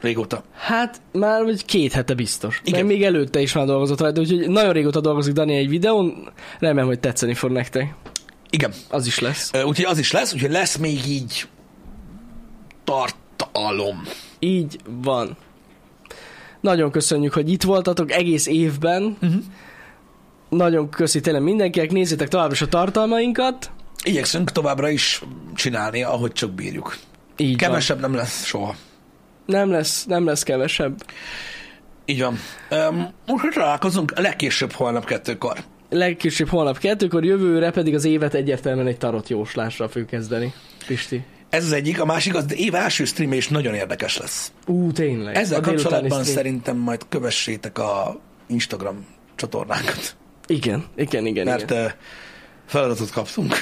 régóta. 0.00 0.42
Hát 0.54 1.00
már 1.12 1.44
vagy 1.44 1.64
két 1.64 1.92
hete 1.92 2.14
biztos. 2.14 2.60
Igen. 2.64 2.80
Meg 2.84 2.88
még 2.94 3.04
előtte 3.04 3.40
is 3.40 3.52
már 3.52 3.66
dolgozott 3.66 4.00
rajta, 4.00 4.20
úgyhogy 4.20 4.48
nagyon 4.48 4.72
régóta 4.72 5.00
dolgozik 5.00 5.32
Dani 5.32 5.56
egy 5.56 5.68
videón, 5.68 6.32
remélem, 6.58 6.86
hogy 6.86 7.00
tetszeni 7.00 7.34
fog 7.34 7.50
nektek. 7.50 7.94
Igen. 8.50 8.72
Az 8.88 9.06
is 9.06 9.18
lesz. 9.18 9.50
Úgyhogy 9.64 9.84
az 9.84 9.98
is 9.98 10.12
lesz, 10.12 10.32
úgyhogy 10.34 10.50
lesz 10.50 10.76
még 10.76 11.06
így 11.06 11.48
tartalom. 12.84 14.02
Így 14.38 14.78
van. 14.84 15.36
Nagyon 16.60 16.90
köszönjük, 16.90 17.32
hogy 17.32 17.50
itt 17.50 17.62
voltatok 17.62 18.12
egész 18.12 18.46
évben. 18.46 19.16
Uh-huh. 19.22 19.42
Nagyon 20.48 20.90
köszi 20.90 21.20
tényleg 21.20 21.42
mindenkinek, 21.42 21.90
nézzétek 21.92 22.28
továbbra 22.28 22.52
is 22.52 22.62
a 22.62 22.68
tartalmainkat. 22.68 23.70
Igyekszünk 24.04 24.52
továbbra 24.52 24.88
is 24.88 25.22
csinálni, 25.54 26.02
ahogy 26.02 26.32
csak 26.32 26.50
bírjuk. 26.50 26.96
Így 27.36 27.56
Kevesebb 27.56 28.00
nem 28.00 28.14
lesz 28.14 28.44
soha. 28.44 28.64
van. 28.64 28.74
Nem 29.46 29.70
lesz, 29.70 30.04
nem 30.04 30.24
lesz 30.24 30.42
kevesebb. 30.42 31.04
Így 32.04 32.20
van. 32.20 32.38
Um, 32.70 33.08
most 33.26 33.54
találkozunk 33.54 34.18
legkésőbb 34.18 34.72
holnap 34.72 35.04
kettőkor. 35.04 35.58
Legkésőbb 35.90 36.48
holnap 36.48 36.78
kettőkor, 36.78 37.24
jövőre 37.24 37.70
pedig 37.70 37.94
az 37.94 38.04
évet 38.04 38.34
egyértelműen 38.34 38.86
egy 38.86 38.98
tarot 38.98 39.28
jóslásra 39.28 39.88
fog 39.88 40.04
kezdeni. 40.04 40.52
Pisti. 40.86 41.24
Ez 41.50 41.64
az 41.64 41.72
egyik, 41.72 42.00
a 42.00 42.04
másik 42.04 42.34
az 42.34 42.54
év 42.54 42.74
első 42.74 43.04
stream 43.04 43.32
is 43.32 43.48
nagyon 43.48 43.74
érdekes 43.74 44.16
lesz. 44.16 44.52
Ú, 44.66 44.92
tényleg. 44.92 45.36
Ezzel 45.36 45.58
A 45.58 45.62
kapcsolatban 45.62 46.24
szerintem 46.24 46.76
majd 46.76 47.02
kövessétek 47.08 47.78
a 47.78 48.20
Instagram 48.46 49.06
csatornánkat, 49.34 50.16
Igen, 50.46 50.84
igen, 50.96 51.26
igen. 51.26 51.44
mert 51.44 51.70
igen. 51.70 51.84
ö, 51.84 51.88
feladatot 52.66 53.10
kaptunk. 53.10 53.54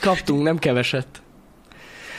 Kaptunk, 0.00 0.42
nem 0.42 0.58
keveset. 0.58 1.06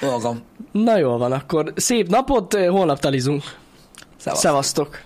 Magam. 0.02 0.42
Na 0.72 0.98
jól 0.98 1.18
van, 1.18 1.32
akkor 1.32 1.74
szép 1.76 2.08
napot, 2.08 2.54
holnap 2.54 3.00
talizunk. 3.00 3.44
Szevasz. 4.18 4.40
Szevasztok! 4.40 5.02